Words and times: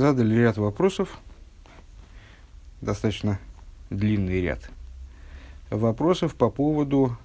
задали 0.00 0.34
ряд 0.34 0.56
вопросов, 0.56 1.18
достаточно 2.80 3.38
длинный 3.90 4.40
ряд 4.40 4.70
вопросов 5.70 6.34
по 6.34 6.50
поводу, 6.50 7.16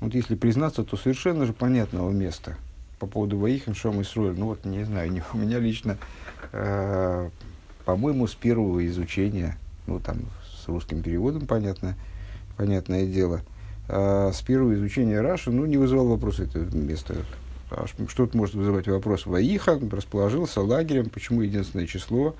вот 0.00 0.14
если 0.14 0.34
признаться, 0.34 0.84
то 0.84 0.96
совершенно 0.96 1.46
же 1.46 1.52
понятного 1.52 2.10
места 2.10 2.56
по 2.98 3.06
поводу 3.06 3.38
Ваихам 3.38 3.74
Шом 3.74 4.00
и 4.00 4.04
Сроль. 4.04 4.34
Ну 4.36 4.46
вот, 4.46 4.64
не 4.64 4.84
знаю, 4.84 5.12
не, 5.12 5.22
у 5.32 5.36
меня 5.36 5.58
лично, 5.58 5.98
э, 6.52 7.28
по-моему, 7.84 8.26
с 8.26 8.34
первого 8.34 8.86
изучения, 8.86 9.56
ну 9.86 10.00
там 10.00 10.18
с 10.44 10.66
русским 10.68 11.02
переводом, 11.02 11.46
понятно, 11.46 11.94
понятное 12.56 13.06
дело, 13.06 13.42
э, 13.88 14.32
с 14.32 14.40
первого 14.42 14.74
изучения 14.74 15.20
Раши, 15.20 15.50
ну, 15.50 15.66
не 15.66 15.76
вызывал 15.76 16.08
вопроса 16.08 16.44
это 16.44 16.58
место. 16.58 17.16
А 17.76 17.86
что 17.86 18.26
тут 18.26 18.34
может 18.34 18.54
вызывать 18.54 18.86
вопрос? 18.86 19.26
Ваиха 19.26 19.78
расположился 19.90 20.60
лагерем, 20.60 21.10
почему 21.10 21.42
единственное 21.42 21.86
число 21.86 22.36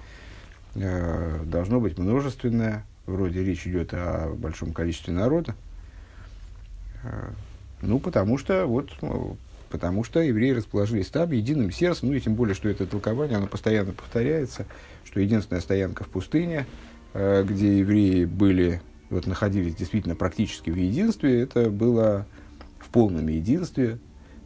э, 0.75 1.41
должно 1.45 1.81
быть 1.81 1.99
множественное, 1.99 2.85
вроде 3.07 3.45
речь 3.45 3.67
идет 3.67 3.93
о 3.93 4.33
большом 4.37 4.73
количестве 4.73 5.13
народа. 5.13 5.55
Э, 7.03 7.31
ну, 7.83 7.99
потому 7.99 8.39
что, 8.39 8.67
вот, 8.67 8.91
ну, 9.03 9.37
потому 9.71 10.05
что 10.05 10.21
евреи 10.21 10.53
расположились 10.53 11.09
там 11.09 11.33
единым 11.33 11.73
сердцем, 11.73 12.09
ну 12.09 12.15
и 12.15 12.21
тем 12.21 12.35
более, 12.35 12.55
что 12.55 12.69
это 12.69 12.87
толкование, 12.87 13.37
оно 13.37 13.47
постоянно 13.47 13.93
повторяется, 13.93 14.67
что 15.05 15.21
единственная 15.21 15.61
стоянка 15.61 16.05
в 16.05 16.09
пустыне, 16.09 16.67
э, 17.13 17.45
где 17.45 17.79
евреи 17.81 18.25
были, 18.25 18.81
вот, 19.11 19.27
находились 19.27 19.75
действительно 19.75 20.15
практически 20.15 20.71
в 20.71 20.77
единстве, 20.77 21.41
это 21.41 21.71
было 21.71 22.27
в 22.79 22.89
полном 22.91 23.27
единстве, 23.27 23.99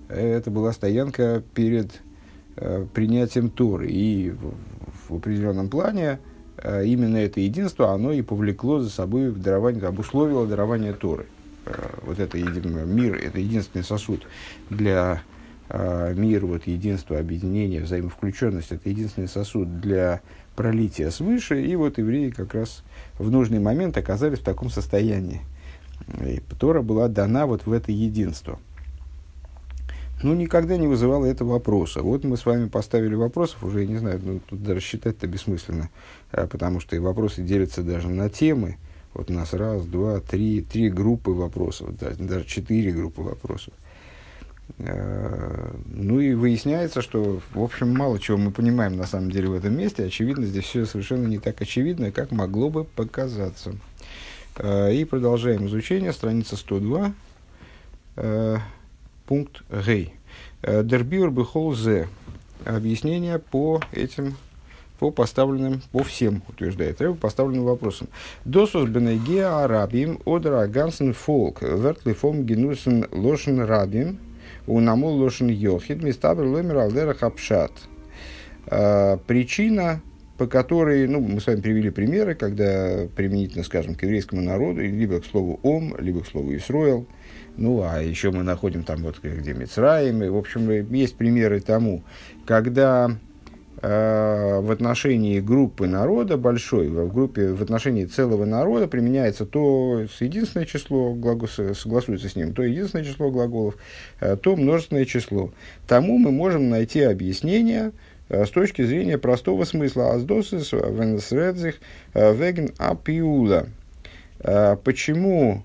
это 0.08 0.50
была 0.50 0.72
стоянка 0.72 1.42
перед 1.54 2.00
э, 2.56 2.86
принятием 2.92 3.50
Торы. 3.50 3.88
И 3.88 4.30
в, 4.30 4.54
в 5.08 5.16
определенном 5.16 5.68
плане 5.68 6.18
э, 6.56 6.86
именно 6.86 7.18
это 7.18 7.40
единство, 7.40 7.92
оно 7.92 8.12
и 8.12 8.22
повлекло 8.22 8.80
за 8.80 8.90
собой 8.90 9.30
в 9.30 9.40
дарование, 9.40 9.84
обусловило 9.84 10.46
дарование 10.46 10.92
Торы. 10.92 11.26
Э, 11.66 11.72
вот 12.02 12.18
это 12.18 12.38
мир, 12.38 13.16
это 13.16 13.38
единственный 13.38 13.84
сосуд 13.84 14.26
для 14.70 15.22
мира, 15.70 16.46
вот 16.46 16.66
единство, 16.66 17.18
объединение, 17.18 17.82
взаимовключенность, 17.82 18.72
это 18.72 18.88
единственный 18.88 19.28
сосуд 19.28 19.82
для 19.82 20.22
пролития 20.56 21.10
свыше, 21.10 21.62
и 21.62 21.76
вот 21.76 21.98
евреи 21.98 22.30
как 22.30 22.54
раз 22.54 22.82
в 23.18 23.30
нужный 23.30 23.58
момент 23.58 23.98
оказались 23.98 24.38
в 24.38 24.44
таком 24.44 24.70
состоянии. 24.70 25.42
И 26.24 26.40
Тора 26.58 26.80
была 26.80 27.08
дана 27.08 27.44
вот 27.44 27.66
в 27.66 27.72
это 27.72 27.92
единство– 27.92 28.58
ну, 30.22 30.34
никогда 30.34 30.76
не 30.76 30.86
вызывало 30.86 31.26
это 31.26 31.44
вопроса. 31.44 32.02
Вот 32.02 32.24
мы 32.24 32.36
с 32.36 32.44
вами 32.44 32.68
поставили 32.68 33.14
вопросов, 33.14 33.62
уже, 33.62 33.82
я 33.82 33.86
не 33.86 33.98
знаю, 33.98 34.20
ну, 34.22 34.40
тут 34.44 34.62
даже 34.62 34.80
считать-то 34.80 35.26
бессмысленно, 35.26 35.90
а, 36.32 36.46
потому 36.46 36.80
что 36.80 36.96
и 36.96 36.98
вопросы 36.98 37.42
делятся 37.42 37.82
даже 37.82 38.08
на 38.08 38.28
темы. 38.28 38.78
Вот 39.14 39.30
у 39.30 39.32
нас 39.32 39.52
раз, 39.52 39.84
два, 39.86 40.20
три, 40.20 40.60
три 40.62 40.90
группы 40.90 41.30
вопросов, 41.30 41.96
да, 41.98 42.10
даже 42.18 42.44
четыре 42.44 42.90
группы 42.90 43.22
вопросов. 43.22 43.72
А, 44.80 45.76
ну 45.86 46.20
и 46.20 46.34
выясняется, 46.34 47.00
что, 47.00 47.40
в 47.52 47.62
общем, 47.62 47.94
мало 47.94 48.18
чего 48.18 48.38
мы 48.38 48.50
понимаем 48.50 48.96
на 48.96 49.06
самом 49.06 49.30
деле 49.30 49.48
в 49.48 49.54
этом 49.54 49.76
месте. 49.76 50.04
Очевидно, 50.04 50.46
здесь 50.46 50.64
все 50.64 50.84
совершенно 50.84 51.26
не 51.26 51.38
так 51.38 51.60
очевидно, 51.60 52.10
как 52.10 52.32
могло 52.32 52.70
бы 52.70 52.84
показаться. 52.84 53.74
А, 54.56 54.90
и 54.90 55.04
продолжаем 55.04 55.66
изучение, 55.66 56.12
страница 56.12 56.56
102 56.56 57.14
пункт 59.28 59.62
Гей. 59.70 60.14
Э, 60.62 60.82
Дербиур 60.82 61.30
бихол 61.30 61.74
зе. 61.74 62.08
Объяснение 62.64 63.38
по 63.38 63.80
этим, 63.92 64.36
по 64.98 65.10
поставленным, 65.10 65.82
по 65.92 66.02
всем, 66.02 66.42
утверждает 66.48 67.00
Рэб, 67.00 67.18
поставленным 67.18 67.64
вопросам. 67.64 68.08
Досус 68.44 68.88
бенегеа 68.88 69.64
арабим 69.64 70.18
одра 70.24 70.66
гансен 70.66 71.12
фолк 71.12 71.62
вертли 71.62 72.14
фом 72.14 72.44
генусен 72.44 73.06
лошен 73.12 73.60
рабим 73.60 74.18
унамул 74.66 75.14
лошен 75.16 75.48
йохид 75.48 76.02
мистабр 76.02 76.44
ломер 76.44 76.78
алдера 76.78 77.14
хапшат. 77.14 77.72
Э, 78.66 79.18
причина, 79.26 80.00
по 80.38 80.46
которой, 80.46 81.06
ну, 81.06 81.20
мы 81.20 81.40
с 81.40 81.46
вами 81.46 81.60
привели 81.60 81.90
примеры, 81.90 82.34
когда 82.34 83.06
применительно, 83.14 83.62
скажем, 83.62 83.94
к 83.94 84.02
еврейскому 84.02 84.42
народу, 84.42 84.80
либо 84.80 85.20
к 85.20 85.26
слову 85.26 85.60
«ом», 85.62 85.94
либо 85.98 86.22
к 86.22 86.26
слову 86.26 86.56
«исроил», 86.56 87.06
ну, 87.58 87.82
а 87.82 88.00
еще 88.00 88.30
мы 88.30 88.44
находим 88.44 88.84
там 88.84 89.02
вот 89.02 89.18
где 89.22 89.52
Мицраим. 89.52 90.22
И, 90.22 90.28
в 90.28 90.36
общем, 90.36 90.70
есть 90.94 91.16
примеры 91.16 91.60
тому, 91.60 92.04
когда 92.46 93.10
э, 93.82 94.60
в 94.60 94.70
отношении 94.70 95.40
группы 95.40 95.88
народа 95.88 96.36
большой, 96.36 96.88
в 96.88 97.12
группе, 97.12 97.52
в 97.52 97.60
отношении 97.60 98.04
целого 98.04 98.44
народа 98.44 98.86
применяется 98.86 99.44
то 99.44 100.04
единственное 100.20 100.66
число, 100.66 101.14
глагол, 101.14 101.48
согласуется 101.48 102.28
с 102.28 102.36
ним, 102.36 102.54
то 102.54 102.62
единственное 102.62 103.04
число 103.04 103.30
глаголов, 103.30 103.76
э, 104.20 104.36
то 104.36 104.54
множественное 104.54 105.04
число. 105.04 105.52
Тому 105.88 106.16
мы 106.18 106.30
можем 106.30 106.70
найти 106.70 107.00
объяснение 107.00 107.90
э, 108.28 108.46
с 108.46 108.50
точки 108.50 108.84
зрения 108.84 109.18
простого 109.18 109.64
смысла. 109.64 110.12
Аздосис, 110.12 110.72
венесредзих, 110.72 111.80
э, 112.14 112.32
וועגן 112.34 112.70
אַ 112.78 113.00
פעולה. 113.00 113.66
Э, 114.38 114.76
почему 114.76 115.64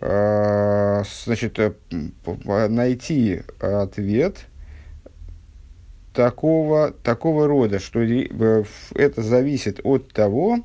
значит, 0.00 1.58
э, 1.58 1.72
найти 2.68 3.42
ответ 3.60 4.46
такого, 6.12 6.92
такого 7.02 7.46
рода, 7.46 7.78
что 7.78 8.00
это 8.00 9.22
зависит 9.22 9.80
от 9.84 10.12
того, 10.12 10.60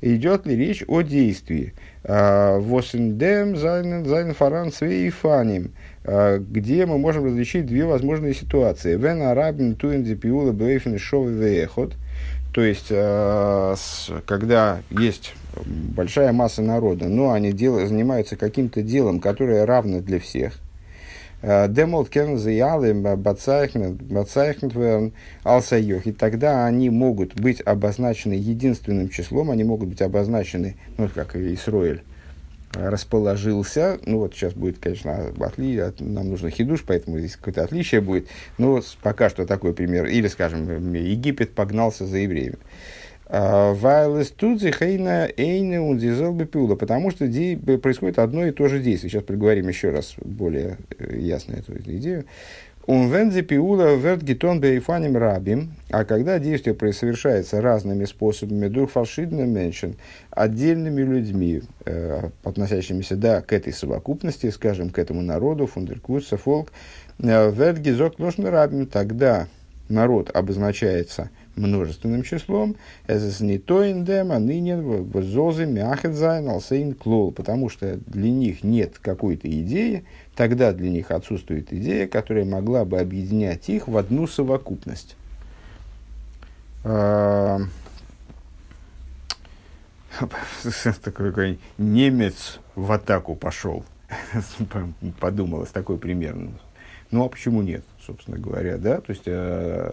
идет 0.00 0.46
ли 0.46 0.56
речь 0.56 0.84
о 0.86 1.02
действии. 1.02 1.74
А, 2.04 2.58
וואָס 2.58 2.99
אין 2.99 3.23
דעם, 3.23 3.56
זיינען 3.56 4.34
פאַראַן 4.34 4.72
צוויי 4.72 5.18
אופנים, 5.18 5.72
а, 6.04 6.38
где 6.38 6.86
мы 6.86 6.98
можем 6.98 7.24
различить 7.24 7.66
две 7.66 7.84
возможные 7.84 8.34
ситуации. 8.34 8.96
Вен 8.96 9.22
арабин 9.22 9.74
туин 9.74 10.04
дипиула 10.04 10.52
бейфен 10.52 10.98
шов 10.98 11.28
вехот, 11.28 11.94
то 12.54 12.62
есть, 12.62 12.88
когда 14.26 14.80
есть 14.90 15.34
большая 15.66 16.32
масса 16.32 16.62
народа, 16.62 17.08
но 17.08 17.32
они 17.32 17.52
дел, 17.52 17.78
занимаются 17.86 18.36
каким-то 18.36 18.82
делом, 18.82 19.20
которое 19.20 19.66
равно 19.66 20.00
для 20.00 20.18
всех. 20.18 20.58
Э, 21.40 21.68
Демолт 21.68 22.08
кен 22.08 22.36
заялым 22.36 23.02
бацайхнет 23.02 25.12
алсайох. 25.44 26.06
И 26.06 26.12
тогда 26.12 26.66
они 26.66 26.90
могут 26.90 27.40
быть 27.40 27.60
обозначены 27.60 28.32
единственным 28.32 29.08
числом, 29.08 29.50
они 29.50 29.64
могут 29.64 29.88
быть 29.88 30.02
обозначены, 30.02 30.76
ну, 30.96 31.08
как 31.14 31.36
Исроэль, 31.36 32.02
расположился, 32.74 33.98
ну 34.04 34.18
вот 34.18 34.34
сейчас 34.34 34.52
будет, 34.52 34.78
конечно, 34.78 35.32
отли, 35.40 35.92
нам 36.00 36.28
нужно 36.28 36.50
хидуш, 36.50 36.84
поэтому 36.86 37.18
здесь 37.18 37.36
какое-то 37.36 37.64
отличие 37.64 38.00
будет, 38.00 38.28
но 38.58 38.82
пока 39.02 39.30
что 39.30 39.46
такой 39.46 39.72
пример, 39.72 40.06
или, 40.06 40.28
скажем, 40.28 40.92
Египет 40.92 41.54
погнался 41.54 42.06
за 42.06 42.18
евреями. 42.18 42.58
Вайлес 43.28 44.30
тудзи 44.30 44.70
хейна 44.70 45.28
эйне 45.36 45.80
ундизел 45.80 46.32
бепюла, 46.32 46.76
потому 46.76 47.10
что 47.10 47.26
происходит 47.82 48.18
одно 48.18 48.46
и 48.46 48.52
то 48.52 48.68
же 48.68 48.80
действие. 48.80 49.10
Сейчас 49.10 49.22
приговорим 49.22 49.68
еще 49.68 49.90
раз 49.90 50.14
более 50.16 50.78
э, 50.98 51.18
ясно 51.18 51.54
эту 51.54 51.76
идею. 51.78 52.24
Он 52.86 53.10
вензе 53.10 53.42
пиула 53.42 53.96
верт 53.96 54.22
гитон 54.22 54.62
бейфаним 54.62 55.18
рабим, 55.18 55.74
а 55.90 56.06
когда 56.06 56.38
действие 56.38 56.74
совершается 56.94 57.60
разными 57.60 58.06
способами, 58.06 58.68
дух 58.68 58.92
фальшидно 58.92 59.42
меньшин, 59.42 59.96
отдельными 60.30 61.02
людьми, 61.02 61.60
э, 61.84 62.30
относящимися 62.44 63.16
да, 63.16 63.42
к 63.42 63.52
этой 63.52 63.74
совокупности, 63.74 64.48
скажем, 64.48 64.88
к 64.88 64.98
этому 64.98 65.20
народу, 65.20 65.66
фундеркутса, 65.66 66.38
фолк, 66.38 66.72
э, 67.18 67.50
верт 67.52 67.78
гизок 67.80 68.14
рабим, 68.18 68.86
тогда 68.86 69.48
народ 69.90 70.30
обозначается 70.34 71.28
множественным 71.58 72.22
числом, 72.22 72.76
это 73.06 73.44
не 73.44 73.58
то 73.58 73.82
индем, 73.84 74.32
а 74.32 74.38
ныне 74.38 74.80
зозы 75.22 75.66
мяхедзайн 75.66 76.48
алсейн 76.48 76.94
клол, 76.94 77.32
потому 77.32 77.68
что 77.68 77.98
для 78.06 78.30
них 78.30 78.64
нет 78.64 78.98
какой-то 78.98 79.48
идеи, 79.48 80.04
тогда 80.34 80.72
для 80.72 80.90
них 80.90 81.10
отсутствует 81.10 81.72
идея, 81.72 82.06
которая 82.06 82.44
могла 82.44 82.84
бы 82.84 82.98
объединять 82.98 83.68
их 83.68 83.88
в 83.88 83.96
одну 83.96 84.26
совокупность. 84.26 85.16
А, 86.84 87.60
такой 91.02 91.58
немец 91.76 92.60
в 92.74 92.90
атаку 92.92 93.34
пошел. 93.34 93.84
Подумалось, 95.20 95.70
такой 95.70 95.98
примерно. 95.98 96.52
Ну, 97.10 97.24
а 97.24 97.28
почему 97.28 97.62
нет, 97.62 97.84
собственно 98.04 98.38
говоря, 98.38 98.76
да? 98.76 99.00
То 99.00 99.10
есть, 99.10 99.22
Э, 99.26 99.92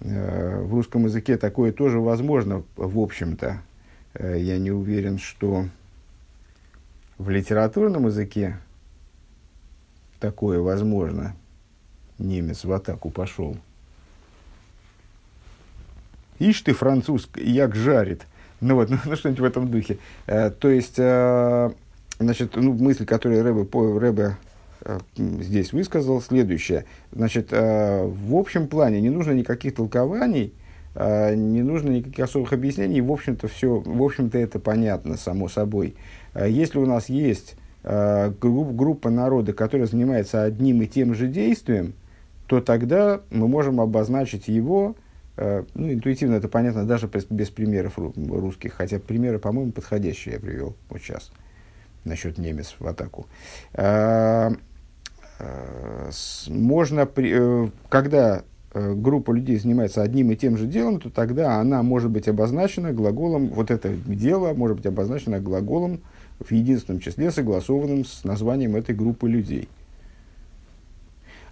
в 0.00 0.74
русском 0.74 1.04
языке 1.04 1.36
такое 1.36 1.72
тоже 1.72 2.00
возможно, 2.00 2.62
в 2.76 2.98
общем-то. 2.98 3.62
Э, 4.14 4.36
я 4.38 4.58
не 4.58 4.70
уверен, 4.70 5.18
что 5.18 5.66
в 7.18 7.30
литературном 7.30 8.06
языке 8.06 8.58
такое 10.18 10.60
возможно. 10.60 11.34
Немец 12.18 12.64
в 12.64 12.72
атаку 12.72 13.10
пошел. 13.10 13.56
Ишь 16.38 16.62
ты 16.62 16.72
француз, 16.72 17.28
як 17.36 17.74
жарит. 17.74 18.26
Ну 18.60 18.74
вот, 18.74 18.90
ну, 18.90 18.98
ну 19.04 19.16
что-нибудь 19.16 19.40
в 19.40 19.44
этом 19.44 19.70
духе. 19.70 19.98
Э, 20.26 20.50
то 20.50 20.68
есть, 20.68 20.98
э, 20.98 21.70
значит, 22.18 22.56
ну, 22.56 22.72
мысль, 22.72 23.04
которую 23.04 23.42
Рэбе, 23.42 23.64
по, 23.64 23.98
Рэбе 23.98 24.24
э, 24.24 24.34
здесь 25.16 25.72
высказал, 25.72 26.20
следующая. 26.20 26.84
Значит, 27.12 27.48
э, 27.50 28.04
в 28.04 28.34
общем 28.34 28.68
плане 28.68 29.00
не 29.00 29.10
нужно 29.10 29.32
никаких 29.32 29.74
толкований, 29.74 30.52
э, 30.94 31.34
не 31.34 31.62
нужно 31.62 31.90
никаких 31.90 32.24
особых 32.24 32.52
объяснений. 32.52 33.00
В 33.00 33.12
общем-то, 33.12 33.48
все, 33.48 33.78
в 33.78 34.02
общем-то, 34.02 34.38
это 34.38 34.58
понятно, 34.58 35.16
само 35.16 35.48
собой. 35.48 35.94
Э, 36.34 36.48
если 36.48 36.78
у 36.78 36.86
нас 36.86 37.08
есть 37.08 37.56
э, 37.82 38.32
групп, 38.40 38.74
группа 38.74 39.10
народа, 39.10 39.52
которая 39.52 39.86
занимается 39.86 40.42
одним 40.42 40.82
и 40.82 40.86
тем 40.86 41.14
же 41.14 41.28
действием, 41.28 41.94
то 42.46 42.60
тогда 42.60 43.20
мы 43.30 43.48
можем 43.48 43.80
обозначить 43.80 44.48
его 44.48 44.96
Э, 45.40 45.64
ну, 45.74 45.90
интуитивно 45.90 46.34
это 46.34 46.48
понятно 46.48 46.84
даже 46.84 47.10
без 47.30 47.48
примеров 47.48 47.98
русских, 47.98 48.74
хотя 48.74 48.98
примеры, 48.98 49.38
по-моему, 49.38 49.72
подходящие 49.72 50.34
я 50.34 50.40
привел 50.40 50.76
вот 50.90 51.00
сейчас 51.00 51.30
насчет 52.04 52.36
немец 52.36 52.76
в 52.78 52.86
атаку. 52.86 53.26
А, 55.40 56.10
можно, 56.48 57.08
когда 57.88 58.42
группа 58.72 59.32
людей 59.32 59.58
занимается 59.58 60.02
одним 60.02 60.30
и 60.30 60.36
тем 60.36 60.56
же 60.56 60.66
делом, 60.66 61.00
то 61.00 61.10
тогда 61.10 61.56
она 61.56 61.82
может 61.82 62.10
быть 62.10 62.28
обозначена 62.28 62.92
глаголом, 62.92 63.48
вот 63.48 63.70
это 63.70 63.92
дело 64.06 64.52
может 64.54 64.76
быть 64.76 64.86
обозначено 64.86 65.40
глаголом 65.40 66.00
в 66.38 66.52
единственном 66.52 67.00
числе, 67.00 67.30
согласованным 67.30 68.04
с 68.04 68.24
названием 68.24 68.76
этой 68.76 68.94
группы 68.94 69.28
людей– 69.28 69.68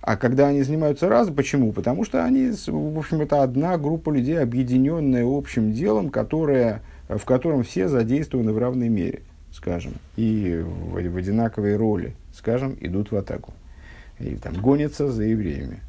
а 0.08 0.17
когда 0.17 0.49
они 0.49 0.62
занимаются 0.62 1.08
разом, 1.08 1.34
почему? 1.34 1.70
Потому 1.73 2.02
что 2.02 2.25
они, 2.25 2.50
в 2.67 2.99
общем, 2.99 3.20
это 3.20 3.43
одна 3.43 3.76
группа 3.76 4.11
людей, 4.11 4.41
объединенная 4.41 5.26
общим 5.26 5.73
делом, 5.73 6.08
которая, 6.08 6.81
в 7.08 7.23
котором 7.26 7.62
все 7.62 7.88
задействованы 7.88 8.52
в 8.52 8.58
равной 8.58 8.88
мере, 8.88 9.20
скажем, 9.52 9.93
и 10.17 10.64
в, 10.64 10.94
в 10.94 11.17
одинаковой 11.17 11.76
роли, 11.76 12.14
скажем, 12.32 12.75
идут 12.81 13.11
в 13.12 13.17
атаку. 13.17 13.52
И 14.20 14.37
там 14.37 14.55
гонятся 14.55 15.11
за 15.11 15.25
евреями. 15.25 15.81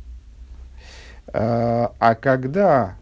А, 1.28 1.94
а 2.00 2.16
когда 2.16 2.96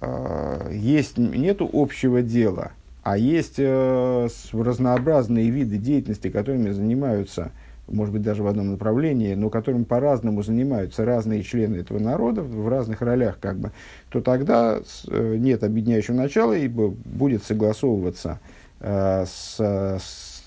а, 0.00 0.70
есть, 0.70 1.18
нету 1.18 1.68
общего 1.72 2.22
дела, 2.22 2.72
а 3.02 3.18
есть 3.18 3.56
а, 3.58 4.28
разнообразные 4.52 5.50
виды 5.50 5.78
деятельности, 5.78 6.30
которыми 6.30 6.70
занимаются 6.70 7.50
может 7.90 8.12
быть, 8.12 8.22
даже 8.22 8.42
в 8.42 8.46
одном 8.46 8.72
направлении, 8.72 9.34
но 9.34 9.50
которым 9.50 9.84
по-разному 9.84 10.42
занимаются 10.42 11.04
разные 11.04 11.42
члены 11.42 11.76
этого 11.76 11.98
народа 11.98 12.42
в 12.42 12.68
разных 12.68 13.00
ролях, 13.00 13.38
как 13.40 13.58
бы, 13.58 13.72
то 14.10 14.20
тогда 14.20 14.80
э, 15.08 15.36
нет 15.38 15.64
объединяющего 15.64 16.14
начала 16.14 16.52
и 16.52 16.68
будет 16.68 17.44
согласовываться 17.44 18.40
э, 18.80 19.24
с, 19.26 19.56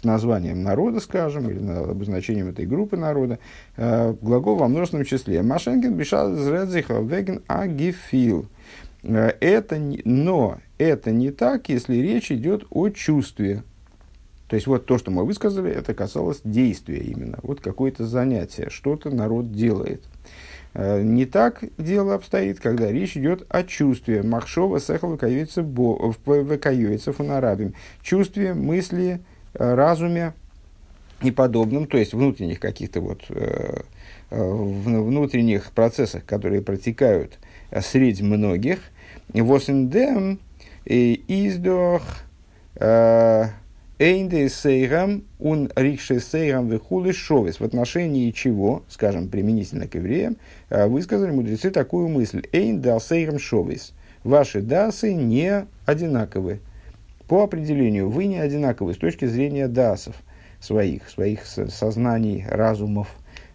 названием 0.03 0.63
народа, 0.63 0.99
скажем, 0.99 1.49
или 1.49 1.69
обозначением 1.69 2.49
этой 2.49 2.65
группы 2.65 2.97
народа, 2.97 3.39
э, 3.77 4.13
глагол 4.21 4.55
во 4.55 4.67
множественном 4.67 5.05
числе. 5.05 5.41
Машенген 5.41 5.93
бешал 5.93 6.33
веген 6.33 7.41
агифил. 7.47 8.47
Э, 9.03 9.31
это, 9.39 9.81
но 10.05 10.59
это 10.77 11.11
не 11.11 11.31
так, 11.31 11.69
если 11.69 11.95
речь 11.95 12.31
идет 12.31 12.65
о 12.69 12.89
чувстве, 12.89 13.63
то 14.47 14.55
есть 14.55 14.67
вот 14.67 14.85
то, 14.85 14.97
что 14.97 15.11
мы 15.11 15.25
высказали, 15.25 15.71
это 15.71 15.93
касалось 15.93 16.41
действия 16.43 16.99
именно. 16.99 17.39
Вот 17.41 17.61
какое-то 17.61 18.05
занятие, 18.05 18.69
что-то 18.69 19.09
народ 19.09 19.53
делает. 19.53 20.03
Э, 20.73 21.01
не 21.01 21.25
так 21.25 21.63
дело 21.77 22.15
обстоит, 22.15 22.59
когда 22.59 22.91
речь 22.91 23.17
идет 23.17 23.45
о 23.49 23.63
чувстве. 23.63 24.23
Махшова 24.23 24.79
сехал 24.79 25.11
выкаюется 25.11 27.13
фунарабим. 27.13 27.73
Чувстве, 28.01 28.53
мысли, 28.53 29.21
разуме 29.53 30.33
и 31.21 31.31
подобным, 31.31 31.85
то 31.85 31.97
есть 31.97 32.13
внутренних 32.13 32.59
каких-то 32.59 33.01
вот 33.01 33.21
э, 33.29 33.81
внутренних 34.29 35.71
процессах, 35.71 36.25
которые 36.25 36.61
протекают 36.61 37.37
среди 37.81 38.23
многих. 38.23 38.79
Восендем 39.33 40.39
издох 40.85 42.03
Эйнде 44.01 44.49
сейгам 44.49 45.25
ун 45.37 45.69
рикше 45.75 46.19
сейгам 46.19 46.67
вихули 46.67 47.11
шовис. 47.11 47.59
В 47.59 47.63
отношении 47.63 48.31
чего, 48.31 48.81
скажем, 48.89 49.27
применительно 49.27 49.87
к 49.87 49.93
евреям, 49.93 50.37
э, 50.71 50.87
высказали 50.87 51.29
мудрецы 51.29 51.69
такую 51.69 52.07
мысль. 52.07 52.41
Эйн 52.51 52.81
дал 52.81 52.99
сейгам 52.99 53.37
шовис. 53.37 53.93
Ваши 54.23 54.61
дасы 54.61 55.13
не 55.13 55.67
одинаковы. 55.85 56.61
По 57.31 57.43
определению, 57.43 58.09
вы 58.09 58.25
не 58.25 58.39
одинаковы 58.39 58.93
с 58.93 58.97
точки 58.97 59.23
зрения 59.23 59.69
дасов 59.69 60.17
своих, 60.59 61.07
своих 61.07 61.45
сознаний, 61.45 62.45
разумов 62.45 63.07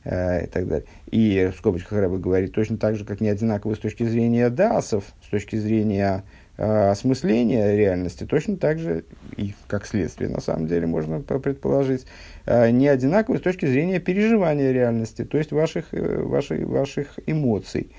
э, 0.02 0.44
и 0.44 0.46
так 0.46 0.66
далее. 0.66 0.86
И 1.10 1.50
в 1.52 1.58
скобочках 1.58 1.98
Рэба 1.98 2.16
говорит 2.16 2.54
точно 2.54 2.78
так 2.78 2.96
же, 2.96 3.04
как 3.04 3.20
не 3.20 3.28
одинаковы 3.28 3.76
с 3.76 3.78
точки 3.78 4.04
зрения 4.04 4.48
дасов, 4.48 5.04
с 5.22 5.28
точки 5.28 5.56
зрения 5.56 6.24
э, 6.56 6.88
осмысления 6.88 7.76
реальности, 7.76 8.24
точно 8.24 8.56
так 8.56 8.78
же, 8.78 9.04
и 9.36 9.52
как 9.66 9.86
следствие, 9.86 10.30
на 10.30 10.40
самом 10.40 10.68
деле, 10.68 10.86
можно 10.86 11.20
предположить, 11.20 12.06
э, 12.46 12.70
не 12.70 12.88
одинаковы 12.88 13.36
с 13.36 13.42
точки 13.42 13.66
зрения 13.66 14.00
переживания 14.00 14.72
реальности, 14.72 15.26
то 15.26 15.36
есть 15.36 15.52
ваших, 15.52 15.92
э, 15.92 16.22
ваших, 16.22 16.66
ваших 16.66 17.18
эмоций. 17.26 17.90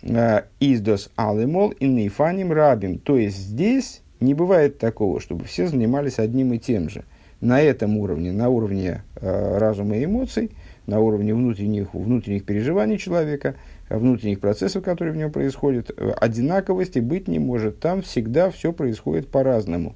Э, 0.00 0.44
Издос 0.58 1.10
алимол 1.16 1.68
и 1.72 1.86
нейфаним 1.86 2.50
рабим. 2.50 2.98
То 2.98 3.18
есть 3.18 3.36
здесь 3.36 4.00
не 4.20 4.34
бывает 4.34 4.78
такого, 4.78 5.20
чтобы 5.20 5.44
все 5.44 5.66
занимались 5.66 6.18
одним 6.18 6.52
и 6.52 6.58
тем 6.58 6.88
же. 6.88 7.04
На 7.40 7.60
этом 7.60 7.96
уровне, 7.98 8.32
на 8.32 8.48
уровне 8.48 9.02
э, 9.16 9.58
разума 9.58 9.96
и 9.96 10.04
эмоций, 10.04 10.50
на 10.86 11.00
уровне 11.00 11.34
внутренних, 11.34 11.94
внутренних 11.94 12.44
переживаний 12.44 12.98
человека– 12.98 13.54
внутренних 13.96 14.40
процессов, 14.40 14.84
которые 14.84 15.14
в 15.14 15.16
нем 15.16 15.32
происходят, 15.32 15.90
э, 15.96 16.10
одинаковости 16.10 16.98
быть 16.98 17.28
не 17.28 17.38
может. 17.38 17.80
Там 17.80 18.02
всегда 18.02 18.50
все 18.50 18.72
происходит 18.72 19.28
по-разному. 19.28 19.94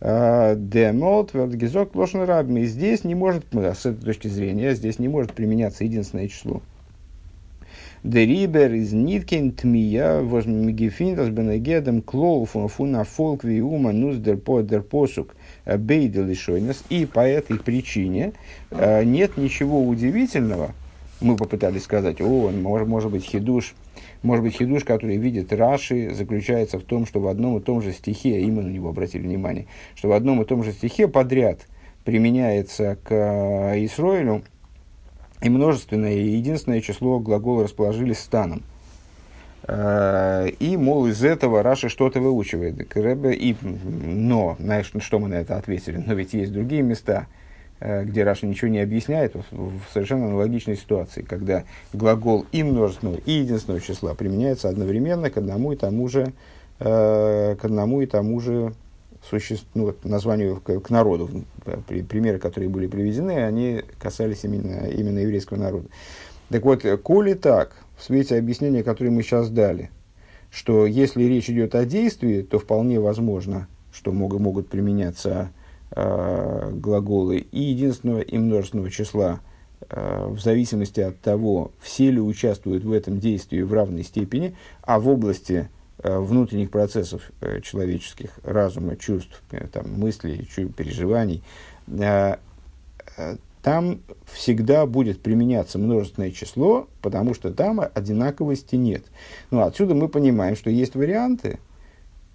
А, 0.00 0.54
Демолт, 0.54 1.34
Велдгизок, 1.34 1.94
Лошен 1.94 2.22
Рабми. 2.22 2.64
Здесь 2.66 3.04
не 3.04 3.14
может, 3.14 3.44
с 3.52 3.86
этой 3.86 4.04
точки 4.04 4.28
зрения, 4.28 4.74
здесь 4.74 4.98
не 4.98 5.08
может 5.08 5.32
применяться 5.32 5.84
единственное 5.84 6.28
число. 6.28 6.62
Дерибер 8.04 8.72
из 8.74 8.92
Ниткин 8.92 9.52
Тмия, 9.52 10.20
Возмигефин, 10.20 11.18
Разбенегедем, 11.18 12.02
Клоу, 12.02 12.44
Фуна 12.44 13.04
Фолк, 13.04 13.44
Виума, 13.44 13.92
Нус, 13.92 14.16
Дерпо, 14.16 14.62
Дерпосук, 14.62 15.34
Бейдел 15.66 16.28
и 16.90 17.06
по 17.06 17.20
этой 17.20 17.58
причине 17.58 18.32
э, 18.70 19.02
нет 19.04 19.36
ничего 19.36 19.84
удивительного, 19.84 20.72
мы 21.20 21.36
попытались 21.36 21.82
сказать, 21.82 22.20
о, 22.20 22.50
может, 22.50 22.86
может 22.86 23.10
быть 23.10 23.24
хидуш, 23.24 23.74
может 24.22 24.44
быть 24.44 24.54
хидуш, 24.54 24.84
который 24.84 25.16
видит 25.16 25.52
Раши, 25.52 26.14
заключается 26.14 26.78
в 26.78 26.82
том, 26.82 27.06
что 27.06 27.20
в 27.20 27.26
одном 27.26 27.58
и 27.58 27.60
том 27.60 27.82
же 27.82 27.92
стихе, 27.92 28.40
и 28.40 28.50
мы 28.50 28.62
на 28.62 28.68
него 28.68 28.90
обратили 28.90 29.22
внимание, 29.22 29.66
что 29.96 30.08
в 30.08 30.12
одном 30.12 30.40
и 30.42 30.44
том 30.44 30.62
же 30.62 30.72
стихе 30.72 31.08
подряд 31.08 31.66
применяется 32.04 32.96
к 33.02 33.10
э, 33.10 33.84
Исроилю 33.84 34.42
и 35.42 35.48
множественное, 35.48 36.14
и 36.14 36.36
единственное 36.36 36.80
число 36.80 37.18
глагола 37.18 37.64
расположили 37.64 38.12
станом. 38.12 38.62
Э, 39.64 40.48
и, 40.58 40.76
мол, 40.76 41.06
из 41.06 41.22
этого 41.24 41.62
Раши 41.62 41.88
что-то 41.88 42.20
выучивает. 42.20 42.96
И, 42.96 43.56
но, 43.62 44.56
знаешь, 44.58 44.92
что 45.00 45.18
мы 45.18 45.28
на 45.28 45.34
это 45.34 45.56
ответили? 45.56 46.02
Но 46.04 46.14
ведь 46.14 46.34
есть 46.34 46.52
другие 46.52 46.82
места, 46.82 47.26
Э, 47.80 48.02
где 48.04 48.24
Раша 48.24 48.46
ничего 48.46 48.68
не 48.68 48.80
объясняет, 48.80 49.34
в 49.52 49.82
совершенно 49.92 50.26
аналогичной 50.26 50.76
ситуации, 50.76 51.22
когда 51.22 51.62
глагол 51.92 52.44
и 52.50 52.64
множественного, 52.64 53.18
и 53.24 53.32
единственного 53.32 53.80
числа 53.80 54.14
применяется 54.14 54.68
одновременно 54.68 55.30
к 55.30 55.36
одному 55.36 55.72
и 55.72 55.76
тому 55.76 56.08
же, 56.08 56.32
э, 56.80 57.56
к 57.56 57.64
одному 57.64 58.00
и 58.00 58.06
тому 58.06 58.40
же 58.40 58.74
существ, 59.22 59.66
ну, 59.74 59.86
вот, 59.86 60.04
названию 60.04 60.60
к, 60.60 60.80
к 60.80 60.90
народу. 60.90 61.44
При, 61.86 62.02
примеры, 62.02 62.38
которые 62.38 62.68
были 62.68 62.86
приведены, 62.86 63.44
они 63.44 63.82
касались 63.98 64.44
именно, 64.44 64.88
именно 64.88 65.18
еврейского 65.18 65.58
народа. 65.58 65.88
Так 66.48 66.64
вот, 66.64 66.84
коли 67.02 67.34
так, 67.34 67.76
в 67.96 68.04
свете 68.04 68.36
объяснения, 68.36 68.82
которое 68.82 69.10
мы 69.10 69.22
сейчас 69.22 69.50
дали, 69.50 69.90
что 70.50 70.86
если 70.86 71.24
речь 71.24 71.50
идет 71.50 71.74
о 71.74 71.84
действии, 71.84 72.42
то 72.42 72.58
вполне 72.58 73.00
возможно, 73.00 73.68
что 73.92 74.12
могут, 74.12 74.40
могут 74.40 74.68
применяться 74.68 75.50
э, 75.90 76.70
глаголы 76.72 77.38
и 77.38 77.60
единственного 77.60 78.20
и 78.20 78.38
множественного 78.38 78.90
числа 78.90 79.40
э, 79.90 80.26
в 80.28 80.40
зависимости 80.40 81.00
от 81.00 81.20
того, 81.20 81.72
все 81.80 82.10
ли 82.10 82.20
участвуют 82.20 82.84
в 82.84 82.92
этом 82.92 83.18
действии 83.18 83.60
в 83.60 83.72
равной 83.72 84.04
степени, 84.04 84.56
а 84.82 85.00
в 85.00 85.08
области 85.08 85.68
внутренних 86.02 86.70
процессов 86.70 87.22
э, 87.40 87.60
человеческих, 87.60 88.30
разума, 88.44 88.96
чувств, 88.96 89.42
э, 89.50 89.66
там, 89.66 89.92
мыслей, 89.98 90.48
переживаний, 90.76 91.42
э, 91.88 92.36
э, 93.16 93.36
там 93.62 94.00
всегда 94.32 94.86
будет 94.86 95.20
применяться 95.20 95.78
множественное 95.78 96.30
число, 96.30 96.88
потому 97.02 97.34
что 97.34 97.52
там 97.52 97.80
одинаковости 97.80 98.76
нет. 98.76 99.04
Ну, 99.50 99.62
отсюда 99.62 99.94
мы 99.94 100.08
понимаем, 100.08 100.56
что 100.56 100.70
есть 100.70 100.94
варианты, 100.94 101.58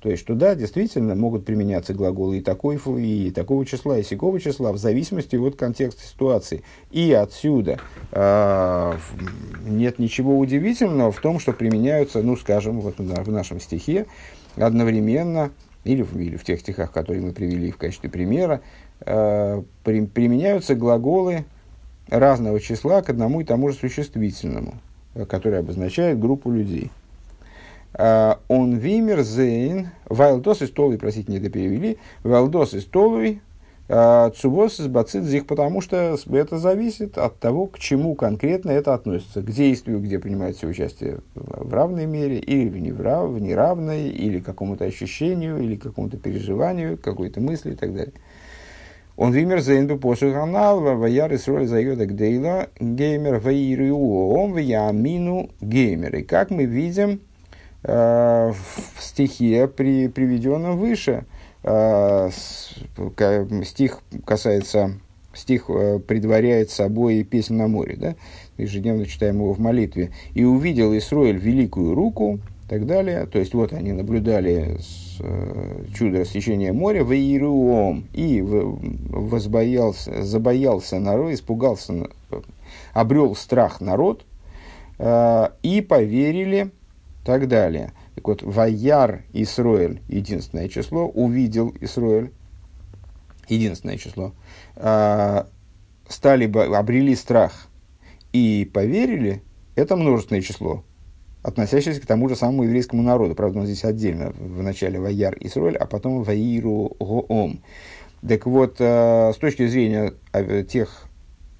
То 0.03 0.09
есть, 0.09 0.21
что 0.21 0.35
да, 0.35 0.53
действительно 0.53 1.15
могут 1.15 1.45
применяться 1.45 1.93
глаголы 1.93 2.39
и, 2.39 2.41
такой, 2.41 2.77
и 3.01 3.31
такого 3.31 3.65
числа, 3.65 3.97
и 3.97 4.03
сякого 4.03 4.37
числа, 4.37 4.73
в 4.73 4.77
зависимости 4.77 5.37
от 5.37 5.55
контекста 5.55 6.03
ситуации. 6.03 6.61
И 6.91 7.13
отсюда 7.13 7.79
э, 8.11 8.93
нет 9.65 9.99
ничего 9.99 10.37
удивительного 10.37 11.13
в 11.13 11.21
том, 11.21 11.39
что 11.39 11.53
применяются, 11.53 12.21
ну, 12.21 12.35
скажем, 12.35 12.81
вот 12.81 12.97
в 12.97 13.31
нашем 13.31 13.61
стихе 13.61 14.05
одновременно, 14.57 15.51
или, 15.85 16.05
или 16.19 16.35
в 16.35 16.43
тех 16.43 16.59
стихах, 16.59 16.91
которые 16.91 17.23
мы 17.23 17.31
привели 17.31 17.71
в 17.71 17.77
качестве 17.77 18.09
примера, 18.09 18.59
э, 19.05 19.63
при, 19.85 20.05
применяются 20.05 20.75
глаголы 20.75 21.45
разного 22.09 22.59
числа 22.59 23.01
к 23.03 23.09
одному 23.09 23.39
и 23.39 23.45
тому 23.45 23.69
же 23.69 23.75
существительному, 23.75 24.73
который 25.29 25.59
обозначает 25.59 26.19
группу 26.19 26.51
людей– 26.51 26.91
Э, 27.02 27.02
он 27.95 28.75
вимер 28.75 29.21
зейн, 29.21 29.89
вайлдос 30.09 30.61
и 30.61 30.67
столуй, 30.67 30.97
простите, 30.97 31.31
не 31.31 31.39
доперевели, 31.39 31.97
вайлдос 32.23 32.73
и 32.73 32.79
столуй, 32.79 33.41
э, 33.87 34.31
цубос 34.35 34.79
из 34.79 34.87
бацидзих, 34.87 35.45
потому 35.45 35.81
что 35.81 36.17
это 36.31 36.57
зависит 36.57 37.17
от 37.17 37.37
того, 37.39 37.67
к 37.67 37.77
чему 37.77 38.15
конкретно 38.15 38.71
это 38.71 38.93
относится. 38.93 39.41
К 39.41 39.51
действию, 39.51 39.99
где 39.99 40.17
принимается 40.17 40.65
участие 40.65 41.19
в 41.35 41.73
равной 41.73 42.07
мере, 42.07 42.39
или 42.39 42.67
в, 42.69 42.77
нерав, 42.77 43.29
в 43.29 43.39
неравной, 43.39 44.09
или 44.09 44.39
какому-то 44.39 44.85
ощущению, 44.85 45.59
или 45.59 45.75
какому-то 45.75 46.17
переживанию, 46.17 46.97
какой-то 46.97 47.41
мысли 47.41 47.73
и 47.73 47.75
так 47.75 47.93
далее. 47.93 48.13
Он 49.15 49.31
вимер 49.31 49.61
зейн 49.61 49.85
бы 49.85 49.99
посуд 49.99 50.33
канал, 50.33 50.81
ваяр 50.81 51.31
и 51.31 51.37
сроль 51.37 51.67
зайода 51.67 52.07
гдейла, 52.07 52.69
геймер 52.79 53.37
ваириу, 53.37 54.31
он 54.31 54.53
ваямину 54.53 55.51
геймер. 55.61 56.15
И 56.15 56.23
как 56.23 56.49
мы 56.49 56.65
видим, 56.65 57.19
Э, 57.19 57.32
в 57.83 58.55
стихе, 58.99 59.67
при, 59.67 60.07
приведенном 60.07 60.77
выше. 60.77 61.25
Э, 61.63 62.29
стих 63.63 63.99
касается, 64.25 64.99
стих 65.33 65.65
э, 65.69 65.99
предваряет 65.99 66.71
собой 66.71 67.23
песнь 67.23 67.55
на 67.55 67.67
море, 67.67 67.95
да? 67.97 68.15
ежедневно 68.57 69.05
читаем 69.05 69.37
его 69.37 69.53
в 69.53 69.59
молитве. 69.59 70.11
«И 70.33 70.43
увидел 70.43 70.95
Исроиль 70.95 71.37
великую 71.37 71.95
руку», 71.95 72.39
и 72.65 72.69
так 72.69 72.85
далее. 72.85 73.25
То 73.27 73.39
есть, 73.39 73.53
вот 73.53 73.71
они 73.71 73.93
наблюдали 73.93 74.77
с, 74.79 75.21
чудо 75.95 76.19
рассечения 76.19 76.73
моря 76.73 77.03
в 77.03 77.13
Иеруом 77.13 78.07
и 78.13 78.41
возбоялся, 78.41 80.23
забоялся 80.23 80.99
народ, 80.99 81.33
испугался, 81.33 82.09
обрел 82.93 83.35
страх 83.35 83.79
народ 83.79 84.25
и 84.99 85.85
поверили 85.87 86.71
так 87.23 87.47
далее. 87.47 87.93
Так 88.15 88.27
вот, 88.27 88.43
Ваяр 88.43 89.23
Исроэль, 89.33 90.01
единственное 90.07 90.69
число, 90.69 91.07
увидел 91.07 91.73
Исроэль, 91.79 92.31
единственное 93.47 93.97
число, 93.97 94.33
э, 94.75 95.43
стали, 96.07 96.75
обрели 96.75 97.15
страх 97.15 97.67
и 98.33 98.69
поверили, 98.73 99.41
это 99.75 99.95
множественное 99.95 100.41
число, 100.41 100.83
относящееся 101.41 102.01
к 102.01 102.05
тому 102.05 102.29
же 102.29 102.35
самому 102.35 102.63
еврейскому 102.63 103.01
народу. 103.01 103.35
Правда, 103.35 103.59
он 103.59 103.65
здесь 103.65 103.83
отдельно, 103.83 104.31
в 104.31 104.61
начале 104.61 104.99
Ваяр 104.99 105.35
Исроэль, 105.39 105.77
а 105.77 105.85
потом 105.85 106.23
Ваиру 106.23 106.95
Гоом. 106.99 107.61
Так 108.27 108.45
вот, 108.45 108.75
э, 108.79 109.31
с 109.33 109.37
точки 109.37 109.67
зрения 109.67 110.13
э, 110.31 110.63
тех 110.63 111.07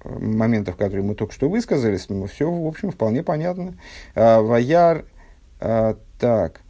моментов, 0.04 0.76
которые 0.76 1.02
мы 1.02 1.14
только 1.14 1.32
что 1.32 1.48
высказались, 1.48 2.08
ну, 2.08 2.26
все, 2.26 2.50
в 2.50 2.66
общем, 2.66 2.90
вполне 2.90 3.22
понятно. 3.22 3.74
Э, 4.14 4.40
Ваяр 4.40 4.98
а, 4.98 5.04
так. 6.18 6.60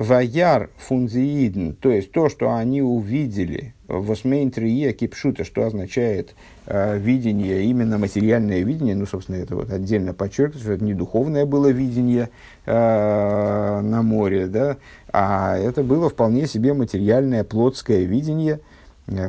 Ваяр 0.00 0.70
фунзиидн, 0.78 1.72
то 1.72 1.90
есть 1.90 2.10
то, 2.10 2.30
что 2.30 2.54
они 2.54 2.80
увидели 2.80 3.74
в 3.86 4.10
осмейнтрие 4.10 4.94
кипшута, 4.94 5.44
что 5.44 5.66
означает 5.66 6.34
э, 6.64 6.96
видение, 6.96 7.64
именно 7.64 7.98
материальное 7.98 8.62
видение, 8.62 8.94
ну, 8.94 9.04
собственно, 9.04 9.36
это 9.36 9.56
вот 9.56 9.70
отдельно 9.70 10.14
подчеркивается, 10.14 10.64
что 10.64 10.72
это 10.72 10.84
не 10.84 10.94
духовное 10.94 11.44
было 11.44 11.68
видение 11.68 12.30
э, 12.64 13.80
на 13.82 14.00
море, 14.00 14.46
да, 14.46 14.78
а 15.12 15.58
это 15.58 15.82
было 15.82 16.08
вполне 16.08 16.46
себе 16.46 16.72
материальное, 16.72 17.44
плотское 17.44 18.04
видение, 18.04 18.60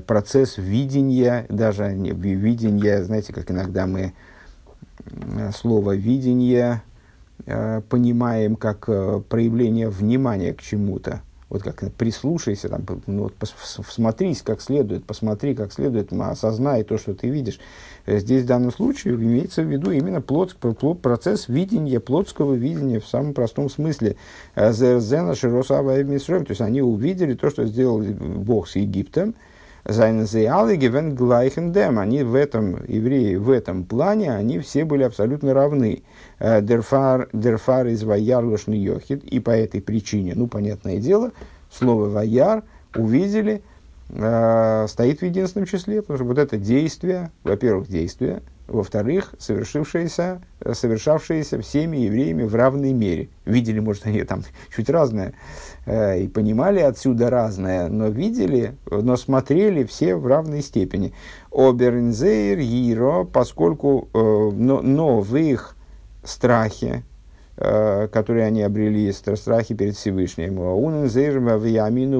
процесс 0.07 0.57
видения, 0.57 1.47
даже 1.49 1.91
не, 1.93 2.11
видения, 2.11 3.03
знаете, 3.03 3.33
как 3.33 3.51
иногда 3.51 3.87
мы 3.87 4.13
слово 5.53 5.97
видение 5.97 6.81
понимаем 7.89 8.55
как 8.55 8.85
э, 8.87 9.21
проявление 9.27 9.89
внимания 9.89 10.53
к 10.53 10.61
чему-то. 10.61 11.21
Вот 11.49 11.63
как 11.63 11.91
прислушайся, 11.95 12.69
там, 12.69 12.85
ну, 13.07 13.23
вот, 13.23 13.33
всмотрись 13.85 14.41
как 14.41 14.61
следует, 14.61 15.03
посмотри 15.03 15.53
как 15.53 15.73
следует, 15.73 16.13
осознай 16.13 16.85
то, 16.85 16.97
что 16.97 17.13
ты 17.13 17.27
видишь. 17.27 17.59
Э, 18.05 18.19
здесь 18.19 18.43
в 18.43 18.45
данном 18.47 18.71
случае 18.71 19.15
имеется 19.15 19.61
в 19.61 19.65
виду 19.65 19.91
именно 19.91 20.21
плод, 20.21 20.55
плод, 20.55 21.01
процесс 21.01 21.49
видения, 21.49 21.99
плотского 21.99 22.53
видения 22.53 23.01
в 23.01 23.07
самом 23.07 23.33
простом 23.33 23.69
смысле. 23.69 24.15
То 24.55 24.69
есть 26.51 26.61
они 26.61 26.81
увидели 26.81 27.33
то, 27.33 27.49
что 27.49 27.65
сделал 27.65 27.99
Бог 27.99 28.69
с 28.69 28.77
Египтом, 28.77 29.35
Зайнзеалы 29.85 30.75
гивен 30.75 31.15
глайхендем. 31.15 31.99
Они 31.99 32.23
в 32.23 32.35
этом, 32.35 32.83
евреи 32.87 33.35
в 33.35 33.49
этом 33.49 33.83
плане, 33.83 34.33
они 34.33 34.59
все 34.59 34.85
были 34.85 35.03
абсолютно 35.03 35.53
равны. 35.53 36.03
Э, 36.39 36.61
дерфар, 36.61 37.29
дерфар 37.33 37.87
из 37.87 38.03
ваяр 38.03 38.45
йохид. 38.45 39.23
И 39.23 39.39
по 39.39 39.51
этой 39.51 39.81
причине, 39.81 40.33
ну, 40.35 40.47
понятное 40.47 40.97
дело, 40.97 41.31
слово 41.71 42.09
ваяр 42.09 42.63
увидели, 42.95 43.63
э, 44.09 44.85
стоит 44.87 45.21
в 45.21 45.25
единственном 45.25 45.65
числе, 45.65 46.01
потому 46.01 46.17
что 46.17 46.25
вот 46.25 46.37
это 46.37 46.57
действие, 46.57 47.31
во-первых, 47.43 47.87
действие, 47.87 48.41
во-вторых, 48.71 49.33
совершившееся, 49.37 50.41
совершавшееся 50.71 51.61
всеми 51.61 51.97
евреями 51.97 52.43
в 52.43 52.55
равной 52.55 52.93
мере. 52.93 53.29
Видели, 53.45 53.79
может, 53.79 54.05
они 54.05 54.23
там 54.23 54.43
чуть 54.75 54.89
разное, 54.89 55.33
э, 55.85 56.21
и 56.21 56.27
понимали 56.27 56.79
отсюда 56.79 57.29
разное, 57.29 57.87
но 57.87 58.07
видели, 58.07 58.75
но 58.89 59.17
смотрели 59.17 59.83
все 59.83 60.15
в 60.15 60.25
равной 60.25 60.61
степени. 60.61 61.13
Обернзейр, 61.51 62.59
Иро, 62.59 63.25
поскольку, 63.25 64.09
э, 64.13 64.17
но, 64.17 64.81
но 64.81 65.19
в 65.19 65.35
их 65.35 65.75
страхе, 66.23 67.03
Э, 67.03 67.10
которые 67.57 68.45
они 68.45 68.63
обрели, 68.63 69.11
страхи 69.11 69.75
перед 69.75 69.95
Всевышним. 69.95 70.59
Унен 70.59 71.09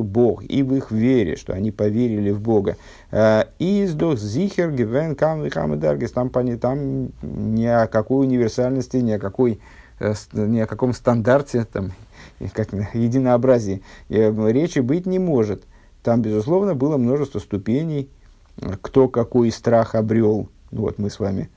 Бог, 0.03 0.43
и 0.43 0.61
в 0.61 0.75
их 0.75 0.91
вере, 0.91 1.35
что 1.35 1.53
они 1.53 1.71
поверили 1.71 2.31
в 2.31 2.41
Бога. 2.41 2.75
Э, 3.11 3.45
Издох 3.57 4.19
зихер 4.19 4.71
гивен 4.71 5.15
кам 5.15 5.79
даргис, 5.79 6.11
там, 6.11 6.29
там 6.29 7.11
ни 7.21 7.65
о 7.65 7.88
какой 7.88 8.25
универсальности, 8.27 8.97
ни 8.97 9.11
о, 9.11 9.19
какой, 9.19 9.61
э, 10.00 10.13
ни 10.33 10.59
о 10.59 10.67
каком 10.67 10.93
стандарте, 10.93 11.65
там, 11.65 11.91
как 12.53 12.73
единообразии 12.93 13.81
речи 14.09 14.79
быть 14.79 15.05
не 15.05 15.17
может. 15.19 15.63
Там, 16.03 16.21
безусловно, 16.21 16.75
было 16.75 16.97
множество 16.97 17.39
ступеней, 17.39 18.09
кто 18.81 19.07
какой 19.07 19.51
страх 19.51 19.95
обрел. 19.95 20.50
Вот 20.71 20.97
мы 21.00 21.09
с 21.09 21.19
вами 21.19 21.50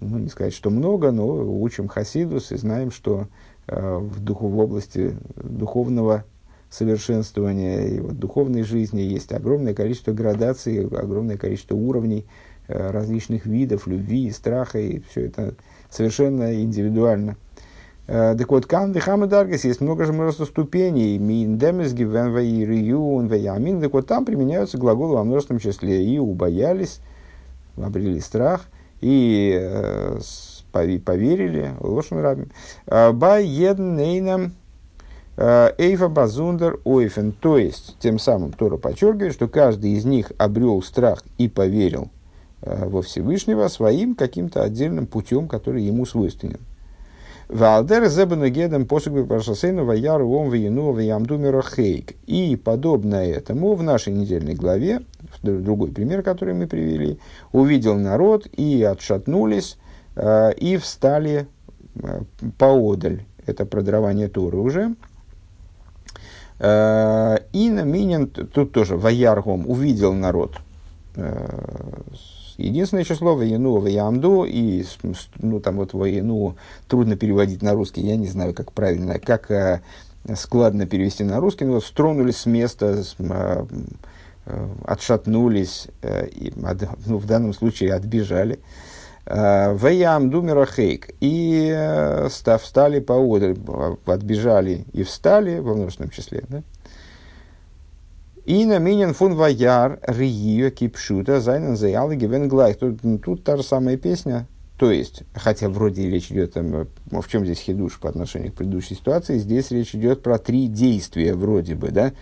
ну, 0.00 0.18
не 0.18 0.28
сказать, 0.28 0.54
что 0.54 0.70
много, 0.70 1.10
но 1.10 1.26
учим 1.60 1.88
Хасидус 1.88 2.52
и 2.52 2.56
знаем, 2.56 2.90
что 2.90 3.26
э, 3.66 3.96
в, 3.98 4.20
духу, 4.20 4.48
в 4.48 4.58
области 4.58 5.16
духовного 5.36 6.24
совершенствования 6.70 7.86
и 7.86 8.00
вот, 8.00 8.18
духовной 8.18 8.62
жизни 8.62 9.00
есть 9.00 9.32
огромное 9.32 9.74
количество 9.74 10.12
градаций, 10.12 10.86
огромное 10.86 11.36
количество 11.36 11.76
уровней 11.76 12.26
э, 12.68 12.90
различных 12.90 13.46
видов 13.46 13.86
любви 13.86 14.26
и 14.26 14.30
страха, 14.30 14.78
и 14.78 15.00
все 15.10 15.26
это 15.26 15.54
совершенно 15.90 16.62
индивидуально. 16.62 17.36
Э, 18.06 18.34
так 18.36 18.50
вот, 18.50 18.66
кам 18.66 18.92
вихама 18.92 19.26
даргас, 19.26 19.64
есть 19.64 19.80
много 19.80 20.04
же 20.04 20.12
множество 20.12 20.44
ступеней. 20.44 21.18
Мин 21.18 21.58
демес 21.58 21.92
гивен 21.92 22.32
ваириюн 22.32 23.28
ваямин. 23.28 23.80
Так 23.80 23.92
вот, 23.92 24.06
там 24.06 24.24
применяются 24.24 24.78
глаголы 24.78 25.14
во 25.14 25.24
множественном 25.24 25.60
числе. 25.60 26.04
И 26.04 26.18
убоялись, 26.18 27.00
обрели 27.76 28.20
страх– 28.20 28.66
и 29.06 29.56
э, 29.56 30.18
поверили 30.72 31.74
Лошен 31.78 32.18
Раби. 32.18 32.46
А, 32.88 33.12
ба 33.12 33.40
э, 35.36 35.72
эйфа 35.78 36.08
базундер 36.08 36.80
ойфен. 36.84 37.30
То 37.30 37.56
есть, 37.56 37.96
тем 38.00 38.18
самым 38.18 38.52
Тора 38.52 38.78
подчеркивает, 38.78 39.32
что 39.32 39.46
каждый 39.46 39.92
из 39.92 40.04
них 40.04 40.32
обрел 40.38 40.82
страх 40.82 41.22
и 41.38 41.48
поверил 41.48 42.10
э, 42.62 42.88
во 42.88 43.02
Всевышнего 43.02 43.68
своим 43.68 44.16
каким-то 44.16 44.64
отдельным 44.64 45.06
путем, 45.06 45.46
который 45.46 45.84
ему 45.84 46.04
свойственен. 46.04 46.58
Валдер 47.48 48.08
зебену 48.08 48.48
гедем 48.48 48.86
посугбе 48.86 49.24
паршасейну 49.24 49.84
ваяру 49.84 50.28
ом 50.30 50.50
вину 50.50 50.90
ваямду 50.90 51.38
хейк. 51.62 52.16
И 52.26 52.56
подобно 52.56 53.16
этому 53.16 53.76
в 53.76 53.82
нашей 53.84 54.12
недельной 54.12 54.54
главе, 54.54 55.02
другой 55.42 55.92
пример, 55.92 56.22
который 56.22 56.54
мы 56.54 56.66
привели, 56.66 57.20
увидел 57.52 57.94
народ 57.94 58.46
и 58.46 58.82
отшатнулись, 58.82 59.78
э, 60.16 60.54
и 60.54 60.76
встали 60.76 61.46
э, 61.94 62.22
поодаль. 62.58 63.22
Это 63.46 63.64
про 63.64 63.80
дарование 63.82 64.26
Торы 64.26 64.58
уже. 64.58 64.96
Э, 66.58 67.36
и 67.52 67.70
на 67.70 67.82
Минин, 67.82 68.26
тут 68.26 68.72
тоже 68.72 68.96
Ваяргом 68.96 69.70
увидел 69.70 70.12
народ. 70.14 70.56
Единственное 72.56 73.04
число 73.04 73.36
Ваяну, 73.36 73.78
Ваямду, 73.78 74.44
и 74.44 74.84
ну, 75.36 75.60
там 75.60 75.76
вот 75.76 75.92
Ваяну 75.92 76.56
трудно 76.88 77.16
переводить 77.16 77.62
на 77.62 77.74
русский, 77.74 78.00
я 78.00 78.16
не 78.16 78.26
знаю, 78.26 78.54
как 78.54 78.72
правильно, 78.72 79.18
как 79.18 79.82
складно 80.34 80.86
перевести 80.86 81.22
на 81.22 81.38
русский, 81.38 81.64
но 81.64 81.74
вот 81.74 81.84
стронулись 81.84 82.38
с 82.38 82.46
места, 82.46 83.04
отшатнулись, 84.84 85.88
и, 86.02 86.52
ну, 87.06 87.18
в 87.18 87.26
данном 87.26 87.52
случае 87.52 87.94
отбежали. 87.94 88.58
Ваям 89.26 90.30
думера 90.30 90.66
хейк. 90.66 91.10
И 91.20 91.68
э, 91.74 92.28
став, 92.30 92.62
встали 92.62 93.00
поодаль, 93.00 93.56
отбежали 94.06 94.84
и 94.92 95.02
встали, 95.02 95.58
во 95.58 95.74
множественном 95.74 96.10
числе. 96.10 96.44
Да? 96.48 96.62
И 98.46 98.64
на 98.64 98.78
минин 98.78 99.12
фун 99.12 99.34
ваяр 99.34 99.98
риё 100.06 100.70
кипшута 100.70 101.40
зайнен 101.40 101.76
заял 101.76 102.12
гивен 102.12 102.48
глайх. 102.48 102.78
Тут, 102.78 103.02
ну, 103.02 103.18
тут 103.18 103.42
та 103.42 103.56
же 103.56 103.64
самая 103.64 103.96
песня. 103.96 104.46
То 104.78 104.92
есть, 104.92 105.24
хотя 105.34 105.68
вроде 105.68 106.08
речь 106.08 106.30
идет, 106.30 106.52
там, 106.52 106.74
э, 106.74 106.86
в 107.10 107.28
чем 107.28 107.44
здесь 107.44 107.58
хидуш 107.58 107.98
по 107.98 108.08
отношению 108.08 108.52
к 108.52 108.54
предыдущей 108.54 108.94
ситуации, 108.94 109.38
здесь 109.38 109.72
речь 109.72 109.96
идет 109.96 110.22
про 110.22 110.38
три 110.38 110.68
действия 110.68 111.34
вроде 111.34 111.74
бы, 111.74 111.90
да, 111.90 112.12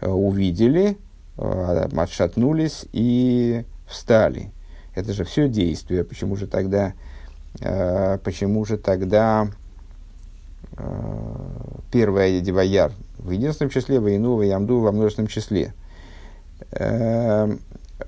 э, 0.00 0.08
увидели, 0.08 0.96
отшатнулись 1.36 2.86
и 2.92 3.64
встали. 3.86 4.52
Это 4.94 5.12
же 5.12 5.24
все 5.24 5.48
действие. 5.48 6.04
Почему 6.04 6.36
же 6.36 6.46
тогда, 6.46 6.94
э, 7.60 8.18
почему 8.24 8.64
же 8.64 8.78
тогда 8.78 9.48
э, 10.76 11.36
первое 11.90 12.40
Деваяр 12.40 12.92
в 13.18 13.30
единственном 13.30 13.70
числе, 13.70 14.00
Войну, 14.00 14.36
Ваямду 14.36 14.80
во 14.80 14.92
множественном 14.92 15.28
числе. 15.28 15.74
Э, 16.72 17.56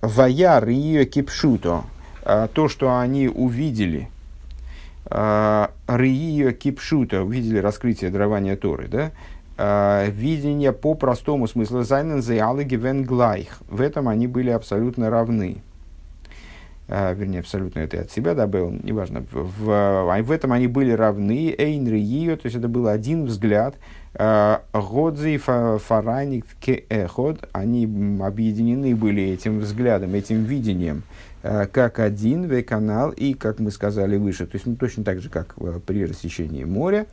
Ваяр 0.02 0.68
ее 0.68 1.04
кипшуто, 1.04 1.84
э, 2.24 2.48
то, 2.52 2.68
что 2.68 2.98
они 2.98 3.28
увидели, 3.28 4.08
Рио 5.08 6.50
кипшута, 6.50 7.22
увидели 7.22 7.58
раскрытие 7.58 8.10
дарования 8.10 8.56
Торы, 8.56 8.88
да? 8.88 10.04
Видение 10.08 10.72
по 10.72 10.94
простому 10.94 11.46
смыслу 11.46 11.84
Зайнен 11.84 12.20
Зеалеги 12.20 12.74
Глайх. 13.04 13.60
В 13.68 13.82
этом 13.82 14.08
они 14.08 14.26
были 14.26 14.50
абсолютно 14.50 15.08
равны 15.08 15.62
вернее, 16.88 17.40
абсолютно 17.40 17.80
это 17.80 18.00
от 18.00 18.12
себя 18.12 18.34
добавил, 18.34 18.70
неважно, 18.70 19.24
в, 19.32 19.64
в, 19.64 20.22
в 20.22 20.30
этом 20.30 20.52
они 20.52 20.68
были 20.68 20.92
равны, 20.92 21.54
Эйн 21.56 21.88
Рио, 21.88 22.36
то 22.36 22.46
есть 22.46 22.56
это 22.56 22.68
был 22.68 22.86
один 22.86 23.24
взгляд, 23.26 23.74
а, 24.14 24.62
Годзи 24.72 25.38
Фараник 25.38 26.46
Кеэход, 26.60 27.48
они 27.52 27.84
объединены 28.22 28.94
были 28.94 29.22
этим 29.22 29.58
взглядом, 29.58 30.14
этим 30.14 30.44
видением, 30.44 31.02
а, 31.42 31.66
как 31.66 31.98
один 31.98 32.46
В-канал 32.46 33.10
и, 33.10 33.34
как 33.34 33.58
мы 33.58 33.70
сказали 33.72 34.16
выше, 34.16 34.46
то 34.46 34.54
есть 34.54 34.66
ну, 34.66 34.76
точно 34.76 35.02
так 35.02 35.20
же, 35.20 35.28
как 35.28 35.54
при 35.86 36.06
рассечении 36.06 36.64
моря. 36.64 37.06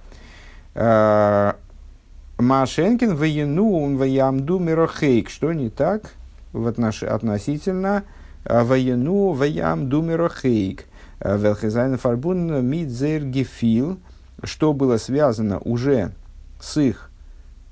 Машенкин 2.39 3.15
воену 3.15 3.74
он 3.74 3.98
воямду 3.98 4.58
мирохейк, 4.60 5.30
что 5.30 5.53
не 5.53 5.70
так 5.70 6.13
в 6.51 6.68
отнош... 6.68 7.03
относительно 7.03 8.03
воену 8.46 9.32
ваям 9.32 9.90
думеро 9.90 10.30
хейк. 10.30 10.86
Велхизайн 11.20 11.98
фарбун 11.98 12.66
мидзер 12.66 13.24
гефил, 13.24 13.98
что 14.44 14.74
было 14.74 14.98
связано 14.98 15.60
уже 15.60 16.12
с 16.60 16.78
их 16.78 17.10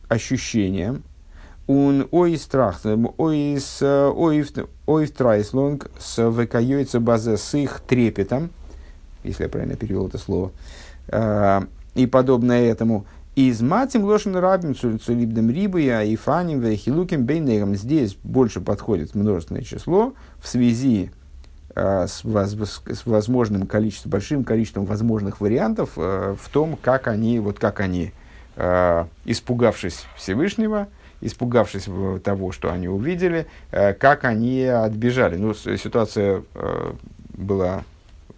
ощущением, 0.07 1.03
он 1.67 2.07
ой 2.11 2.37
страх, 2.37 2.81
ой 3.17 3.57
с 3.59 3.81
ой 3.81 5.07
трайслонг 5.07 5.91
с 5.99 6.21
векаюется 6.29 6.99
база 6.99 7.37
с 7.37 7.53
их 7.57 7.81
трепетом, 7.81 8.49
если 9.23 9.43
я 9.43 9.49
правильно 9.49 9.75
перевел 9.75 10.07
это 10.07 10.17
слово, 10.17 10.51
и 11.95 12.07
подобное 12.07 12.63
этому, 12.63 13.05
из 13.35 13.61
матим 13.61 14.03
лошен 14.03 14.35
рабим 14.35 14.75
цулибдем 14.75 15.49
рибуя 15.49 16.03
и 16.03 16.17
фаним 16.17 16.59
вехилуким 16.59 17.25
бейнегам. 17.25 17.75
Здесь 17.75 18.17
больше 18.23 18.59
подходит 18.59 19.15
множественное 19.15 19.61
число 19.61 20.13
в 20.41 20.47
связи 20.47 21.11
э, 21.75 22.07
с, 22.07 22.23
воз, 22.23 22.81
с 22.85 23.05
возможным 23.05 23.67
количеством, 23.67 24.11
большим 24.11 24.43
количеством 24.43 24.85
возможных 24.85 25.39
вариантов 25.39 25.91
э, 25.95 26.35
в 26.39 26.49
том, 26.49 26.77
как 26.81 27.07
они, 27.07 27.39
вот 27.39 27.59
как 27.59 27.79
они, 27.79 28.11
э, 28.55 29.05
испугавшись 29.25 30.05
Всевышнего, 30.17 30.87
испугавшись 31.21 31.87
того, 32.23 32.51
что 32.51 32.71
они 32.71 32.87
увидели, 32.87 33.45
э, 33.71 33.93
как 33.93 34.25
они 34.25 34.63
отбежали. 34.63 35.37
Ну, 35.37 35.53
ситуация 35.53 36.43
э, 36.55 36.93
была 37.35 37.83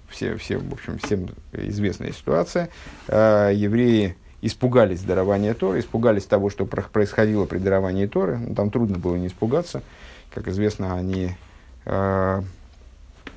все, 0.09 0.35
все, 0.35 0.57
в 0.57 0.73
общем, 0.73 0.99
всем 0.99 1.29
известная 1.53 2.11
ситуация. 2.11 2.69
Евреи 3.07 4.15
испугались 4.43 5.01
дарования 5.01 5.55
Торы, 5.55 5.79
испугались 5.79 6.25
того, 6.25 6.51
что 6.51 6.65
происходило 6.65 7.45
при 7.45 7.57
даровании 7.57 8.05
Торы. 8.05 8.37
Ну, 8.37 8.53
там 8.53 8.69
трудно 8.69 8.99
было 8.99 9.15
не 9.15 9.27
испугаться. 9.27 9.81
Как 10.31 10.47
известно, 10.47 10.93
они 10.95 11.31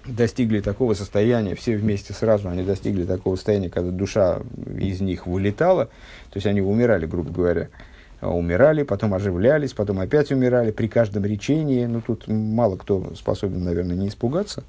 достигли 0.04 0.60
такого 0.60 0.94
состояния, 0.94 1.54
все 1.54 1.76
вместе 1.76 2.12
сразу, 2.12 2.48
они 2.48 2.62
достигли 2.62 3.04
такого 3.04 3.36
состояния, 3.36 3.70
когда 3.70 3.90
душа 3.90 4.40
из 4.78 5.00
них 5.00 5.26
вылетала. 5.26 5.86
То 6.30 6.36
есть 6.36 6.46
они 6.46 6.60
умирали, 6.60 7.06
грубо 7.06 7.30
говоря. 7.30 7.68
Умирали, 8.22 8.82
потом 8.82 9.14
оживлялись, 9.14 9.72
потом 9.72 10.00
опять 10.00 10.32
умирали 10.32 10.70
при 10.70 10.86
каждом 10.88 11.24
речении. 11.24 11.84
Ну, 11.84 12.00
тут 12.00 12.28
мало 12.28 12.76
кто 12.76 13.14
способен, 13.14 13.64
наверное, 13.64 13.96
не 13.96 14.08
испугаться. 14.08 14.62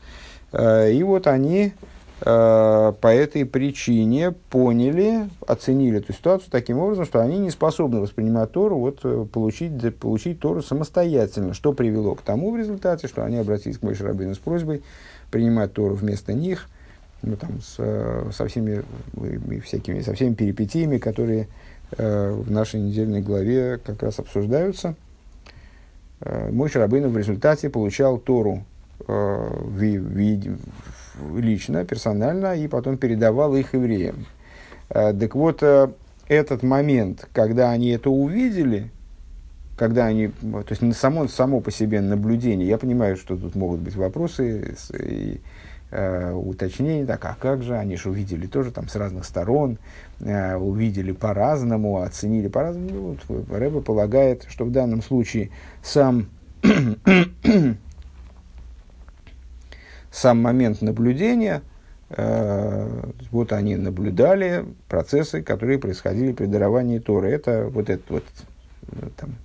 Э, 0.51 0.91
и 0.91 1.01
вот 1.03 1.27
они 1.27 1.71
Э, 1.71 1.96
по 2.19 2.97
этой 3.03 3.45
причине 3.45 4.31
поняли, 4.49 5.29
оценили 5.45 5.99
эту 5.99 6.13
ситуацию 6.13 6.49
таким 6.51 6.79
образом, 6.79 7.05
что 7.05 7.21
они 7.21 7.37
не 7.37 7.51
способны 7.51 7.99
воспринимать 7.99 8.51
Тору, 8.51 8.79
вот, 8.79 9.01
э, 9.03 9.25
получить, 9.31 9.95
получить 9.97 10.39
Тору 10.39 10.63
самостоятельно, 10.63 11.53
что 11.53 11.73
привело 11.73 12.15
к 12.15 12.21
тому 12.21 12.51
в 12.51 12.57
результате, 12.57 13.07
что 13.07 13.23
они 13.23 13.37
обратились 13.37 13.77
к 13.77 13.83
Мойше 13.83 14.03
Рабину 14.03 14.33
с 14.33 14.39
просьбой 14.39 14.81
принимать 15.29 15.73
Тору 15.73 15.93
вместо 15.93 16.33
них, 16.33 16.67
ну, 17.21 17.35
там, 17.35 17.61
с, 17.61 17.75
э, 17.77 18.31
со, 18.33 18.47
всеми, 18.47 18.83
всякими, 19.61 20.01
со 20.01 20.15
всеми 20.15 20.33
перипетиями, 20.33 20.97
которые 20.97 21.47
э, 21.97 22.31
в 22.31 22.49
нашей 22.49 22.79
недельной 22.79 23.21
главе 23.21 23.77
как 23.77 24.01
раз 24.01 24.17
обсуждаются. 24.17 24.95
Э, 26.21 26.49
Мойше 26.51 26.79
Рабину 26.79 27.09
в 27.09 27.17
результате 27.17 27.69
получал 27.69 28.17
Тору 28.17 28.63
э, 29.07 29.13
в, 29.13 29.79
в, 29.79 30.57
лично, 31.35 31.85
персонально, 31.85 32.55
и 32.55 32.67
потом 32.67 32.97
передавал 32.97 33.55
их 33.55 33.73
евреям. 33.73 34.25
Э, 34.89 35.13
так 35.13 35.35
вот, 35.35 35.63
э, 35.63 35.89
этот 36.27 36.63
момент, 36.63 37.27
когда 37.33 37.71
они 37.71 37.89
это 37.89 38.09
увидели, 38.09 38.91
когда 39.77 40.05
они, 40.05 40.29
то 40.29 40.65
есть 40.69 40.97
само, 40.97 41.27
само 41.27 41.61
по 41.61 41.71
себе 41.71 42.01
наблюдение, 42.01 42.67
я 42.67 42.77
понимаю, 42.77 43.15
что 43.15 43.37
тут 43.37 43.55
могут 43.55 43.79
быть 43.79 43.95
вопросы 43.95 44.75
и 44.99 45.39
э, 45.91 46.33
уточнения, 46.33 47.05
так, 47.05 47.23
а 47.25 47.37
как 47.39 47.61
же, 47.61 47.77
они 47.77 47.95
же 47.95 48.09
увидели 48.09 48.47
тоже 48.47 48.71
там 48.71 48.87
с 48.87 48.95
разных 48.95 49.25
сторон, 49.25 49.77
э, 50.19 50.55
увидели 50.55 51.11
по-разному, 51.11 52.01
оценили 52.01 52.47
по-разному. 52.47 52.89
Ну, 52.91 53.17
вот, 53.27 53.51
Рэба 53.51 53.81
полагает, 53.81 54.45
что 54.49 54.65
в 54.65 54.71
данном 54.71 55.03
случае 55.03 55.51
сам 55.83 56.27
сам 60.17 60.41
момент 60.41 60.81
наблюдения, 60.81 61.61
э, 62.09 63.03
вот 63.31 63.53
они 63.53 63.75
наблюдали 63.75 64.65
процессы, 64.89 65.41
которые 65.41 65.77
происходили 65.77 66.31
при 66.31 66.47
даровании 66.47 66.99
Торы. 66.99 67.29
Это 67.29 67.69
вот 67.71 67.89
этот 67.89 68.09
вот, 68.09 68.23
ну, 68.91 69.09
там, 69.15 69.35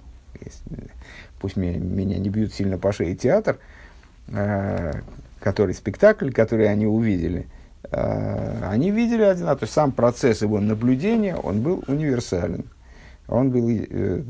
пусть 1.40 1.56
меня, 1.56 1.78
меня 1.78 2.18
не 2.18 2.30
бьют 2.30 2.54
сильно 2.54 2.78
по 2.78 2.92
шее 2.92 3.14
театр, 3.14 3.58
э, 4.28 4.92
который 5.40 5.74
спектакль, 5.74 6.30
который 6.30 6.68
они 6.70 6.86
увидели, 6.86 7.48
э, 7.90 8.64
они 8.64 8.90
видели 8.90 9.22
один, 9.22 9.46
то 9.46 9.58
есть 9.60 9.72
сам 9.72 9.92
процесс 9.92 10.40
его 10.40 10.58
наблюдения, 10.60 11.36
он 11.36 11.60
был 11.60 11.84
универсален. 11.86 12.64
Он 13.28 13.50
был 13.50 13.68
э, 13.70 14.22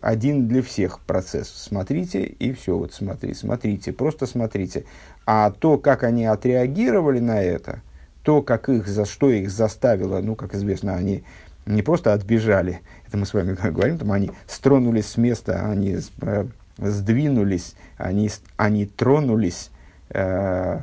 один 0.00 0.48
для 0.48 0.62
всех 0.62 1.00
процесс. 1.00 1.48
Смотрите, 1.48 2.24
и 2.24 2.52
все, 2.52 2.76
вот 2.76 2.92
смотри, 2.92 3.34
смотрите, 3.34 3.92
просто 3.92 4.26
смотрите. 4.26 4.84
А 5.32 5.52
то, 5.52 5.78
как 5.78 6.02
они 6.02 6.24
отреагировали 6.24 7.20
на 7.20 7.40
это, 7.40 7.82
то, 8.24 8.42
как 8.42 8.68
их, 8.68 8.88
за 8.88 9.04
что 9.04 9.30
их 9.30 9.48
заставило, 9.48 10.20
ну, 10.20 10.34
как 10.34 10.56
известно, 10.56 10.96
они 10.96 11.22
не 11.66 11.82
просто 11.82 12.12
отбежали, 12.12 12.80
это 13.06 13.16
мы 13.16 13.26
с 13.26 13.32
вами 13.32 13.56
говорим, 13.70 13.96
там 13.98 14.10
они 14.10 14.32
стронулись 14.48 15.06
с 15.06 15.16
места, 15.16 15.70
они 15.70 15.98
э, 16.22 16.46
сдвинулись, 16.78 17.76
они, 17.96 18.28
они 18.56 18.86
тронулись, 18.86 19.70
э, 20.08 20.80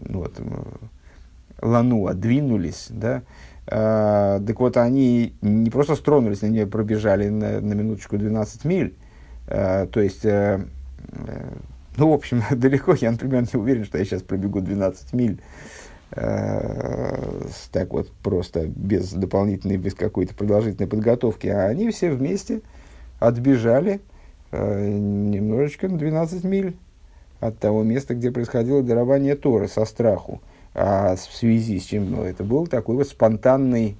ну, 0.00 0.18
вот, 0.18 0.34
лану, 1.62 2.12
двинулись, 2.12 2.88
да, 2.90 3.22
Э, 3.68 4.40
так 4.46 4.60
вот, 4.60 4.76
они 4.76 5.34
не 5.42 5.70
просто 5.70 5.96
стронулись, 5.96 6.42
они 6.42 6.64
пробежали 6.64 7.28
на, 7.28 7.60
на 7.60 7.74
минуточку 7.74 8.16
12 8.16 8.64
миль. 8.64 8.94
Э, 9.48 9.86
то 9.90 10.00
есть, 10.00 10.24
э, 10.24 10.60
э, 11.26 11.52
ну, 11.96 12.10
в 12.10 12.12
общем, 12.12 12.42
далеко, 12.50 12.94
я, 12.94 13.10
например, 13.10 13.46
не 13.52 13.58
уверен, 13.58 13.84
что 13.84 13.98
я 13.98 14.04
сейчас 14.04 14.22
пробегу 14.22 14.60
12 14.60 15.12
миль. 15.12 15.40
Э, 16.12 17.46
так 17.72 17.92
вот, 17.92 18.10
просто 18.22 18.66
без 18.66 19.12
дополнительной, 19.12 19.76
без 19.76 19.94
какой-то 19.94 20.34
продолжительной 20.34 20.88
подготовки. 20.88 21.46
А 21.48 21.66
они 21.66 21.90
все 21.90 22.10
вместе 22.10 22.60
отбежали 23.18 24.00
э, 24.52 24.88
немножечко 24.88 25.88
на 25.88 25.98
12 25.98 26.44
миль 26.44 26.76
от 27.40 27.58
того 27.58 27.82
места, 27.82 28.14
где 28.14 28.30
происходило 28.30 28.82
дарование 28.82 29.34
Торы 29.34 29.68
со 29.68 29.84
страху. 29.84 30.40
А 30.74 31.16
в 31.16 31.34
связи 31.34 31.80
с 31.80 31.84
чем 31.84 32.10
ну, 32.10 32.22
это 32.22 32.44
был 32.44 32.66
такой 32.66 32.96
вот 32.96 33.08
спонтанный, 33.08 33.96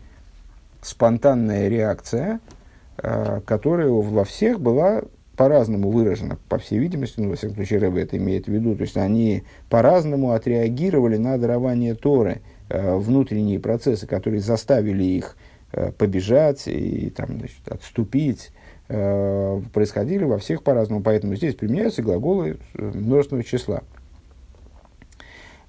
спонтанная 0.82 1.68
реакция, 1.68 2.40
э, 2.98 3.40
которая 3.44 3.88
во 3.88 4.24
всех 4.24 4.61
была 4.61 5.02
по-разному 5.37 5.90
выражена, 5.90 6.38
по 6.49 6.59
всей 6.59 6.79
видимости, 6.79 7.20
ну, 7.20 7.31
во 7.31 7.37
всяком 7.37 7.57
случае, 7.57 7.81
Рэбе 7.81 8.03
это 8.03 8.16
имеет 8.16 8.46
в 8.46 8.49
виду, 8.49 8.75
то 8.75 8.83
есть 8.83 8.96
они 8.96 9.44
по-разному 9.68 10.33
отреагировали 10.33 11.16
на 11.16 11.37
дарование 11.38 11.94
Торы, 11.94 12.40
э, 12.68 12.96
внутренние 12.96 13.61
процессы, 13.61 14.07
которые 14.07 14.40
заставили 14.40 15.05
их 15.05 15.37
э, 15.72 15.92
побежать 15.92 16.66
и 16.66 17.11
там, 17.11 17.38
значит, 17.38 17.68
отступить, 17.68 18.51
э, 18.88 19.61
происходили 19.72 20.25
во 20.25 20.38
всех 20.38 20.62
по-разному, 20.62 21.03
поэтому 21.03 21.37
здесь 21.37 21.55
применяются 21.55 22.03
глаголы 22.03 22.59
э, 22.75 22.92
множественного 22.94 23.44
числа. 23.44 23.83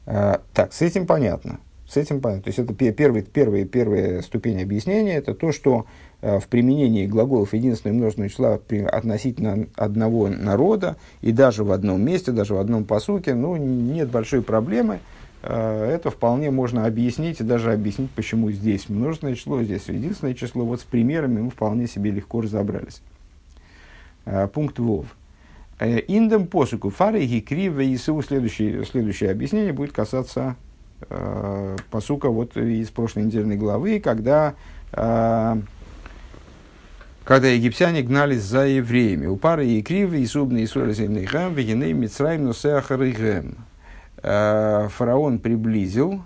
Э, 0.05 0.37
так, 0.53 0.73
с 0.73 0.81
этим 0.81 1.05
понятно. 1.05 1.59
С 1.87 1.95
этим 1.95 2.19
понятно. 2.19 2.43
То 2.43 2.49
есть 2.49 2.59
это 2.59 2.73
первый, 2.73 3.21
первый, 3.21 3.65
первая 3.65 4.21
ступень 4.21 4.61
объяснения, 4.61 5.15
это 5.15 5.33
то, 5.33 5.51
что 5.51 5.85
в 6.21 6.47
применении 6.49 7.05
глаголов 7.05 7.53
единственного 7.53 7.95
и 7.95 7.99
множественного 7.99 8.29
числа 8.31 8.87
относительно 8.87 9.67
одного 9.75 10.29
народа 10.29 10.95
и 11.21 11.31
даже 11.31 11.63
в 11.63 11.71
одном 11.71 12.01
месте, 12.01 12.31
даже 12.31 12.55
в 12.55 12.59
одном 12.59 12.85
посуке, 12.85 13.35
ну, 13.35 13.55
нет 13.55 14.09
большой 14.09 14.41
проблемы. 14.41 14.99
Э, 15.43 15.91
это 15.93 16.09
вполне 16.09 16.51
можно 16.51 16.85
объяснить 16.85 17.39
и 17.39 17.43
даже 17.43 17.71
объяснить, 17.71 18.11
почему 18.11 18.51
здесь 18.51 18.89
множественное 18.89 19.35
число, 19.35 19.61
здесь 19.63 19.87
единственное 19.87 20.33
число. 20.33 20.65
Вот 20.65 20.81
с 20.81 20.83
примерами 20.83 21.41
мы 21.41 21.49
вполне 21.49 21.87
себе 21.87 22.11
легко 22.11 22.41
разобрались. 22.41 23.01
Э, 24.25 24.47
пункт 24.47 24.79
ВОВ. 24.79 25.05
Индем 25.79 26.47
посуку 26.47 26.89
фары 26.89 27.23
гикрива 27.25 27.81
Ису. 27.93 28.19
Следующее, 28.23 28.83
следующее 28.83 29.29
объяснение 29.29 29.73
будет 29.73 29.91
касаться 29.91 30.55
э, 31.07 31.75
посука 31.91 32.29
вот 32.29 32.57
из 32.57 32.89
прошлой 32.89 33.25
недельной 33.25 33.57
главы, 33.57 33.99
когда 33.99 34.55
э, 34.91 35.55
когда 37.27 37.49
египтяне 37.49 38.03
гнались 38.03 38.43
за 38.43 38.67
евреями. 38.67 39.25
У 39.25 39.35
пары 39.35 39.67
и 39.67 39.83
кривы, 39.83 40.21
и 40.21 40.25
субные, 40.25 40.63
и 40.63 40.67
сорезельныхам, 40.67 41.53
вегеней, 41.53 41.91
мицраим, 41.91 42.45
носеахарыгэм. 42.45 43.55
Э, 44.23 44.87
фараон 44.89 45.39
приблизил, 45.39 46.21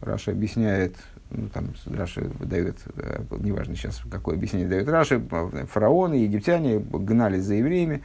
Раша 0.00 0.30
объясняет, 0.30 0.94
ну, 1.32 1.48
там 1.48 1.74
Раша 1.86 2.22
дает, 2.38 2.76
э, 2.94 3.22
неважно 3.40 3.74
сейчас, 3.74 4.02
какое 4.08 4.36
объяснение 4.36 4.68
дает 4.68 4.88
Раша, 4.88 5.20
фараон 5.68 6.14
и 6.14 6.20
египтяне 6.20 6.78
гнались 6.78 7.42
за 7.42 7.54
евреями 7.54 8.04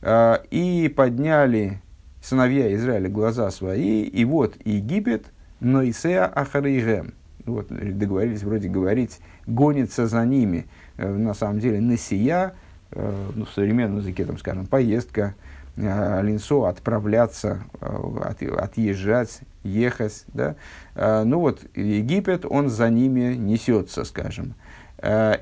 э, 0.00 0.36
и 0.50 0.88
подняли 0.88 1.82
сыновья 2.22 2.74
Израиля 2.74 3.10
глаза 3.10 3.50
свои, 3.50 4.04
и 4.04 4.24
вот 4.24 4.56
Египет, 4.64 5.26
נוסע 5.60 6.24
אחריהם. 6.24 7.12
Вот, 7.44 7.68
договорились 7.68 8.44
вроде 8.44 8.68
говорить, 8.68 9.20
гонится 9.46 10.06
за 10.06 10.24
ними– 10.24 10.66
на 11.06 11.34
самом 11.34 11.60
деле 11.60 11.80
נסיעה, 11.80 12.54
э, 12.92 13.30
ну, 13.34 13.44
в 13.44 13.50
современном 13.50 13.98
языке, 13.98 14.24
там, 14.24 14.38
скажем, 14.38 14.66
поездка, 14.66 15.34
э, 15.76 16.22
линсо, 16.22 16.66
отправляться, 16.66 17.62
от, 17.80 18.42
отъезжать, 18.42 19.40
ехать, 19.62 20.24
да, 20.28 20.56
ну 20.94 21.40
вот 21.40 21.60
Египет, 21.74 22.46
он 22.48 22.70
за 22.70 22.88
ними 22.88 23.34
несется, 23.34 24.04
скажем. 24.04 24.54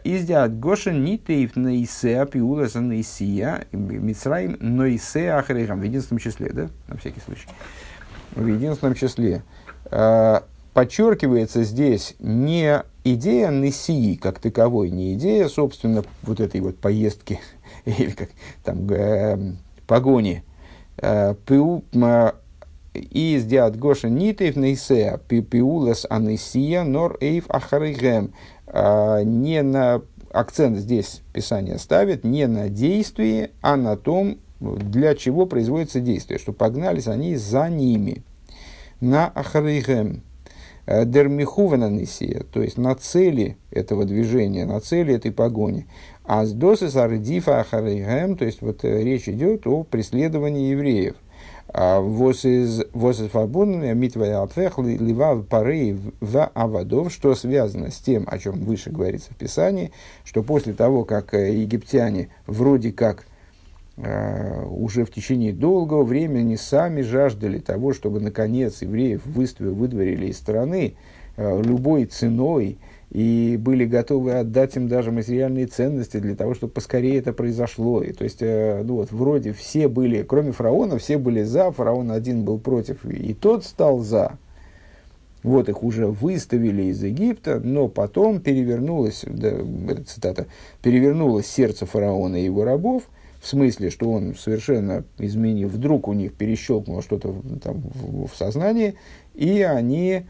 Издят 0.04 0.58
Гоша 0.58 0.92
нитейв 0.92 1.54
наисеа 1.54 2.26
пиула 2.26 2.66
за 2.66 2.80
наисия, 2.80 3.66
мицраим 3.72 4.56
наисеа 4.60 5.38
ахрейхам, 5.38 5.80
в 5.80 5.84
единственном 5.84 6.18
числе, 6.18 6.50
да, 6.52 6.68
на 6.88 6.96
всякий 6.96 7.20
случай. 7.20 7.48
В 8.34 8.46
единственном 8.46 8.94
числе. 8.94 9.42
Подчеркивается 10.78 11.64
здесь 11.64 12.14
не 12.20 12.84
идея 13.14 13.50
Нессии 13.50 14.16
как 14.16 14.38
таковой, 14.38 14.90
не 14.90 15.14
идея, 15.14 15.48
собственно, 15.48 16.04
вот 16.22 16.40
этой 16.40 16.60
вот 16.60 16.78
поездки 16.78 17.40
или 17.84 18.10
как 18.10 18.30
там 18.64 18.90
э, 18.90 19.54
погони. 19.86 20.42
Э, 20.98 21.34
из 22.94 23.44
диат 23.44 23.78
Гоша 23.78 24.08
Нитев 24.08 24.56
Нейсеа 24.56 25.18
Пиулас 25.18 26.06
Анессия 26.08 26.82
Нор 26.84 27.16
Эйв 27.20 27.44
Ахаригем. 27.48 28.32
Э, 28.66 29.22
не 29.24 29.62
на 29.62 30.02
акцент 30.32 30.78
здесь 30.78 31.22
Писание 31.32 31.78
ставит 31.78 32.24
не 32.24 32.46
на 32.46 32.68
действии, 32.68 33.50
а 33.60 33.76
на 33.76 33.96
том, 33.96 34.38
для 34.60 35.14
чего 35.14 35.46
производится 35.46 36.00
действие, 36.00 36.38
что 36.38 36.52
погнались 36.52 37.06
они 37.06 37.36
за 37.36 37.68
ними. 37.68 38.22
На 39.00 39.28
Ахаригем. 39.28 40.22
Э, 40.90 41.04
дермихувана 41.04 41.90
нисия, 41.90 42.44
то 42.50 42.62
есть 42.62 42.78
на 42.78 42.94
цели 42.94 43.58
этого 43.70 44.06
движения, 44.06 44.64
на 44.64 44.80
цели 44.80 45.14
этой 45.14 45.30
погони. 45.30 45.86
А 46.24 46.46
с 46.46 46.52
досыс 46.54 46.96
ардифа 46.96 47.60
ахарейгэм, 47.60 48.38
то 48.38 48.46
есть 48.46 48.62
вот 48.62 48.86
э, 48.86 49.02
речь 49.04 49.28
идет 49.28 49.66
о 49.66 49.84
преследовании 49.84 50.70
евреев. 50.70 51.16
А 51.68 52.00
вос 52.00 52.46
из 52.46 52.84
фабунами 53.30 53.92
митвая 53.92 54.40
апфех 54.40 54.78
лива 54.78 55.42
пары 55.42 55.98
в 56.20 56.50
авадов, 56.54 57.12
что 57.12 57.34
связано 57.34 57.90
с 57.90 57.98
тем, 57.98 58.24
о 58.26 58.38
чем 58.38 58.54
выше 58.54 58.88
говорится 58.88 59.34
в 59.34 59.36
Писании, 59.36 59.92
что 60.24 60.42
после 60.42 60.72
того, 60.72 61.04
как 61.04 61.34
э, 61.34 61.52
египтяне 61.52 62.30
вроде 62.46 62.92
как 62.92 63.26
уже 64.00 65.04
в 65.04 65.10
течение 65.10 65.52
долгого 65.52 66.04
времени 66.04 66.54
сами 66.54 67.02
жаждали 67.02 67.58
того, 67.58 67.92
чтобы 67.92 68.20
наконец 68.20 68.82
евреев 68.82 69.26
выставили, 69.26 69.72
выдворили 69.72 70.26
из 70.26 70.36
страны 70.36 70.94
э, 71.36 71.62
любой 71.62 72.04
ценой 72.04 72.78
и 73.10 73.56
были 73.58 73.86
готовы 73.86 74.34
отдать 74.34 74.76
им 74.76 74.86
даже 74.86 75.10
материальные 75.10 75.66
ценности 75.66 76.18
для 76.18 76.36
того, 76.36 76.54
чтобы 76.54 76.74
поскорее 76.74 77.18
это 77.18 77.32
произошло. 77.32 78.02
И, 78.02 78.12
то 78.12 78.22
есть, 78.22 78.38
э, 78.40 78.82
ну 78.84 78.96
вот, 78.96 79.10
вроде 79.10 79.52
все 79.52 79.88
были, 79.88 80.22
кроме 80.22 80.52
фараона, 80.52 80.98
все 80.98 81.18
были 81.18 81.42
за, 81.42 81.72
фараон 81.72 82.12
один 82.12 82.44
был 82.44 82.58
против, 82.58 83.04
и 83.04 83.34
тот 83.34 83.64
стал 83.64 83.98
за. 83.98 84.38
Вот 85.42 85.68
их 85.68 85.82
уже 85.82 86.06
выставили 86.06 86.84
из 86.84 87.02
Египта, 87.02 87.60
но 87.60 87.88
потом 87.88 88.40
перевернулось, 88.40 89.24
да, 89.26 89.52
цитата, 90.06 90.46
перевернулось 90.82 91.46
сердце 91.46 91.84
фараона 91.84 92.36
и 92.36 92.44
его 92.44 92.62
рабов– 92.62 93.02
в 93.40 93.46
смысле, 93.46 93.90
что 93.90 94.10
он 94.10 94.34
совершенно 94.34 95.04
изменил, 95.18 95.68
вдруг 95.68 96.08
у 96.08 96.12
них 96.12 96.34
перещелкнуло 96.34 97.02
что-то 97.02 97.34
там 97.62 97.80
в, 97.80 98.26
в 98.26 98.36
сознании, 98.36 98.94
и 99.34 99.62
они 99.62 100.26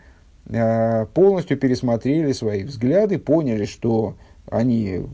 э, 0.46 1.06
полностью 1.14 1.56
пересмотрели 1.56 2.32
свои 2.32 2.64
взгляды, 2.64 3.18
поняли, 3.18 3.64
что 3.64 4.16
они 4.50 5.06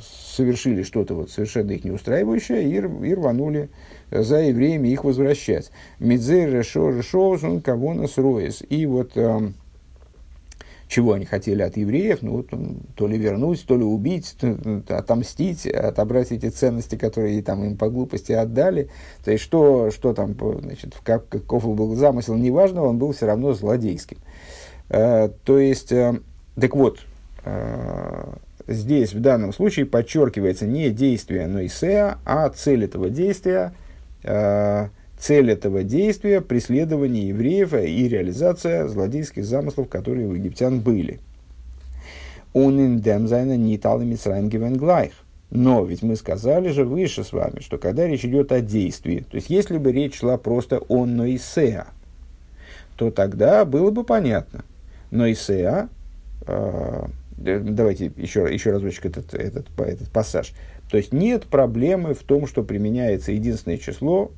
совершили 0.00 0.82
что-то 0.82 1.14
вот 1.14 1.30
совершенно 1.30 1.72
их 1.72 1.84
не 1.84 1.90
устраивающее 1.90 2.62
и, 2.64 2.76
и 2.76 3.14
рванули 3.14 3.68
за 4.10 4.42
евреями 4.42 4.88
их 4.88 5.04
возвращать. 5.04 5.70
Медзер 5.98 6.52
решо 6.52 6.90
решо 6.90 7.60
кого 7.60 7.94
нас 7.94 8.16
роес. 8.16 8.62
И 8.68 8.86
вот 8.86 9.12
э, 9.16 9.52
чего 10.88 11.12
они 11.12 11.26
хотели 11.26 11.62
от 11.62 11.76
евреев, 11.76 12.22
ну, 12.22 12.44
то 12.94 13.06
ли 13.06 13.18
вернуть, 13.18 13.64
то 13.66 13.76
ли 13.76 13.84
убить, 13.84 14.34
то, 14.40 14.56
отомстить, 14.88 15.66
отобрать 15.66 16.32
эти 16.32 16.48
ценности, 16.48 16.96
которые 16.96 17.42
там 17.42 17.62
им 17.62 17.76
по 17.76 17.90
глупости 17.90 18.32
отдали. 18.32 18.88
То 19.22 19.30
есть, 19.30 19.44
что, 19.44 19.90
что 19.90 20.14
там, 20.14 20.34
значит, 20.62 20.94
как, 21.04 21.28
каков 21.28 21.64
был 21.76 21.94
замысел, 21.94 22.34
неважно, 22.36 22.82
он 22.82 22.98
был 22.98 23.12
все 23.12 23.26
равно 23.26 23.52
злодейским. 23.52 24.16
Э, 24.88 25.28
то 25.44 25.58
есть, 25.58 25.92
э, 25.92 26.20
так 26.58 26.74
вот, 26.74 27.00
э, 27.44 28.32
здесь 28.66 29.12
в 29.12 29.20
данном 29.20 29.52
случае 29.52 29.84
подчеркивается 29.84 30.66
не 30.66 30.90
действие 30.90 31.46
Нойсеа, 31.46 32.18
а 32.24 32.48
цель 32.48 32.84
этого 32.84 33.10
действия 33.10 33.74
э,– 34.22 34.88
Цель 35.18 35.50
этого 35.50 35.82
действия– 35.82 36.40
преследование 36.42 37.28
евреев 37.28 37.74
и 37.74 38.08
реализация 38.08 38.86
злодейских 38.86 39.44
замыслов, 39.44 39.88
которые 39.88 40.28
у 40.28 40.34
египтян 40.34 40.80
были. 40.80 41.18
Но 45.50 45.84
ведь 45.84 46.02
мы 46.02 46.14
сказали 46.16 46.68
же 46.68 46.84
выше 46.84 47.24
с 47.24 47.32
вами, 47.32 47.60
что 47.60 47.78
когда 47.78 48.06
речь 48.06 48.24
идет 48.24 48.52
о 48.52 48.60
действии, 48.60 49.24
то 49.28 49.36
есть 49.36 49.50
если 49.50 49.78
бы 49.78 49.92
речь 49.92 50.18
шла 50.18 50.36
просто 50.36 50.78
о 50.88 51.06
Ноисеа, 51.06 51.86
то 52.96 53.10
тогда 53.10 53.64
было 53.64 53.90
бы 53.90 54.04
понятно. 54.04 54.64
Ноисеа 55.10 55.88
давайте 57.38 58.12
еще, 58.16 58.52
еще 58.52 58.72
разочек 58.72 59.06
этот, 59.06 59.34
этот, 59.34 59.66
этот 59.78 60.08
пассаж. 60.10 60.52
То 60.90 60.96
есть 60.96 61.12
нет 61.12 61.46
проблемы 61.46 62.14
в 62.14 62.22
том, 62.22 62.46
что 62.46 62.62
применяется 62.62 63.32
единственное 63.32 63.78
число, 63.78 64.32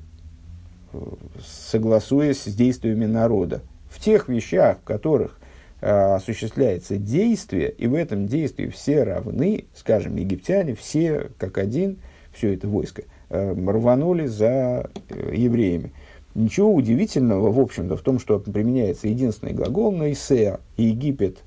согласуясь 1.45 2.43
с 2.43 2.55
действиями 2.55 3.07
народа. 3.07 3.63
В 3.89 3.99
тех 4.01 4.29
вещах, 4.29 4.79
в 4.79 4.85
которых 4.85 5.39
э, 5.81 5.91
осуществляется 5.91 6.97
действие, 6.97 7.71
и 7.71 7.87
в 7.87 7.95
этом 7.95 8.27
действии 8.27 8.69
все 8.69 9.03
равны, 9.03 9.65
скажем, 9.75 10.17
египтяне, 10.17 10.75
все 10.75 11.31
как 11.39 11.59
один, 11.59 11.99
все 12.33 12.55
это 12.55 12.69
войско, 12.69 13.03
э, 13.31 13.53
рванули 13.53 14.27
за 14.27 14.91
э, 15.09 15.35
евреями. 15.35 15.93
Ничего 16.35 16.73
удивительного, 16.73 17.51
в 17.51 17.59
общем-то, 17.59 17.97
в 17.97 18.03
том, 18.03 18.21
что 18.21 18.39
применяется 18.39 19.09
единственный 19.09 19.53
глагол 19.53 19.91
«наисеа», 19.91 20.61
и 20.77 20.85
Египет 20.85 21.39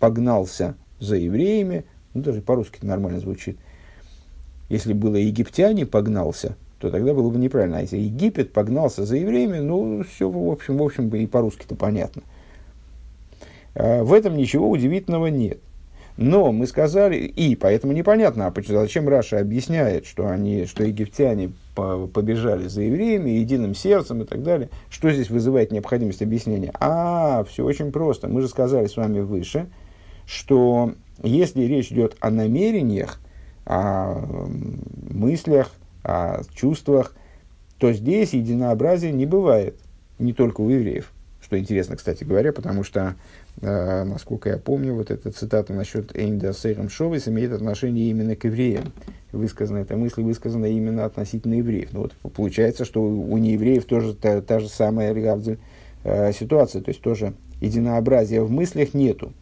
погнался 0.00 0.74
за 1.00 1.16
евреями, 1.16 1.84
ну, 2.14 2.22
даже 2.22 2.40
по-русски 2.40 2.78
нормально 2.82 3.20
звучит. 3.20 3.58
Если 4.70 4.94
было 4.94 5.16
«египтяне 5.16 5.84
погнался», 5.84 6.56
то 6.82 6.90
тогда 6.90 7.14
было 7.14 7.30
бы 7.30 7.38
неправильно. 7.38 7.78
А 7.78 7.82
если 7.82 7.96
Египет 7.96 8.52
погнался 8.52 9.04
за 9.04 9.16
евреями, 9.16 9.58
ну, 9.58 10.02
все, 10.02 10.28
в 10.28 10.50
общем, 10.50 10.78
в 10.78 10.82
общем, 10.82 11.08
и 11.10 11.26
по-русски-то 11.26 11.76
понятно. 11.76 12.22
А, 13.76 14.02
в 14.02 14.12
этом 14.12 14.36
ничего 14.36 14.68
удивительного 14.68 15.28
нет. 15.28 15.60
Но 16.16 16.50
мы 16.50 16.66
сказали, 16.66 17.18
и 17.18 17.54
поэтому 17.54 17.92
непонятно, 17.92 18.48
а 18.48 18.52
зачем 18.66 19.08
Раша 19.08 19.38
объясняет, 19.38 20.06
что, 20.06 20.26
они, 20.26 20.66
что 20.66 20.82
египтяне 20.82 21.52
побежали 21.76 22.66
за 22.66 22.82
евреями 22.82 23.30
единым 23.30 23.76
сердцем 23.76 24.22
и 24.22 24.24
так 24.24 24.42
далее. 24.42 24.68
Что 24.90 25.12
здесь 25.12 25.30
вызывает 25.30 25.70
необходимость 25.70 26.20
объяснения? 26.20 26.72
А, 26.80 27.44
все 27.44 27.64
очень 27.64 27.92
просто. 27.92 28.26
Мы 28.26 28.40
же 28.40 28.48
сказали 28.48 28.88
с 28.88 28.96
вами 28.96 29.20
выше, 29.20 29.68
что 30.26 30.94
если 31.22 31.62
речь 31.62 31.92
идет 31.92 32.16
о 32.18 32.30
намерениях, 32.30 33.20
о 33.66 34.48
мыслях, 35.08 35.70
о 36.02 36.42
чувствах, 36.54 37.14
то 37.78 37.92
здесь 37.92 38.32
единообразия 38.32 39.12
не 39.12 39.26
бывает, 39.26 39.76
не 40.18 40.32
только 40.32 40.60
у 40.60 40.68
евреев. 40.68 41.12
Что 41.42 41.58
интересно, 41.58 41.96
кстати 41.96 42.22
говоря, 42.22 42.52
потому 42.52 42.84
что 42.84 43.16
э, 43.60 44.04
насколько 44.04 44.48
я 44.48 44.58
помню, 44.58 44.94
вот 44.94 45.10
эта 45.10 45.32
цитата 45.32 45.72
насчет 45.72 46.16
Эйнда 46.16 46.52
Сейрам 46.52 46.88
Шовис 46.88 47.26
имеет 47.26 47.52
отношение 47.52 48.08
именно 48.08 48.36
к 48.36 48.44
евреям. 48.44 48.92
Высказана 49.32 49.78
эта 49.78 49.96
мысль 49.96 50.22
высказана 50.22 50.66
именно 50.66 51.04
относительно 51.04 51.54
евреев. 51.54 51.88
Ну 51.92 52.02
вот 52.02 52.12
получается, 52.32 52.84
что 52.84 53.02
у 53.02 53.36
неевреев 53.36 53.84
тоже 53.84 54.14
та, 54.14 54.40
та 54.40 54.60
же 54.60 54.68
самая 54.68 55.12
э, 56.04 56.32
ситуация, 56.32 56.82
то 56.82 56.90
есть 56.90 57.02
тоже 57.02 57.34
единообразия 57.60 58.42
в 58.42 58.50
мыслях 58.50 58.94
нету. 58.94 59.32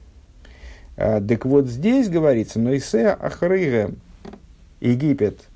Э, 0.96 1.20
так 1.20 1.44
вот 1.44 1.66
здесь 1.66 2.08
говорится, 2.08 2.58
но 2.58 2.74
Исе 2.74 3.08
Ахрыга, 3.08 3.92
Египет 4.80 5.49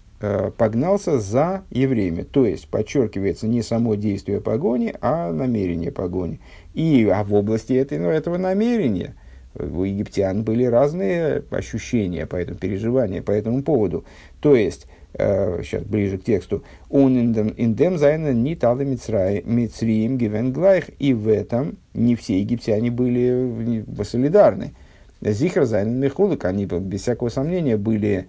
погнался 0.56 1.18
за 1.18 1.62
евреями. 1.70 2.22
То 2.22 2.46
есть 2.46 2.68
подчеркивается 2.68 3.46
не 3.46 3.62
само 3.62 3.94
действие 3.94 4.40
погони, 4.40 4.94
а 5.00 5.32
намерение 5.32 5.90
погони. 5.90 6.40
И 6.74 7.08
а 7.12 7.24
в 7.24 7.34
области 7.34 7.72
этой, 7.72 7.98
ну, 7.98 8.08
этого 8.08 8.36
намерения 8.36 9.14
у 9.58 9.84
египтян 9.84 10.42
были 10.42 10.64
разные 10.64 11.42
ощущения, 11.50 12.26
по 12.26 12.36
этому, 12.36 12.58
переживания 12.58 13.22
по 13.22 13.30
этому 13.30 13.62
поводу. 13.62 14.04
То 14.40 14.56
есть, 14.56 14.86
э, 15.14 15.62
сейчас 15.62 15.84
ближе 15.84 16.18
к 16.18 16.24
тексту, 16.24 16.64
און 16.90 17.16
אין 17.16 17.57
דעם 17.57 17.98
זיינען 17.98 18.56
ניט 18.56 18.68
אַלע 18.68 18.84
מצריים 18.84 20.18
געווען 20.18 20.52
גלייַך, 20.52 20.90
и 20.98 21.14
в 21.14 21.28
этом 21.28 21.78
не 21.92 22.16
все 22.16 22.40
египтяне 22.40 22.90
были 22.90 23.84
солидарны. 24.02 24.74
זיכער 25.20 25.64
זיינען 25.64 25.90
מחולק, 25.90 26.44
они 26.44 26.66
без 26.66 27.02
всякого 27.02 27.28
сомнения 27.28 27.76
были 27.76 28.10
э, 28.10 28.24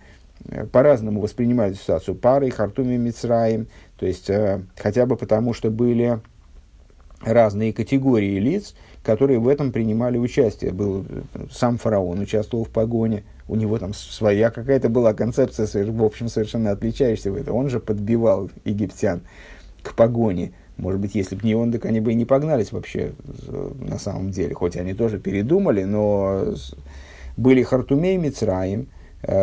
по-разному 0.71 1.21
воспринимали 1.21 1.73
ситуацию 1.73 2.15
פרעה, 2.15 2.49
חרטומי 2.51 2.97
מצרים, 2.97 3.67
то 3.97 4.05
есть 4.05 4.29
э, 4.29 4.61
хотя 4.77 5.05
бы 5.05 5.15
потому, 5.15 5.53
что 5.53 5.71
были 5.71 6.19
разные 7.21 7.73
категории 7.73 8.39
лиц, 8.39 8.75
которые 9.03 9.39
в 9.39 9.47
этом 9.47 9.71
принимали 9.71 10.17
участие. 10.17 10.71
Был 10.71 11.05
сам 11.51 11.77
фараон 11.77 12.19
участвовал 12.19 12.65
в 12.65 12.69
погоне, 12.69 13.23
у 13.47 13.55
него 13.55 13.77
там 13.77 13.93
своя 13.93 14.51
какая-то 14.51 14.89
была 14.89 15.13
концепция, 15.13 15.67
в 15.85 16.03
общем, 16.03 16.27
совершенно 16.27 16.71
отличающаяся 16.71 17.31
в 17.31 17.35
этом. 17.35 17.55
Он 17.55 17.69
же 17.69 17.79
подбивал 17.79 18.49
египтян 18.63 19.21
к 19.81 19.95
погоне. 19.95 20.53
Может 20.77 20.99
быть, 20.99 21.15
если 21.15 21.35
бы 21.35 21.47
не 21.47 21.55
он, 21.55 21.71
так 21.71 21.85
они 21.85 22.01
бы 22.01 22.11
и 22.11 22.15
не 22.15 22.25
погнались 22.25 22.71
вообще 22.71 23.13
на 23.79 23.97
самом 23.97 24.31
деле. 24.31 24.53
Хоть 24.53 24.75
они 24.75 24.93
тоже 24.93 25.19
передумали, 25.19 25.83
но 25.83 26.53
были 27.37 27.63
Хартумей 27.63 28.17
Мицраим, 28.17 28.81
э, 28.81 28.85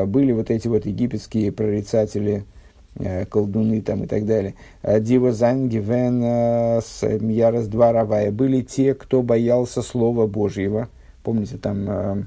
были 0.07 0.33
вот 0.33 0.51
эти 0.51 0.69
вот 0.69 0.87
египетские 0.87 1.53
прорицатели, 1.53 2.45
Э, 2.97 3.25
колдуны 3.25 3.81
там 3.81 4.05
и 4.05 4.07
так 4.07 4.27
далее. 4.27 4.55
Э, 4.83 5.01
Дива 5.01 5.33
Зангивен 5.33 6.23
э, 6.23 6.81
с 6.83 7.07
Ярос 7.07 7.67
два 7.67 7.91
Равая 7.91 8.31
были 8.31 8.61
те, 8.61 8.93
кто 8.93 9.23
боялся 9.23 9.81
Слова 9.81 10.27
Божьего. 10.27 10.89
Помните, 11.23 11.57
там 11.57 12.27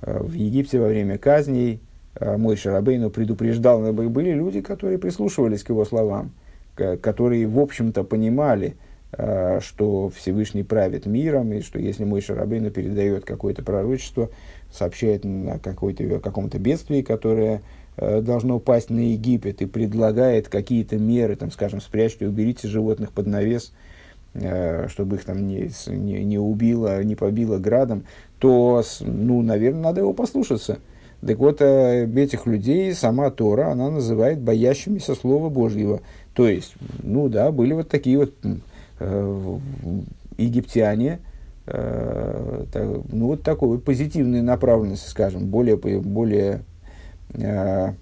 в 0.00 0.32
Египте 0.32 0.80
во 0.80 0.86
время 0.86 1.18
казней 1.18 1.80
мой 2.18 2.56
Шарабейну 2.56 3.10
предупреждал, 3.10 3.92
были 3.92 4.30
люди, 4.30 4.62
которые 4.62 4.96
прислушивались 4.96 5.62
к 5.62 5.68
его 5.68 5.84
словам, 5.84 6.30
которые, 6.74 7.46
в 7.46 7.58
общем-то, 7.58 8.04
понимали, 8.04 8.76
что 9.12 10.10
Всевышний 10.16 10.62
правит 10.62 11.04
миром, 11.04 11.52
и 11.52 11.60
что 11.60 11.78
если 11.78 12.04
мой 12.04 12.22
Шарабейну 12.22 12.70
передает 12.70 13.26
какое-то 13.26 13.62
пророчество, 13.62 14.30
сообщает 14.70 15.24
о 15.24 15.58
каком-то 15.58 16.58
бедствии, 16.58 17.02
которое 17.02 17.62
Э, 18.00 18.20
должно 18.20 18.56
упасть 18.56 18.90
на 18.90 19.00
Египет 19.00 19.60
и 19.60 19.66
предлагает 19.66 20.48
какие-то 20.48 20.96
меры, 20.98 21.34
там, 21.34 21.50
скажем, 21.50 21.80
спрячьте, 21.80 22.28
уберите 22.28 22.68
животных 22.68 23.10
под 23.10 23.26
навес, 23.26 23.72
э, 24.34 24.86
чтобы 24.88 25.16
их 25.16 25.24
там 25.24 25.48
не, 25.48 25.68
не, 25.88 26.22
не 26.24 26.38
убило, 26.38 27.02
не 27.02 27.16
побило 27.16 27.58
градом, 27.58 28.04
то, 28.38 28.84
ну, 29.00 29.42
наверное, 29.42 29.82
надо 29.82 30.02
его 30.02 30.12
послушаться. 30.12 30.78
Так 31.26 31.38
вот, 31.38 31.60
э, 31.60 32.08
этих 32.14 32.46
людей 32.46 32.94
сама 32.94 33.30
Тора, 33.30 33.72
она 33.72 33.90
называет 33.90 34.38
боящимися 34.38 35.16
Слова 35.16 35.48
Божьего. 35.48 36.00
То 36.34 36.46
есть, 36.46 36.74
ну 37.02 37.28
да, 37.28 37.50
были 37.50 37.72
вот 37.72 37.88
такие 37.88 38.16
вот 38.18 38.32
э, 39.00 39.58
египтяне, 40.36 41.18
ну 41.70 43.26
вот 43.26 43.42
такой 43.42 43.68
вот 43.68 43.84
позитивной 43.84 44.40
направленности, 44.42 45.10
скажем, 45.10 45.46
более, 45.46 45.76
более 45.76 46.62
Э, 47.34 47.92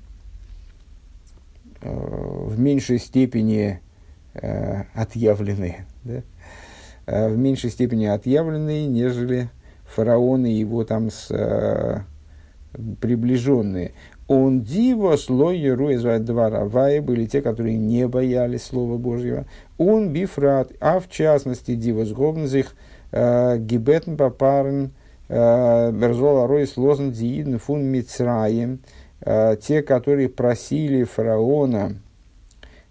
э, 1.82 1.90
в 1.90 2.58
меньшей 2.60 2.98
степени 2.98 3.80
э, 4.34 4.82
отъявлены, 4.94 5.84
да? 6.04 6.22
в 7.06 7.36
меньшей 7.36 7.70
степени 7.70 8.06
отъявленные, 8.06 8.86
нежели 8.86 9.48
фараон 9.84 10.46
и 10.46 10.52
его 10.52 10.84
там 10.84 11.10
с, 11.10 11.28
э, 11.30 12.00
приближенные. 13.00 13.92
Он 14.28 14.62
диво 14.62 15.16
слой 15.16 15.58
из 15.58 16.02
два 16.24 16.50
равая 16.50 17.00
были 17.00 17.26
те, 17.26 17.42
которые 17.42 17.76
не 17.76 18.08
боялись 18.08 18.64
Слова 18.64 18.96
Божьего. 18.96 19.46
Он 19.78 20.12
бифрат, 20.12 20.72
а 20.80 20.98
в 20.98 21.08
частности 21.08 21.76
диво 21.76 22.04
сговнзих 22.04 22.74
гибетн 23.58 24.16
папарн 24.16 24.90
берзола 25.28 26.46
ройс 26.46 26.76
лозн 26.76 27.10
диидн 27.10 27.58
фун 27.58 27.84
мицраем– 27.84 28.80
Э, 29.20 29.56
те, 29.60 29.82
которые 29.82 30.28
просили 30.28 31.04
фараона, 31.04 31.94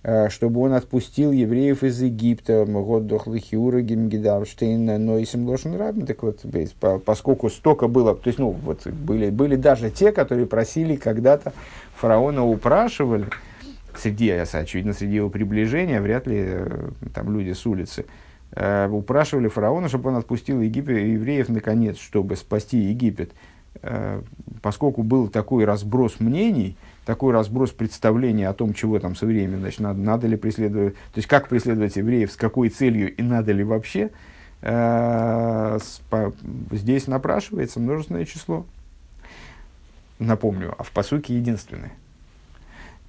э, 0.03 0.29
чтобы 0.29 0.61
он 0.61 0.73
отпустил 0.73 1.31
евреев 1.31 1.83
из 1.83 2.01
Египта, 2.01 2.65
год 2.65 3.05
дохлыхиура 3.05 3.81
гимгидарштейн 3.81 5.05
нойсим 5.05 5.47
лошен 5.47 5.75
рабин, 5.75 6.05
так 6.05 6.23
вот, 6.23 6.43
поскольку 7.05 7.49
столько 7.49 7.87
было, 7.87 8.15
то 8.15 8.27
есть, 8.27 8.39
ну, 8.39 8.49
вот, 8.49 8.87
были, 8.87 9.29
были 9.29 9.55
даже 9.55 9.91
те, 9.91 10.11
которые 10.11 10.47
просили 10.47 10.95
когда-то 10.95 11.53
фараона 11.95 12.45
упрашивали, 12.45 13.27
среди, 13.95 14.31
очевидно, 14.31 14.93
среди 14.93 15.17
его 15.17 15.29
приближения, 15.29 16.01
вряд 16.01 16.25
ли 16.25 16.43
э, 16.47 16.89
там 17.13 17.31
люди 17.31 17.53
с 17.53 17.65
улицы, 17.67 18.05
упрашивали 18.91 19.47
фараона, 19.47 19.89
чтобы 19.89 20.09
он 20.09 20.15
отпустил 20.15 20.61
Египет, 20.61 20.97
евреев 20.97 21.49
наконец, 21.49 21.97
чтобы 21.97 22.35
спасти 22.35 22.77
Египет. 22.77 23.31
Э, 23.81 24.21
поскольку 24.61 25.03
был 25.03 25.27
такой 25.27 25.65
разброс 25.65 26.19
мнений, 26.19 26.77
такой 27.05 27.33
разброс 27.33 27.71
представлений 27.71 28.45
о 28.45 28.53
том, 28.53 28.73
чего 28.73 28.99
там 28.99 29.15
со 29.15 29.25
временем, 29.25 29.59
значит, 29.59 29.79
надо, 29.79 29.99
надо 29.99 30.27
ли 30.27 30.37
преследовать, 30.37 30.95
то 30.95 31.17
есть 31.17 31.27
как 31.27 31.49
преследовать 31.49 31.95
евреев, 31.95 32.31
с 32.31 32.35
какой 32.35 32.69
целью 32.69 33.13
и 33.13 33.21
надо 33.21 33.51
ли 33.51 33.63
вообще, 33.63 34.11
э, 34.61 35.79
здесь 36.71 37.07
напрашивается 37.07 37.79
множественное 37.79 38.25
число. 38.25 38.65
Напомню, 40.17 40.73
а 40.77 40.83
в 40.83 40.91
посуке 40.91 41.35
единственное. 41.35 41.91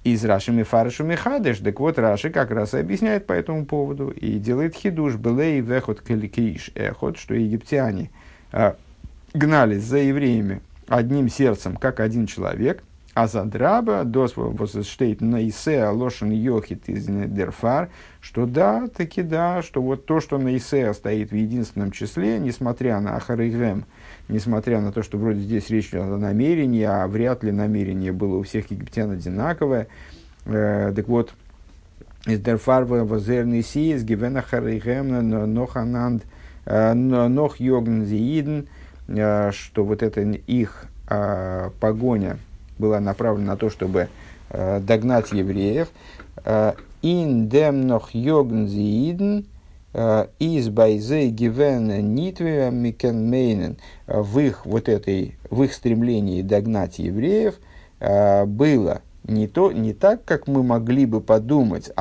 Из 0.03 0.23
Раши 0.23 0.51
Мифарышу 0.51 1.03
Михадеш, 1.03 1.59
так 1.59 1.79
вот 1.79 1.99
Раши 1.99 2.29
как 2.29 2.51
раз 2.51 2.73
и 2.73 2.77
объясняет 2.77 3.25
по 3.25 3.33
этому 3.33 3.65
поводу 3.65 4.09
и 4.09 4.37
делает 4.39 4.75
хидуш, 4.75 5.15
белей 5.15 5.59
вехот 5.59 6.01
келикиш 6.01 6.71
эхот, 6.75 7.17
что 7.17 7.33
египтяне, 7.33 8.09
а, 8.51 8.75
гнались 9.33 9.83
за 9.83 9.97
евреями 9.97 10.61
одним 10.87 11.29
сердцем, 11.29 11.75
как 11.75 11.99
один 11.99 12.25
человек, 12.25 12.83
а 13.13 13.27
за 13.27 13.45
драба 13.45 14.03
дос 14.03 14.35
штейт 14.83 15.21
на 15.21 15.47
исе 15.47 15.87
лошен 15.87 16.29
йохит 16.29 16.87
из 16.87 17.07
дерфар, 17.07 17.89
что 18.21 18.45
да, 18.45 18.87
таки 18.87 19.23
да, 19.23 19.63
что 19.63 19.81
вот 19.81 20.05
то, 20.05 20.19
что 20.19 20.37
на 20.37 20.55
исе 20.55 20.93
стоит 20.93 21.31
в 21.31 21.35
единственном 21.35 21.91
числе, 21.91 22.37
несмотря 22.37 22.99
на 22.99 23.15
ахаригем, 23.15 23.85
несмотря 24.27 24.81
на 24.81 24.91
то, 24.91 25.03
что 25.03 25.17
вроде 25.17 25.39
здесь 25.39 25.69
речь 25.69 25.89
идет 25.89 26.03
о 26.03 26.17
намерении, 26.17 26.83
а 26.83 27.07
вряд 27.07 27.43
ли 27.43 27.51
намерение 27.51 28.11
было 28.11 28.37
у 28.37 28.43
всех 28.43 28.71
египтян 28.71 29.11
одинаковое, 29.11 29.87
э, 30.45 30.93
так 30.95 31.07
вот, 31.07 31.33
из 32.27 32.41
дерфарва 32.41 33.05
возерный 33.05 33.63
си, 33.63 33.93
из 33.93 34.03
гивена 34.03 34.41
харигем, 34.41 35.53
нохананд, 35.53 36.23
э, 36.65 36.93
нох 36.93 37.59
йогн 37.59 38.03
зииден, 38.03 38.67
э, 39.07 39.51
что 39.51 39.85
вот 39.85 40.03
это 40.03 40.21
их 40.21 40.85
э, 41.09 41.69
погоня 41.79 42.37
была 42.77 42.99
направлена 42.99 43.53
на 43.53 43.57
то, 43.57 43.69
чтобы 43.69 44.09
догнать 44.49 45.33
евреев. 45.33 45.89
Ин 47.01 47.49
дем 47.49 47.87
нох 47.87 48.11
йогн 48.11 48.67
зииден, 48.67 49.45
из 50.39 50.69
байзе 50.69 51.29
гивен 51.29 52.13
нитве 52.13 52.69
микен 52.71 53.29
мейнен 53.29 53.77
в 54.05 54.39
их 54.39 54.65
вот 54.65 54.89
этой 54.89 55.37
в 55.49 55.63
их 55.63 55.73
стремлении 55.73 56.41
догнать 56.41 56.99
евреев 56.99 57.55
было 57.99 59.01
не, 59.27 59.47
то, 59.47 59.71
не 59.71 59.93
так, 59.93 60.23
как 60.23 60.47
мы 60.47 60.63
могли 60.63 61.05
бы 61.05 61.19
подумать, 61.21 61.91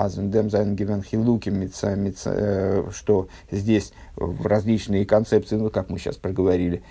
что 2.92 3.28
здесь 3.50 3.92
в 4.14 4.46
различные 4.46 5.04
концепции, 5.04 5.56
ну, 5.56 5.70
как 5.70 5.90
мы 5.90 5.98
сейчас 5.98 6.16
проговорили, 6.16 6.82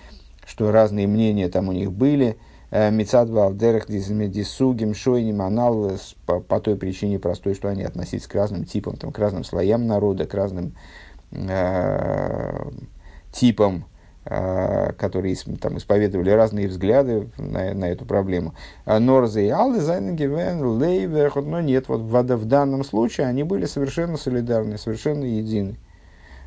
что 0.46 0.70
разные 0.70 1.06
мнения 1.06 1.48
там 1.48 1.68
у 1.68 1.72
них 1.72 1.90
были, 1.92 2.36
Мецад 2.70 3.30
Валдерах 3.30 3.86
Дисугим 3.86 4.94
Шойним 4.94 5.40
Анал 5.42 5.92
по, 6.26 6.40
по 6.40 6.60
той 6.60 6.76
причине 6.76 7.18
простой, 7.18 7.54
что 7.54 7.68
они 7.68 7.84
относились 7.84 8.26
к 8.26 8.34
разным 8.34 8.64
типам, 8.64 8.96
там, 8.96 9.12
к 9.12 9.18
разным 9.18 9.44
слоям 9.44 9.86
народа, 9.86 10.26
к 10.26 10.34
разным 10.34 10.74
э, 11.30 12.70
типам 13.32 13.84
а, 14.28 14.92
которые 14.94 15.36
там, 15.60 15.78
исповедовали 15.78 16.30
разные 16.30 16.66
взгляды 16.66 17.28
на, 17.38 17.72
на 17.74 17.84
эту 17.84 18.04
проблему. 18.04 18.54
А 18.84 18.98
Норзе 18.98 19.46
и 19.46 19.50
Аллы, 19.50 19.80
Зайнгевен, 19.80 20.64
Лейвер, 20.64 21.32
но 21.36 21.60
нет, 21.60 21.86
вот 21.86 22.00
в, 22.00 22.36
в 22.36 22.44
данном 22.44 22.82
случае 22.82 23.28
они 23.28 23.44
были 23.44 23.66
совершенно 23.66 24.16
солидарны, 24.16 24.78
совершенно 24.78 25.22
едины. 25.22 25.76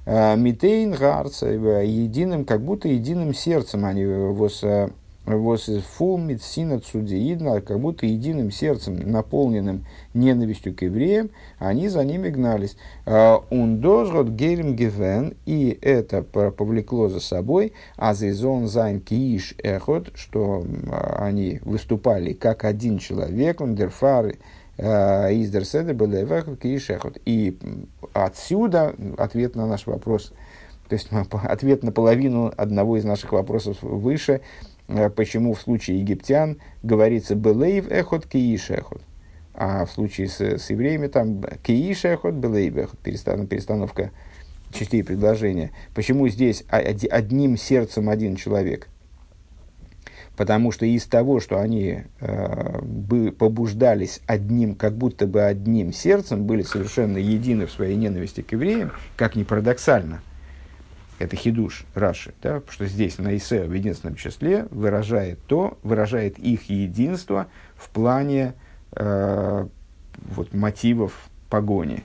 Митейн 0.06 0.92
Гарца, 0.92 1.48
единым, 1.48 2.44
как 2.44 2.62
будто 2.62 2.90
единым 2.90 3.34
сердцем 3.34 3.86
они 3.86 4.04
was, 4.04 4.92
фул 5.82 6.18
медсина 6.18 6.80
цудеидна, 6.80 7.62
как 7.62 7.80
будто 7.80 8.06
единым 8.06 8.52
сердцем, 8.52 8.96
наполненным 9.12 9.86
ненавистью 10.13 10.76
к 10.76 10.82
евреям, 10.82 11.30
они 11.60 11.88
за 11.88 12.04
ними 12.04 12.30
гнались. 12.30 12.78
און 13.06 13.39
דאָס 13.39 13.84
האָט 13.84 14.30
גורם 14.30 14.76
געווען, 14.76 15.36
и 15.46 15.78
это 15.82 16.24
повлекло 16.24 17.10
за 17.10 17.20
собой, 17.20 17.74
אַז 17.96 18.13
זיי 18.13 18.68
זיינען 18.68 19.02
כאיש 19.02 19.56
אחד, 19.62 20.12
что 20.15 20.65
они 21.18 21.60
выступали 21.63 22.34
как 22.34 22.65
один 22.65 22.98
человек, 22.98 23.62
און 23.62 23.83
דערפאַר, 23.83 24.39
איז 24.78 25.22
דער 25.22 25.65
סדר 25.65 26.58
כאיש 26.58 26.89
אחד. 26.89 27.20
И 27.26 27.58
отсюда 28.13 28.96
ответ 29.18 29.56
на 29.56 29.68
наш 29.68 29.86
вопрос, 29.86 30.34
то 30.88 30.94
есть 30.94 31.10
ответ 31.32 31.84
на 31.84 31.92
половину 31.92 32.52
одного 32.58 32.98
из 32.98 33.06
наших 33.06 33.34
вопросов 33.34 33.78
выше– 33.84 34.42
Э, 34.52 34.79
почему 35.15 35.54
в 35.54 35.62
случае 35.62 35.99
египтян 35.99 36.58
говорится 36.84 37.36
«белейв 37.36 37.89
эхот 37.89 38.25
кииш 38.25 38.71
эхот», 38.71 39.02
а 39.54 39.86
в 39.86 39.91
случае 39.91 40.28
с, 40.28 40.41
с 40.41 40.69
евреями 40.69 41.08
там 41.08 41.43
«кииш 41.63 42.06
эхот 42.06 42.34
белейв 42.36 42.75
эхот», 42.75 42.99
перестановка 42.99 44.12
частей 44.71 45.04
предложения. 45.04 45.71
Почему 45.93 46.28
здесь 46.28 46.63
одним 46.69 47.58
сердцем 47.58 48.10
один 48.10 48.36
человек? 48.36 48.88
Потому 50.36 50.71
что 50.71 50.86
из 50.86 51.06
того, 51.06 51.41
что 51.41 51.60
они 51.60 52.04
э, 52.21 52.82
бы 52.82 53.32
побуждались 53.34 54.21
одним, 54.25 54.73
как 54.73 54.95
будто 54.95 55.28
бы 55.28 55.43
одним 55.43 55.91
сердцем, 55.91 56.45
были 56.45 56.62
совершенно 56.62 57.17
едины 57.17 57.65
в 57.65 57.71
своей 57.71 57.97
ненависти 57.97 58.41
к 58.41 58.54
евреям, 58.54 58.91
как 59.17 59.36
ни 59.36 59.43
парадоксально– 59.43 60.21
это 61.20 61.36
хидуш 61.36 61.86
Раши, 61.94 62.34
да, 62.42 62.62
что 62.70 62.88
здесь 62.88 63.18
на 63.18 63.36
Исе 63.36 63.66
в 63.66 63.74
единственном 63.74 64.16
числе 64.16 64.66
выражает 64.72 65.40
то, 65.48 65.78
выражает 65.84 66.40
их 66.40 66.70
единство 66.70 67.48
в 67.76 67.90
плане 67.90 68.54
э, 68.94 69.68
вот, 70.36 70.54
мотивов 70.54 71.30
погони. 71.50 72.04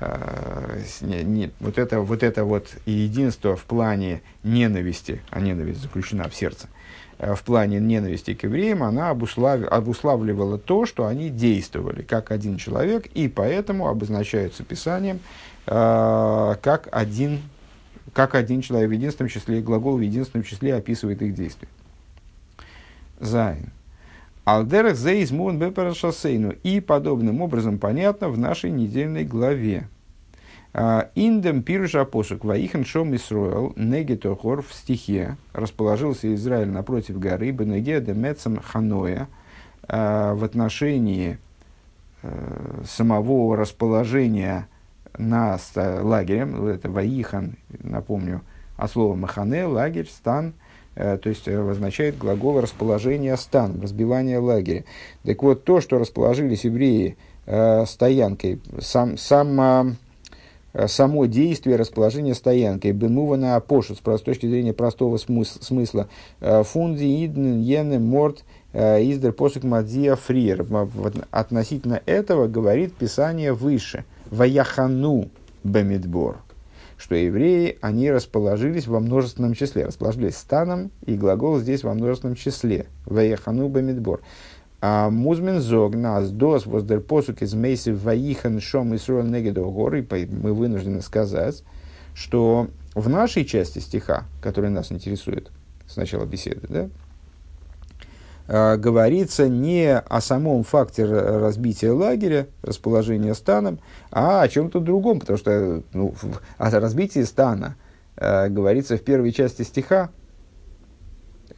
Э, 0.00 0.80
не, 1.00 1.24
не, 1.24 1.50
вот, 1.58 1.78
это, 1.78 2.00
вот 2.00 2.22
это 2.22 2.44
вот 2.44 2.68
единство 2.86 3.56
в 3.56 3.64
плане 3.64 4.22
ненависти, 4.44 5.20
а 5.30 5.40
ненависть 5.40 5.82
заключена 5.82 6.28
в 6.28 6.34
сердце, 6.34 6.68
э, 7.18 7.34
в 7.34 7.42
плане 7.42 7.80
ненависти 7.80 8.34
к 8.34 8.44
евреям, 8.44 8.84
она 8.84 9.10
обуслав, 9.10 9.64
обуславливала 9.64 10.58
то, 10.58 10.86
что 10.86 11.06
они 11.06 11.28
действовали 11.28 12.02
как 12.02 12.30
один 12.30 12.56
человек, 12.56 13.06
и 13.06 13.26
поэтому 13.26 13.88
обозначаются 13.88 14.62
писанием 14.62 15.18
э, 15.66 16.54
как 16.62 16.88
один 16.92 17.40
как 18.14 18.34
один 18.34 18.62
человек 18.62 18.88
в 18.88 18.92
единственном 18.92 19.28
числе, 19.28 19.60
глагол 19.60 19.98
в 19.98 20.00
единственном 20.00 20.44
числе 20.44 20.74
описывает 20.74 21.20
их 21.20 21.34
действия. 21.34 21.68
Зайн. 23.20 23.70
Алдерах 24.44 24.96
зейзмун 24.96 25.58
бепарашасейну. 25.58 26.52
И 26.62 26.80
подобным 26.80 27.40
образом 27.40 27.78
понятно 27.78 28.28
в 28.28 28.38
нашей 28.38 28.70
недельной 28.70 29.24
главе. 29.24 29.88
А, 30.72 31.10
Индем 31.14 31.62
пируша 31.62 32.04
пошек 32.04 32.44
ваихан 32.44 32.84
шом 32.84 33.14
Исруэл 33.14 33.72
негетохор 33.76 34.62
в 34.62 34.74
стихе 34.74 35.36
расположился 35.52 36.34
Израиль 36.34 36.68
напротив 36.68 37.18
горы 37.18 37.52
Бенеге 37.52 38.00
демецам 38.00 38.60
ханоя 38.60 39.28
а, 39.86 40.34
в 40.34 40.42
отношении 40.42 41.38
э, 42.22 42.82
самого 42.86 43.56
расположения 43.56 44.66
на 45.18 45.58
лагерем, 45.76 46.66
это 46.66 46.90
Ваихан, 46.90 47.56
напомню, 47.82 48.42
от 48.76 48.90
слова 48.90 49.14
Махане, 49.14 49.66
лагерь, 49.66 50.08
стан, 50.08 50.54
э, 50.96 51.18
то 51.18 51.28
есть 51.28 51.46
э, 51.46 51.70
означает 51.70 52.18
глагол 52.18 52.60
расположения 52.60 53.36
стан, 53.36 53.80
разбивание 53.80 54.38
лагеря. 54.38 54.84
Так 55.24 55.42
вот, 55.42 55.64
то, 55.64 55.80
что 55.80 55.98
расположились 55.98 56.64
евреи 56.64 57.16
э, 57.46 57.86
стоянкой, 57.86 58.60
сам, 58.80 59.16
сам, 59.16 59.96
э, 60.72 60.88
само 60.88 61.26
действие 61.26 61.76
расположения 61.76 62.34
стоянкой, 62.34 62.90
бемува 62.90 63.36
на 63.36 63.54
опошут, 63.54 63.98
с 64.04 64.20
точки 64.20 64.46
зрения 64.46 64.72
простого 64.72 65.18
смысла, 65.18 66.08
э, 66.40 66.64
фунди, 66.64 67.24
идн, 67.24 67.60
йене, 67.60 68.00
морт, 68.00 68.44
издер, 68.72 69.32
посук, 69.32 69.62
мадзия, 69.62 70.16
фриер. 70.16 70.66
Относительно 71.30 72.02
этого 72.06 72.48
говорит 72.48 72.92
Писание 72.94 73.52
выше– 73.52 74.04
Ваяхану 74.34 75.30
Бамидбор, 75.62 76.38
что 76.96 77.14
евреи, 77.14 77.78
они 77.80 78.10
расположились 78.10 78.88
во 78.88 78.98
множественном 78.98 79.54
числе, 79.54 79.86
расположились 79.86 80.36
станом, 80.36 80.90
и 81.06 81.14
глагол 81.14 81.58
здесь 81.60 81.84
во 81.84 81.94
множественном 81.94 82.34
числе. 82.34 82.86
Ваяхану 83.06 83.68
Бамидбор. 83.68 84.22
А 84.80 85.08
музмин 85.08 85.60
зог 85.60 85.94
нас 85.94 86.30
дос 86.30 86.66
воздер 86.66 87.00
посук 87.00 87.42
из 87.42 87.54
мейси 87.54 87.90
ваихан 87.90 88.60
шом 88.60 88.92
и 88.92 88.98
срол 88.98 89.22
негедо 89.22 89.62
горы, 89.62 90.06
мы 90.10 90.52
вынуждены 90.52 91.00
сказать, 91.00 91.62
что 92.12 92.68
в 92.94 93.08
нашей 93.08 93.44
части 93.44 93.78
стиха, 93.78 94.24
который 94.42 94.68
нас 94.68 94.90
интересует 94.90 95.52
с 95.86 95.96
начала 95.96 96.26
беседы, 96.26 96.66
да, 96.68 96.88
говорится 98.46 99.48
не 99.48 99.98
о 99.98 100.20
самом 100.20 100.64
факте 100.64 101.06
разбития 101.06 101.92
лагеря, 101.92 102.46
расположения 102.62 103.34
станом, 103.34 103.78
а 104.10 104.42
о 104.42 104.48
чем-то 104.48 104.80
другом, 104.80 105.20
потому 105.20 105.38
что 105.38 105.82
ну, 105.92 106.14
о 106.58 106.70
разбитии 106.70 107.22
стана 107.22 107.76
э, 108.16 108.48
говорится 108.48 108.96
в 108.96 109.02
первой 109.02 109.32
части 109.32 109.62
стиха, 109.62 110.10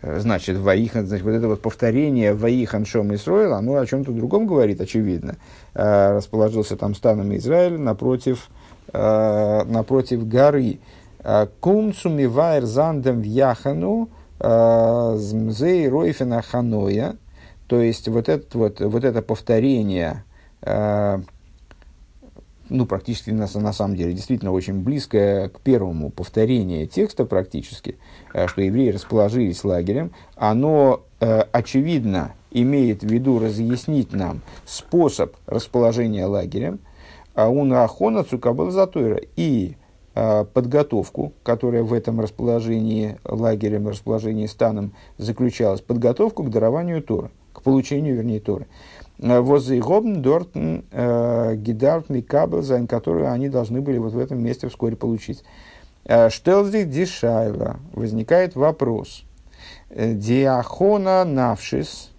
э, 0.03 0.20
значит, 0.20 0.57
Ваихан, 0.57 1.07
значит, 1.07 1.24
вот 1.24 1.32
это 1.32 1.49
вот 1.49 1.62
повторение 1.62 2.34
Ваихан 2.34 2.84
Шом 2.84 3.14
Исроил, 3.14 3.55
оно 3.55 3.76
о 3.76 3.87
чем-то 3.87 4.12
другом 4.12 4.47
говорит, 4.47 4.80
очевидно. 4.80 5.37
Э, 5.74 6.16
расположился 6.16 6.76
там 6.76 6.95
станом 6.95 7.34
Израиля 7.37 7.78
напротив, 7.78 8.49
э, 8.93 9.62
напротив 9.64 10.26
горы. 10.26 10.78
Э, 11.22 11.47
Кумцуми 11.61 12.24
вайр 12.24 12.64
зандем 12.64 13.20
в 13.20 13.24
Яхану, 13.24 14.09
Змзей 14.39 15.89
Ройфена 15.89 16.43
Ханоя, 16.43 17.16
то 17.66 17.80
есть 17.80 18.09
вот, 18.09 18.28
этот 18.28 18.55
вот, 18.55 18.80
вот 18.80 19.05
это 19.05 19.22
повторение, 19.22 20.24
э, 20.62 21.18
ну, 22.68 22.87
практически 22.87 23.30
на, 23.30 23.47
на 23.55 23.72
самом 23.72 23.97
деле, 23.97 24.12
действительно 24.12 24.53
очень 24.53 24.82
близкое 24.82 25.49
к 25.49 25.61
первому 25.61 26.11
повторению 26.11 26.87
текста 26.87 27.24
практически, 27.24 27.99
э, 28.34 28.47
что 28.47 28.61
евреи 28.62 28.91
расположились 28.91 29.64
лагерем, 29.64 30.12
оно, 30.37 31.05
э, 31.20 31.41
очевидно, 31.53 32.34
имеет 32.51 33.03
в 33.03 33.09
виду 33.09 33.39
разъяснить 33.39 34.12
нам 34.12 34.43
способ 34.64 35.37
расположения 35.47 36.26
лагерем, 36.26 36.78
а 37.34 37.49
у 37.49 37.64
Нахона 37.64 38.24
Цукабел 38.24 38.70
Затойра 38.70 39.20
и 39.37 39.72
э, 39.72 39.86
подготовку, 40.54 41.34
которая 41.42 41.82
в 41.82 41.92
этом 41.92 42.20
расположении 42.20 43.18
лагерем, 43.24 43.86
расположении 43.86 44.46
станом 44.46 44.94
заключалась, 45.18 45.82
подготовку 45.82 46.42
к 46.42 46.50
дарованию 46.50 47.02
Тора, 47.02 47.30
к 47.52 47.60
получению, 47.60 48.16
вернее, 48.16 48.40
Торы. 48.40 48.66
Возле 49.18 49.78
Гобн 49.78 50.22
Дортен 50.22 50.84
Гидарт 50.90 52.08
Микабел, 52.08 52.62
за 52.62 52.86
которую 52.86 53.30
они 53.30 53.50
должны 53.50 53.82
были 53.82 53.98
вот 53.98 54.14
в 54.14 54.18
этом 54.18 54.42
месте 54.42 54.68
вскоре 54.68 54.96
получить. 54.96 55.42
Э, 56.08 56.30
Штелзих 56.30 56.88
Дишайла. 56.88 57.78
Возникает 57.92 58.54
вопрос. 58.54 59.24
Э, 59.90 60.14
Диахона 60.14 61.24
Навшис 61.24 62.12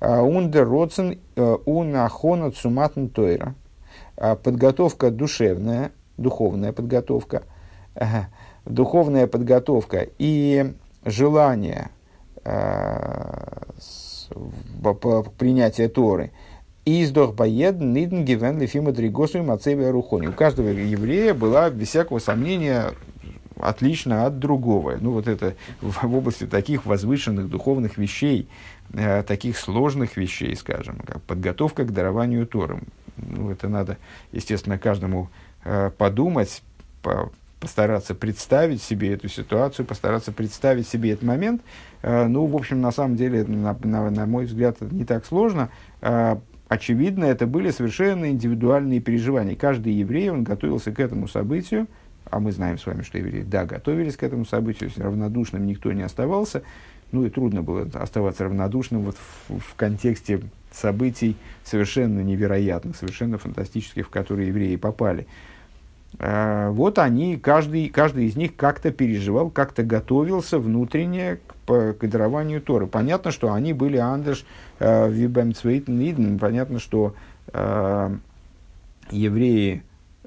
э, 0.00 0.20
Ундер 0.20 0.68
Роцен 0.68 1.20
Унахона 1.36 2.50
Цуматн 2.50 3.06
Тойра. 3.06 3.54
Подготовка 4.16 5.10
душевная, 5.10 5.90
духовная 6.22 6.72
подготовка, 6.72 7.42
духовная 8.64 9.26
подготовка 9.26 10.06
и 10.18 10.74
желание 11.04 11.90
принятия 15.38 15.88
Торы. 15.88 16.32
Издох 16.84 17.34
боед 17.34 17.80
нидн 17.80 18.24
гивен 18.24 18.60
лефима 18.60 18.90
дригосу 18.90 19.38
и 19.38 19.42
мацевия 19.42 19.92
рухони. 19.92 20.26
У 20.26 20.32
каждого 20.32 20.66
еврея 20.68 21.32
была, 21.32 21.70
без 21.70 21.88
всякого 21.88 22.18
сомнения, 22.18 22.90
отлично 23.56 24.26
от 24.26 24.40
другого. 24.40 24.96
Ну, 25.00 25.12
вот 25.12 25.28
это 25.28 25.54
в, 25.80 26.08
в 26.08 26.16
области 26.16 26.44
таких 26.46 26.84
возвышенных 26.84 27.48
духовных 27.48 27.98
вещей, 27.98 28.48
э, 28.92 29.22
таких 29.22 29.58
сложных 29.58 30.16
вещей, 30.16 30.56
скажем, 30.56 30.98
как 31.06 31.22
подготовка 31.22 31.84
к 31.84 31.92
дарованию 31.92 32.48
Торы. 32.48 32.80
Ну, 33.16 33.50
это 33.50 33.68
надо, 33.68 33.98
естественно, 34.32 34.76
каждому 34.76 35.24
э, 35.24 35.51
подумать, 35.96 36.62
по, 37.02 37.30
постараться 37.62 38.16
представить 38.16 38.82
себе 38.82 39.12
эту 39.12 39.28
ситуацию, 39.28 39.86
постараться 39.86 40.32
представить 40.32 40.88
себе 40.88 41.12
этот 41.12 41.22
момент. 41.22 41.62
Э, 42.02 42.26
ну, 42.26 42.44
в 42.46 42.56
общем, 42.56 42.80
на 42.80 42.90
самом 42.90 43.14
деле, 43.14 43.44
на, 43.44 43.78
на, 43.84 44.10
на 44.10 44.26
мой 44.26 44.46
взгляд, 44.46 44.76
это 44.80 44.92
не 44.92 45.04
так 45.04 45.24
сложно. 45.24 45.70
Э, 46.00 46.38
очевидно, 46.66 47.24
это 47.24 47.46
были 47.46 47.70
совершенно 47.70 48.28
индивидуальные 48.30 49.00
переживания. 49.00 49.54
Каждый 49.54 49.92
еврей, 49.92 50.28
он 50.28 50.42
готовился 50.42 50.90
к 50.90 50.98
этому 50.98 51.28
событию, 51.28 51.86
а 52.28 52.40
мы 52.40 52.50
знаем 52.50 52.78
с 52.78 52.86
вами, 52.86 53.02
что 53.02 53.18
евреи, 53.18 53.42
да, 53.42 53.64
готовились 53.64 54.16
к 54.16 54.24
этому 54.24 54.44
событию, 54.44 54.90
равнодушным 54.96 55.64
никто 55.64 55.92
не 55.92 56.02
оставался. 56.02 56.62
Ну 57.12 57.24
и 57.24 57.30
трудно 57.30 57.62
было 57.62 57.88
оставаться 57.94 58.42
равнодушным 58.42 59.02
вот 59.02 59.16
в, 59.48 59.58
в 59.60 59.74
контексте 59.76 60.40
событий 60.72 61.36
совершенно 61.62 62.20
невероятных, 62.20 62.96
совершенно 62.96 63.38
фантастических, 63.38 64.06
в 64.06 64.10
которые 64.10 64.48
евреи 64.48 64.74
попали. 64.74 65.28
Э, 66.18 66.70
вот 66.70 66.98
они, 66.98 67.36
каждый, 67.36 67.88
каждый 67.88 68.26
из 68.26 68.36
них 68.36 68.56
как-то 68.56 68.90
переживал, 68.90 69.50
как-то 69.50 69.82
готовился 69.82 70.58
внутренне 70.58 71.38
к, 71.66 71.94
к 71.94 72.08
дарованию 72.08 72.60
Торы. 72.60 72.86
Понятно, 72.86 73.30
что 73.30 73.52
они 73.52 73.72
были 73.72 73.96
Андерш 73.96 74.44
э, 74.78 75.10
Вибемцвейтен 75.10 76.38
понятно, 76.38 76.78
что 76.78 77.14
э, 77.52 78.16
евреи, 79.10 79.82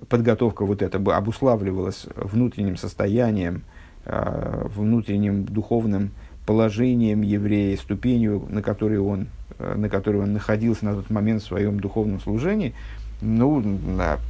подготовка 0.10 0.66
вот 0.66 0.82
эта 0.82 0.98
обуславливалась 0.98 2.08
внутренним 2.16 2.78
состоянием, 2.78 3.64
э, 4.06 4.68
внутренним 4.76 5.46
духовным 5.46 6.12
положением 6.46 7.22
еврея, 7.22 7.76
ступенью, 7.78 8.46
на 8.50 8.62
которой 8.62 9.00
он, 9.00 9.28
э, 9.60 9.76
на 9.76 9.90
которой 9.90 10.22
он 10.24 10.34
находился 10.34 10.86
на 10.86 10.96
тот 10.96 11.10
момент 11.10 11.44
в 11.44 11.46
своем 11.46 11.80
духовном 11.80 12.20
служении– 12.20 12.74
ну, 13.22 13.80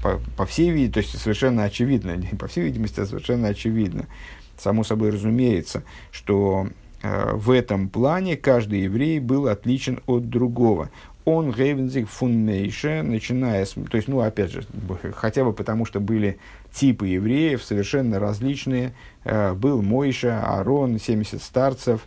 по, 0.02 0.20
по 0.38 0.46
всей 0.46 0.72
видимости, 0.72 0.94
то 0.94 1.00
есть 1.00 1.22
совершенно 1.22 1.64
очевидно, 1.64 2.16
не 2.16 2.38
по 2.38 2.48
всей 2.48 2.66
видимости, 2.66 3.00
а 3.00 3.06
совершенно 3.06 3.50
очевидно, 3.50 4.06
само 4.58 4.84
собой 4.84 5.10
разумеется, 5.12 5.84
что 6.12 6.68
э, 7.02 7.34
в 7.34 7.52
этом 7.52 7.90
плане 7.90 8.38
каждый 8.38 8.82
еврей 8.82 9.20
был 9.20 9.48
отличен 9.48 10.00
от 10.08 10.30
другого. 10.30 10.90
Он 11.26 11.52
гейвензик 11.52 12.08
фунмейше, 12.08 13.02
начиная 13.02 13.66
с... 13.66 13.72
То 13.72 13.98
есть, 13.98 14.08
ну, 14.08 14.20
опять 14.20 14.52
же, 14.52 14.64
хотя 15.16 15.44
бы 15.44 15.54
потому, 15.54 15.86
что 15.86 16.00
были 16.00 16.38
типы 16.72 17.08
евреев 17.08 17.64
совершенно 17.64 18.20
различные. 18.20 18.94
Э, 19.24 19.54
был 19.54 19.82
Мойша, 19.82 20.42
Арон, 20.42 21.00
70 21.00 21.42
старцев. 21.42 22.02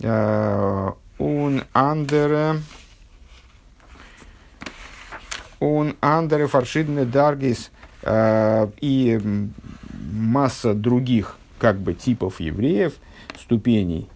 Э, 0.00 0.90
он 1.18 1.64
Андера... 1.72 2.56
Он 5.60 5.94
андеры 6.00 6.46
фаршидны 6.46 7.04
даргис 7.04 7.70
э, 8.02 8.68
и 8.80 9.20
масса 10.12 10.74
других 10.74 11.36
как 11.58 11.78
бы 11.78 11.92
типов 11.92 12.40
евреев, 12.40 12.94
ступеней 13.38 14.08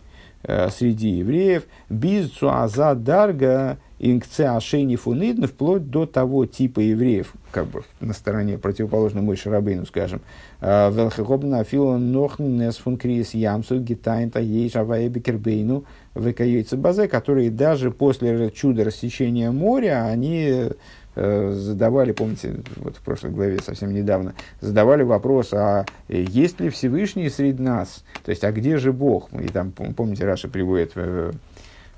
э, 0.43 0.71
среди 0.71 1.11
евреев, 1.11 1.65
без 1.91 2.31
цуаза 2.31 2.95
дарга 2.95 3.79
инкце 3.99 4.43
ашени 4.43 4.97
фунидна, 4.97 5.47
вплоть 5.47 5.89
до 5.89 6.07
того 6.07 6.47
типа 6.47 6.81
евреев, 6.81 7.33
как 7.53 7.67
бы 7.67 7.85
на 8.01 8.13
стороне 8.13 8.59
противоположной 8.59 9.23
мой 9.23 9.37
Шарабейну, 9.37 9.87
скажем, 9.87 10.21
э, 10.61 10.91
велхехобна 10.91 11.61
афилон 11.61 12.13
нохн 12.13 12.71
фун 12.71 12.97
крис 12.97 13.35
ямсу 13.35 13.81
гитайн 13.81 14.31
та 14.31 14.41
ейш 14.41 14.77
аваебекербейну 14.77 15.85
векайойца 16.15 16.77
базе, 16.77 17.09
которые 17.09 17.51
даже 17.51 17.91
после 17.91 18.51
чуда 18.51 18.85
рассечения 18.85 19.51
моря, 19.51 20.07
они 20.07 20.71
задавали, 21.15 22.13
помните, 22.13 22.57
вот 22.77 22.97
в 22.97 23.01
прошлой 23.01 23.31
главе 23.31 23.61
совсем 23.61 23.93
недавно, 23.93 24.35
задавали 24.61 25.03
вопрос, 25.03 25.53
а 25.53 25.85
есть 26.09 26.61
ли 26.61 26.71
Всевышний 26.71 27.29
среди 27.29 27.63
нас? 27.63 28.05
То 28.25 28.31
есть, 28.31 28.45
а 28.45 28.53
где 28.53 28.79
же 28.79 28.93
Бог? 28.93 29.33
И 29.33 29.49
там, 29.49 29.71
помните, 29.73 30.25
Раша 30.25 30.49
приводит 30.49 30.93
э, 30.97 31.33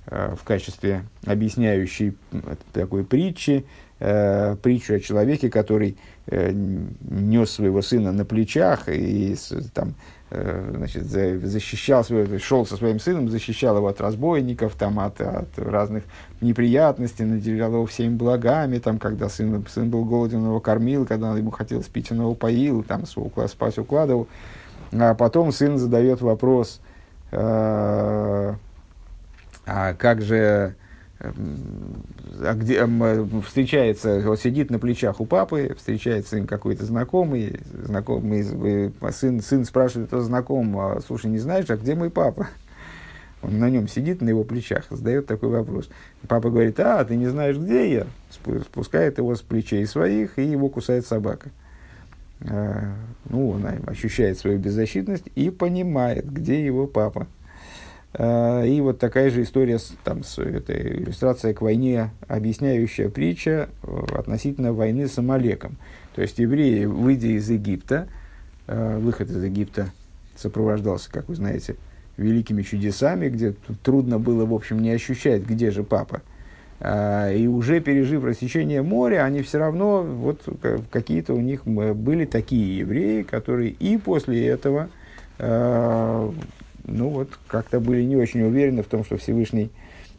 в 0.06 0.44
качестве 0.44 1.02
объясняющей 1.24 2.16
такой 2.72 3.04
притчи, 3.04 3.64
э, 4.00 4.56
притчу 4.62 4.94
о 4.94 5.00
человеке, 5.00 5.50
который 5.50 5.96
нес 6.28 7.52
своего 7.52 7.82
сына 7.82 8.10
на 8.10 8.24
плечах 8.24 8.88
и 8.88 9.36
там, 9.72 9.94
Э, 10.28 10.72
значит, 10.74 11.04
защищал 11.04 12.02
свой, 12.02 12.40
шел 12.40 12.66
со 12.66 12.76
своим 12.76 12.98
сыном, 12.98 13.28
защищал 13.28 13.76
его 13.76 13.86
от 13.86 14.00
разбойников, 14.00 14.74
там, 14.74 14.98
от, 14.98 15.20
от 15.20 15.56
разных 15.56 16.02
неприятностей, 16.40 17.22
наделял 17.22 17.72
его 17.72 17.86
всеми 17.86 18.16
благами, 18.16 18.78
там, 18.78 18.98
когда 18.98 19.28
сын, 19.28 19.64
сын 19.68 19.88
был 19.88 20.04
голоден, 20.04 20.38
он 20.38 20.46
его 20.46 20.58
кормил, 20.58 21.06
когда 21.06 21.36
ему 21.36 21.52
хотелось 21.52 21.86
пить, 21.86 22.10
он 22.10 22.18
его 22.22 22.34
поил, 22.34 22.82
там, 22.82 23.04
спать 23.06 23.78
укладывал. 23.78 24.26
А 24.90 25.14
потом 25.14 25.52
сын 25.52 25.78
задает 25.78 26.20
вопрос, 26.20 26.80
э, 27.30 28.54
а 29.64 29.94
как 29.94 30.22
же 30.22 30.74
а 31.18 32.54
где, 32.54 32.86
встречается, 33.46 34.20
вот 34.24 34.38
сидит 34.40 34.70
на 34.70 34.78
плечах 34.78 35.20
у 35.20 35.24
папы, 35.24 35.74
встречается 35.76 36.36
им 36.36 36.46
какой-то 36.46 36.84
знакомый, 36.84 37.60
знакомый 37.72 38.92
сын, 39.12 39.40
сын 39.40 39.64
спрашивает 39.64 40.08
этого 40.08 40.22
знакомого, 40.22 41.00
слушай, 41.06 41.30
не 41.30 41.38
знаешь, 41.38 41.70
а 41.70 41.76
где 41.76 41.94
мой 41.94 42.10
папа? 42.10 42.48
Он 43.42 43.58
на 43.58 43.70
нем 43.70 43.86
сидит, 43.86 44.20
на 44.22 44.28
его 44.28 44.44
плечах, 44.44 44.86
задает 44.90 45.26
такой 45.26 45.50
вопрос. 45.50 45.88
Папа 46.26 46.50
говорит, 46.50 46.80
а, 46.80 47.04
ты 47.04 47.16
не 47.16 47.26
знаешь, 47.26 47.56
где 47.56 47.92
я? 47.92 48.06
Спускает 48.30 49.18
его 49.18 49.34
с 49.34 49.40
плечей 49.40 49.86
своих, 49.86 50.38
и 50.38 50.44
его 50.44 50.68
кусает 50.68 51.06
собака. 51.06 51.50
А, 52.42 52.94
ну, 53.28 53.50
он 53.50 53.66
ощущает 53.86 54.38
свою 54.38 54.58
беззащитность 54.58 55.24
и 55.34 55.50
понимает, 55.50 56.30
где 56.30 56.64
его 56.64 56.86
папа. 56.86 57.26
А, 58.18 58.64
и 58.64 58.80
вот 58.80 58.98
такая 58.98 59.28
же 59.28 59.42
история, 59.42 59.78
там, 60.02 60.24
с, 60.24 60.38
это 60.38 60.72
иллюстрация 60.72 61.52
к 61.52 61.60
войне, 61.60 62.10
объясняющая 62.28 63.10
притча 63.10 63.68
э, 63.82 64.04
относительно 64.14 64.72
войны 64.72 65.06
с 65.06 65.18
Амалеком. 65.18 65.76
То 66.14 66.22
есть 66.22 66.38
евреи, 66.38 66.86
выйдя 66.86 67.28
из 67.28 67.50
Египта, 67.50 68.08
э, 68.68 68.98
выход 68.98 69.28
из 69.28 69.44
Египта 69.44 69.90
сопровождался, 70.34 71.12
как 71.12 71.28
вы 71.28 71.34
знаете, 71.34 71.76
великими 72.16 72.62
чудесами, 72.62 73.28
где 73.28 73.54
трудно 73.82 74.18
было, 74.18 74.46
в 74.46 74.54
общем, 74.54 74.80
не 74.80 74.92
ощущать, 74.92 75.42
где 75.42 75.70
же 75.70 75.82
папа. 75.82 76.22
И 76.78 77.48
уже 77.50 77.80
пережив 77.80 78.22
рассечение 78.22 78.82
моря, 78.82 79.24
они 79.24 79.40
все 79.40 79.58
равно, 79.58 80.02
вот 80.02 80.42
какие-то 80.90 81.32
у 81.32 81.40
них 81.40 81.64
были 81.64 82.26
такие 82.26 82.78
евреи, 82.78 83.22
которые 83.22 83.70
и 83.70 83.96
после 83.96 84.46
этого 84.46 84.90
э, 85.38 86.32
ну 86.86 87.08
вот, 87.08 87.30
как-то 87.48 87.80
были 87.80 88.02
не 88.02 88.16
очень 88.16 88.42
уверены 88.42 88.82
в 88.82 88.86
том, 88.86 89.04
что 89.04 89.16
Всевышний 89.16 89.70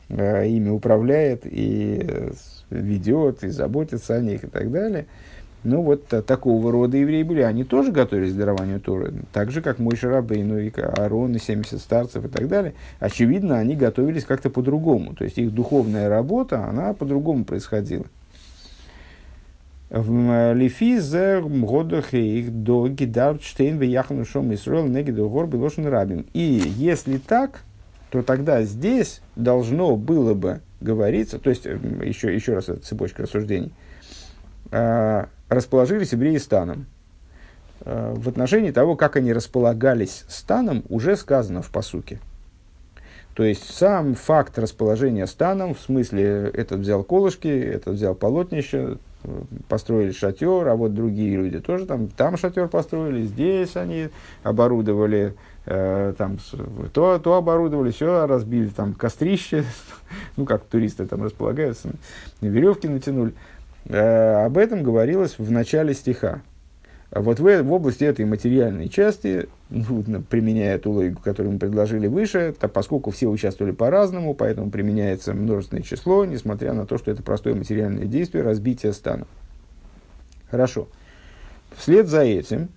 э, 0.10 0.48
ими 0.48 0.70
управляет 0.70 1.42
и 1.46 2.06
э, 2.06 2.32
ведет, 2.70 3.44
и 3.44 3.50
заботится 3.50 4.16
о 4.16 4.22
них 4.22 4.44
и 4.44 4.48
так 4.48 4.72
далее. 4.72 5.06
Ну 5.64 5.82
вот 5.82 6.14
а, 6.14 6.22
такого 6.22 6.72
рода 6.72 6.98
евреи 6.98 7.24
были, 7.24 7.42
они 7.42 7.64
тоже 7.64 7.92
готовились 7.92 8.34
к 8.34 8.38
дарованию 8.38 8.80
Торы, 8.80 9.14
так 9.34 9.52
же, 9.52 9.62
как 9.62 9.80
мой 9.80 9.96
Шарабейну 9.96 10.60
и 10.60 10.72
Аарон, 10.80 11.36
и 11.36 11.40
70 11.40 11.80
старцев 11.80 12.26
и 12.26 12.28
так 12.28 12.48
далее. 12.48 12.74
Очевидно, 13.00 13.58
они 13.58 13.76
готовились 13.76 14.24
как-то 14.24 14.50
по-другому, 14.50 15.16
то 15.16 15.24
есть 15.24 15.38
их 15.38 15.54
духовная 15.54 16.10
работа, 16.10 16.66
она 16.66 16.94
по-другому 16.94 17.44
происходила. 17.44 18.06
В 19.90 20.54
Лифизе 20.54 21.42
годах 21.42 22.14
их 22.14 22.52
до 22.52 22.90
Гидарштейн 22.90 23.78
Вияхану 23.78 24.26
Шом 24.26 24.54
Исруэл 24.54 24.86
Негиду 24.86 25.30
Гор 25.30 25.48
Белошин 25.48 25.88
Рабин. 25.88 26.26
И 26.34 26.42
если 26.42 27.18
так, 27.18 27.62
то 28.12 28.22
тогда 28.22 28.64
здесь 28.64 29.22
должно 29.38 29.96
было 29.96 30.34
бы 30.34 30.60
говориться, 30.82 31.40
то 31.40 31.50
есть 31.50 31.66
еще, 31.66 32.34
еще 32.34 32.54
раз 32.54 32.68
эта 32.68 32.82
цепочка 32.82 33.24
рассуждений, 33.24 33.74
а, 34.72 35.30
расположились 35.48 36.12
евреи 36.12 36.38
станом. 36.38 36.86
А, 37.82 38.14
в 38.14 38.28
отношении 38.28 38.72
того, 38.72 38.98
как 38.98 39.16
они 39.16 39.32
располагались 39.32 40.26
станом, 40.28 40.84
уже 40.90 41.16
сказано 41.16 41.62
в 41.62 41.72
посуке. 41.72 42.20
То 43.36 43.44
есть 43.44 43.74
сам 43.74 44.16
факт 44.16 44.58
расположения 44.60 45.28
станом, 45.28 45.76
в 45.76 45.80
смысле, 45.80 46.52
этот 46.54 46.80
взял 46.80 47.04
колышки, 47.04 47.48
этот 47.48 47.94
взял 47.94 48.16
полотнище, 48.16 48.98
построили 49.68 50.12
шатер, 50.12 50.68
а 50.68 50.76
вот 50.76 50.94
другие 50.94 51.36
люди 51.36 51.60
тоже 51.60 51.86
там, 51.86 52.08
там 52.08 52.38
шатер 52.38 52.68
построили, 52.68 53.24
здесь 53.24 53.76
они 53.76 54.10
оборудовали, 54.44 55.36
э, 55.66 56.14
там, 56.18 56.38
то, 56.94 57.20
то 57.20 57.34
оборудовали, 57.34 57.92
все 57.92 58.26
разбили, 58.26 58.68
там 58.70 58.94
кострище, 58.94 59.64
ну 60.38 60.46
как 60.46 60.64
туристы 60.66 61.06
там 61.06 61.24
располагаются, 61.24 61.90
веревки 62.42 62.88
натянули. 62.88 63.34
Э, 63.86 64.46
об 64.46 64.58
этом 64.58 64.84
говорилось 64.84 65.38
в 65.38 65.52
начале 65.52 65.94
стиха. 65.94 66.42
А 67.10 67.22
вот 67.22 67.40
в, 67.40 67.64
в 67.64 67.74
области 67.74 68.04
этой 68.04 68.26
материальной 68.26 68.90
части, 68.90 69.48
ну, 69.70 70.04
применяя 70.30 70.78
ту 70.78 70.92
логику, 70.92 71.22
которую 71.22 71.54
мы 71.54 71.60
предложили 71.60 72.08
выше, 72.08 72.54
то, 72.60 72.68
поскольку 72.68 73.12
все 73.12 73.28
участвовали 73.28 73.72
по-разному, 73.72 74.34
поэтому 74.34 74.70
применяется 74.70 75.34
множественное 75.34 75.84
число, 75.84 76.26
несмотря 76.26 76.74
на 76.74 76.86
то, 76.86 76.98
что 76.98 77.10
это 77.10 77.24
простое 77.24 77.56
материальное 77.56 78.06
действие 78.06 78.44
разбития 78.44 78.92
стана. 78.92 79.26
Хорошо. 80.52 80.90
Вслед 81.78 82.08
за 82.08 82.24
этим 82.24 82.70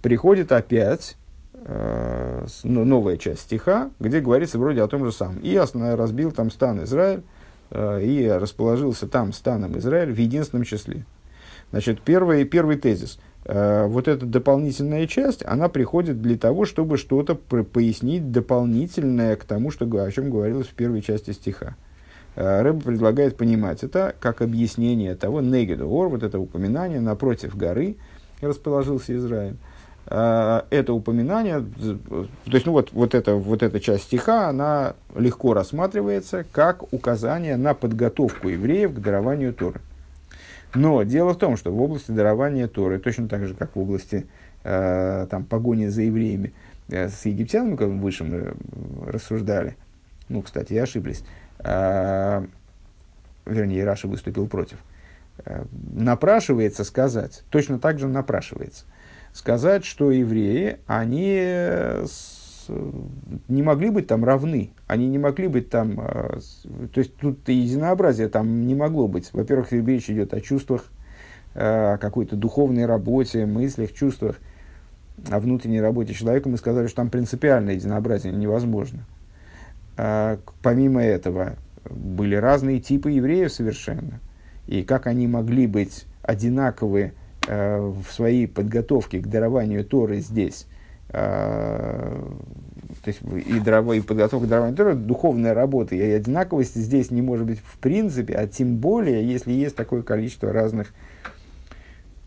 приходит 0.00 0.50
опять 0.50 1.16
э, 1.52 2.46
новая 2.64 3.18
часть 3.18 3.40
стиха, 3.40 3.90
где 4.00 4.20
говорится 4.20 4.58
вроде 4.58 4.82
о 4.82 4.88
том 4.88 5.04
же 5.04 5.12
самом. 5.12 5.40
И 5.40 5.58
разбил 5.58 6.32
там 6.32 6.50
стан 6.50 6.84
Израиль, 6.84 7.22
э, 7.70 8.02
и 8.02 8.28
расположился 8.28 9.06
там 9.06 9.34
станом 9.34 9.76
Израиль 9.78 10.12
в 10.12 10.18
единственном 10.18 10.64
числе. 10.64 11.04
Значит, 11.70 12.00
первый, 12.00 12.44
первый 12.44 12.78
тезис– 12.78 13.18
Э, 13.27 13.27
вот 13.48 14.08
эта 14.08 14.26
дополнительная 14.26 15.06
часть, 15.06 15.42
она 15.46 15.70
приходит 15.70 16.20
для 16.20 16.36
того, 16.36 16.66
чтобы 16.66 16.98
что-то 16.98 17.34
пояснить 17.34 18.30
дополнительное 18.30 19.36
к 19.36 19.44
тому, 19.44 19.70
что, 19.70 19.86
о 19.86 20.10
чем 20.12 20.30
говорилось 20.30 20.66
в 20.66 20.74
первой 20.74 21.00
части 21.00 21.30
стиха. 21.30 21.74
Э, 22.38 22.62
Рэб 22.62 22.84
предлагает 22.84 23.36
понимать 23.36 23.82
это 23.82 24.14
как 24.20 24.42
объяснение 24.42 25.16
того, 25.16 25.40
негеду 25.40 25.88
ор, 25.88 26.08
вот 26.08 26.22
это 26.22 26.38
упоминание, 26.38 27.00
напротив 27.00 27.56
горы 27.56 27.96
расположился 28.40 29.16
Израиль. 29.16 29.56
Э, 30.06 30.62
это 30.70 30.92
упоминание, 30.92 31.64
то 31.80 32.28
есть 32.52 32.64
ну 32.64 32.72
вот, 32.72 32.92
вот, 32.92 33.16
это, 33.16 33.34
вот 33.34 33.64
эта 33.64 33.80
часть 33.80 34.04
стиха, 34.04 34.48
она 34.48 34.94
легко 35.16 35.52
рассматривается 35.52 36.44
как 36.52 36.92
указание 36.92 37.56
на 37.56 37.74
подготовку 37.74 38.48
евреев 38.48 38.94
к 38.94 38.98
дарованию 39.00 39.52
Торы. 39.52 39.80
Но 40.74 41.02
дело 41.02 41.32
в 41.32 41.38
том, 41.38 41.56
что 41.56 41.72
в 41.72 41.80
области 41.80 42.10
дарования 42.10 42.68
Торы, 42.68 42.98
точно 42.98 43.28
так 43.28 43.46
же, 43.46 43.54
как 43.54 43.74
в 43.74 43.80
области 43.80 44.26
э, 44.64 45.26
там, 45.30 45.44
погони 45.44 45.86
за 45.86 46.02
евреями, 46.02 46.52
э, 46.88 47.08
с 47.08 47.24
египтянами, 47.24 47.76
как 47.76 47.88
выше 47.88 48.24
мы 48.24 48.36
э, 48.36 48.52
рассуждали, 49.06 49.76
ну, 50.28 50.42
кстати, 50.42 50.74
я 50.74 50.82
ошиблись, 50.82 51.24
э, 51.60 52.46
вернее, 53.46 53.84
Раша 53.84 54.08
выступил 54.08 54.46
против, 54.46 54.78
э, 55.44 55.64
напрашивается 55.94 56.84
сказать, 56.84 57.44
точно 57.50 57.78
так 57.78 57.98
же 57.98 58.06
напрашивается, 58.06 58.84
сказать, 59.32 59.86
что 59.86 60.10
евреи, 60.10 60.78
они 60.86 61.34
э, 61.40 62.06
не 63.48 63.62
могли 63.62 63.90
быть 63.90 64.06
там 64.06 64.24
равны, 64.24 64.70
они 64.86 65.08
не 65.08 65.18
могли 65.18 65.48
быть 65.48 65.70
там, 65.70 66.00
э, 66.00 66.38
то 66.92 66.98
есть 66.98 67.16
тут 67.16 67.48
единообразие 67.48 68.28
там 68.28 68.66
не 68.66 68.74
могло 68.74 69.08
быть. 69.08 69.30
Во-первых, 69.32 69.72
речь 69.72 70.10
идет 70.10 70.34
о 70.34 70.40
чувствах, 70.40 70.86
э, 71.54 71.94
о 71.94 71.98
какой-то 71.98 72.36
духовной 72.36 72.86
работе, 72.86 73.46
мыслях, 73.46 73.92
чувствах, 73.92 74.36
о 75.30 75.40
внутренней 75.40 75.80
работе 75.80 76.14
человека. 76.14 76.48
Мы 76.48 76.56
сказали, 76.56 76.86
что 76.86 76.96
там 76.96 77.10
принципиальное 77.10 77.74
единообразие 77.74 78.32
невозможно. 78.32 79.04
Помимо 80.62 81.02
этого, 81.02 81.56
были 81.90 82.36
разные 82.36 82.78
типы 82.78 83.10
евреев 83.10 83.52
совершенно. 83.52 84.20
И 84.68 84.84
как 84.84 85.08
они 85.08 85.26
могли 85.26 85.66
быть 85.66 86.06
одинаковы 86.22 87.14
э, 87.48 87.80
в 87.80 88.12
своей 88.12 88.46
подготовке 88.46 89.18
к 89.18 89.26
дарованию 89.26 89.84
Торы 89.84 90.20
здесь– 90.20 90.66
то 91.10 93.06
есть 93.06 93.20
и, 93.46 93.60
дрова, 93.60 93.94
и 93.94 94.00
подготовка 94.00 94.46
дарования 94.46 94.76
Тора, 94.76 94.94
духовная 94.94 95.54
работа, 95.54 95.94
и 95.94 96.00
одинаковости 96.00 96.78
здесь 96.78 97.10
не 97.10 97.22
может 97.22 97.46
быть 97.46 97.60
в 97.60 97.78
принципе, 97.78 98.34
а 98.34 98.46
тем 98.46 98.76
более, 98.76 99.26
если 99.26 99.52
есть 99.52 99.76
такое 99.76 100.02
количество 100.02 100.52
разных. 100.52 100.92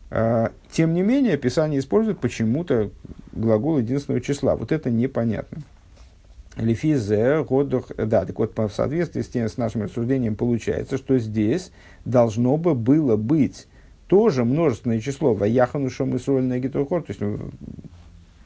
А, 0.10 0.52
тем 0.72 0.94
не 0.94 1.04
менее, 1.04 1.38
Писание 1.38 1.80
использует 1.80 2.20
почему-то 2.20 2.90
глагол 3.32 3.78
единственного 3.78 4.22
числа. 4.22 4.56
Вот 4.56 4.72
это 4.72 4.90
непонятно. 4.90 5.62
Лефизе, 6.58 7.46
годох, 7.48 7.92
да, 7.96 8.26
так 8.26 8.38
вот, 8.38 8.58
в 8.58 8.70
соответствии 8.70 9.22
с, 9.22 9.28
тем, 9.28 9.48
с 9.48 9.56
нашим 9.58 9.84
рассуждением 9.84 10.36
получается, 10.36 10.98
что 10.98 11.18
здесь 11.18 11.72
должно 12.04 12.58
бы 12.58 12.76
было 12.76 13.16
быть 13.16 13.68
тоже 14.08 14.44
множественное 14.44 15.00
число 15.00 15.34
Ваяхану 15.34 15.90
Шомысуэль 15.90 16.44
Негитухор, 16.44 17.04
то 17.04 17.12
есть 17.12 17.22
ну, 17.22 17.52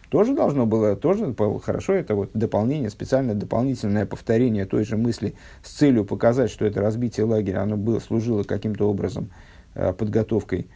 тоже 0.09 0.35
должно 0.35 0.65
было, 0.65 0.95
тоже 0.95 1.33
хорошо, 1.63 1.93
это 1.93 2.15
вот 2.15 2.31
дополнение, 2.33 2.89
специальное 2.89 3.35
дополнительное 3.35 4.05
повторение 4.05 4.65
той 4.65 4.85
же 4.85 4.97
мысли 4.97 5.35
с 5.63 5.71
целью 5.71 6.05
показать, 6.05 6.51
что 6.51 6.65
это 6.65 6.81
разбитие 6.81 7.25
лагеря, 7.25 7.63
оно 7.63 7.77
было, 7.77 7.99
служило 7.99 8.43
каким-то 8.43 8.89
образом 8.89 9.29
э, 9.73 9.93
подготовкой 9.93 10.67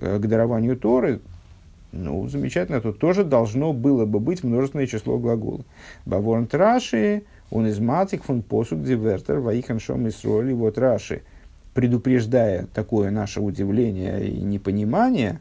э, 0.00 0.18
к 0.18 0.26
дарованию 0.26 0.76
Торы, 0.76 1.20
ну, 1.92 2.28
замечательно, 2.28 2.80
тут 2.80 2.98
тоже 2.98 3.24
должно 3.24 3.72
было 3.72 4.04
бы 4.04 4.20
быть 4.20 4.44
множественное 4.44 4.86
число 4.86 5.18
глаголов. 5.18 5.64
Баворн 6.04 6.46
Траши, 6.46 7.22
он 7.50 7.66
из 7.66 7.78
матик 7.78 8.24
фон 8.24 8.42
посук 8.42 8.82
дивертер, 8.82 9.38
ваихан 9.38 9.80
шом 9.80 10.06
и 10.06 10.52
вот 10.52 10.76
Раши, 10.76 11.22
предупреждая 11.72 12.66
такое 12.74 13.10
наше 13.10 13.40
удивление 13.40 14.28
и 14.28 14.40
непонимание, 14.42 15.40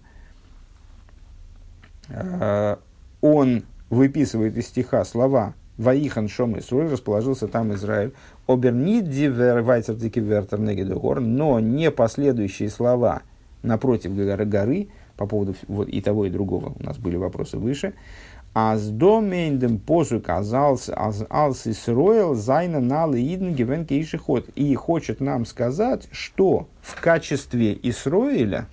э, 2.10 2.78
он 3.22 3.64
выписывает 3.90 4.58
из 4.58 4.68
стиха 4.68 5.04
слова 5.06 5.54
«Ваихан 5.78 6.28
шом 6.28 6.58
Исруэль», 6.58 6.90
расположился 6.90 7.48
там 7.48 7.74
Израиль, 7.74 8.14
«אָבער 8.48 8.91
ניט 8.91 9.10
די 9.10 9.27
ווער 9.27 9.62
ווייַטערדיקע 9.62 10.20
ווערטער 10.20 10.60
נגד 10.60 10.80
ההר», 10.80 11.20
но 11.20 11.60
не 11.60 11.92
последующие 11.92 12.70
слова 12.70 13.22
напротив 13.64 14.16
горы, 14.16 14.46
горы 14.46 14.88
по 15.16 15.26
поводу 15.26 15.56
вот, 15.68 15.88
и 15.88 16.02
того, 16.02 16.26
и 16.26 16.30
другого, 16.30 16.74
у 16.80 16.84
нас 16.84 16.98
были 16.98 17.16
вопросы 17.16 17.58
выше, 17.58 17.94
אַז 18.54 18.76
פסוק 18.76 18.92
אַז 19.86 20.30
אַלס 20.30 20.90
אַלס 21.30 21.68
ישראל 21.68 22.34
זיינען 22.34 22.80
אַלע 22.80 23.22
אידן 23.22 23.52
געווען. 23.52 23.86
И 24.56 24.74
хочет 24.74 25.20
нам 25.20 25.46
сказать, 25.46 26.08
что 26.12 26.68
в 26.82 27.00
качестве 27.00 27.78
Исроиля, 27.84 28.68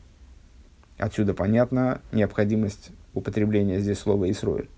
отсюда 0.99 1.35
понятна 1.35 2.01
необходимость 2.13 2.91
употребления 3.15 3.81
здесь 3.81 3.99
слова 3.99 4.31
Исроэль. 4.31 4.69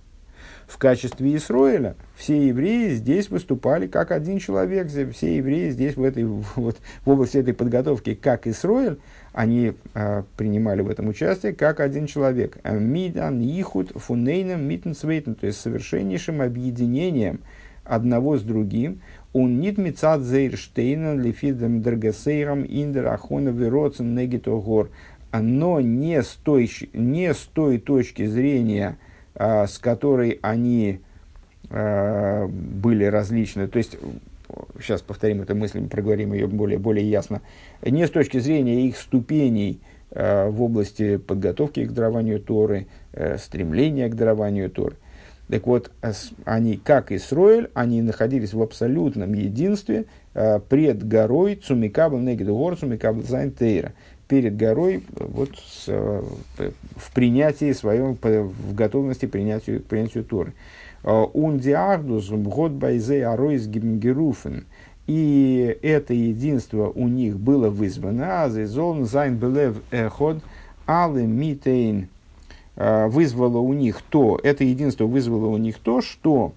В 0.67 0.79
качестве 0.79 1.37
Исроэля 1.37 1.95
все 2.17 2.49
евреи 2.49 2.91
здесь 2.95 3.31
выступали 3.31 3.87
как 3.87 4.11
один 4.11 4.39
человек. 4.39 4.89
Все 5.13 5.37
евреи 5.37 5.71
здесь 5.71 5.97
в, 5.97 6.03
этой, 6.03 6.25
вот, 6.25 6.79
в 7.05 7.11
области 7.11 7.39
этой 7.39 7.55
подготовки 7.55 8.15
как 8.15 8.49
Исроэль, 8.49 8.99
они 9.33 9.75
а, 9.95 10.25
принимали 10.37 10.83
в 10.83 10.91
этом 10.91 11.09
участие 11.09 11.53
как 11.53 11.79
один 11.79 12.07
человек. 12.07 12.59
Мидан, 12.65 13.41
Ихуд, 13.41 13.93
Фунейном, 13.95 14.65
Миттенсвейтен, 14.65 15.37
то 15.37 15.47
есть 15.47 15.61
совершеннейшим 15.61 16.43
объединением 16.43 17.41
одного 17.85 18.37
с 18.37 18.43
другим. 18.43 19.01
Он 19.33 19.61
нит 19.61 19.79
мицад 19.79 20.23
зейрштейна 20.23 21.15
лифидом 21.15 21.83
драгасейрам 21.83 22.65
индер 22.65 23.07
ахона 23.07 23.51
вероцен 23.51 24.15
негитогор 24.15 24.91
но 25.41 25.81
не 25.81 26.23
с 26.23 26.39
той, 26.43 26.71
не 26.93 27.33
с 27.33 27.39
той 27.53 27.79
точки 27.79 28.27
зрения, 28.27 28.99
а, 29.35 29.67
с 29.67 29.79
которой 29.79 30.39
они 30.43 31.01
а, 31.71 32.47
были 32.49 33.05
различны. 33.05 33.69
То 33.69 33.79
есть, 33.79 33.97
сейчас 34.81 35.03
повторим 35.03 35.43
эту 35.43 35.55
мысль, 35.55 35.87
проговорим 35.89 36.33
ее 36.33 36.47
более, 36.47 36.79
более 36.79 37.09
ясно. 37.09 37.43
Не 37.83 38.07
с 38.07 38.11
точки 38.11 38.39
зрения 38.39 38.87
их 38.87 38.97
ступеней 38.97 39.81
э, 40.13 40.49
в 40.49 40.63
области 40.63 41.17
подготовки 41.17 41.85
к 41.85 41.93
дарованию 41.93 42.41
Торы, 42.41 42.87
э, 43.13 43.39
стремления 43.39 44.09
к 44.09 44.15
дарованию 44.15 44.71
Торы. 44.71 44.97
Так 45.49 45.67
вот, 45.67 45.91
они, 46.45 46.77
как 46.77 47.13
Исроэль, 47.13 47.71
они 47.75 48.03
находились 48.03 48.53
в 48.53 48.63
абсолютном 48.63 49.33
единстве 49.33 50.07
пред 50.33 51.07
горой 51.07 51.55
צו 51.55 51.82
מקבל 51.82 52.19
נגד 52.19 52.57
ההר 52.57 52.77
צו 52.77 52.96
מקבל 52.96 53.23
זיין 53.23 53.54
תורה. 53.54 53.93
Перед 54.29 54.57
горой 54.57 55.05
вот, 55.19 55.51
с, 55.57 55.85
э, 55.89 56.23
в 56.97 57.13
принятии 57.13 57.73
своем, 57.73 58.17
в 58.21 58.75
готовности 58.75 59.27
к 59.27 59.31
принятию, 59.31 59.81
к 59.81 59.85
принятию 59.87 60.25
Торы. 60.25 60.53
און 61.05 61.42
די 61.42 61.68
אחדות 61.68 62.31
האָט 62.31 62.73
ביי 62.73 63.00
זיי 63.00 63.27
אַרויסגערופן. 63.27 64.67
И 65.07 65.79
это 65.83 66.15
единство 66.15 66.91
у 66.91 67.07
них 67.07 67.39
было 67.39 67.71
вызвано. 67.71 68.43
אַז 68.43 69.05
זיי 69.05 69.15
זיינען 69.15 69.37
בלב 69.37 69.81
אחד 69.93 70.43
אַלע 70.87 71.27
מיט 71.27 71.62
איין 71.62 72.09
Э, 72.77 73.07
вызвало 73.09 73.59
у 73.59 73.73
них 73.73 74.03
то, 74.03 74.39
это 74.43 74.63
единство 74.63 75.07
вызвало 75.07 75.47
у 75.47 75.57
них 75.57 75.79
то, 75.79 76.03
что 76.03 76.53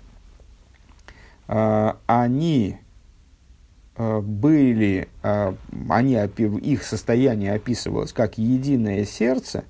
э, 1.48 1.94
они 2.08 2.76
э, 2.76 2.89
были, 4.00 5.10
они, 5.22 6.18
их 6.62 6.84
состояние 6.84 7.54
описывалось 7.54 8.14
как 8.14 8.38
единое 8.38 9.04
сердце, 9.04 9.66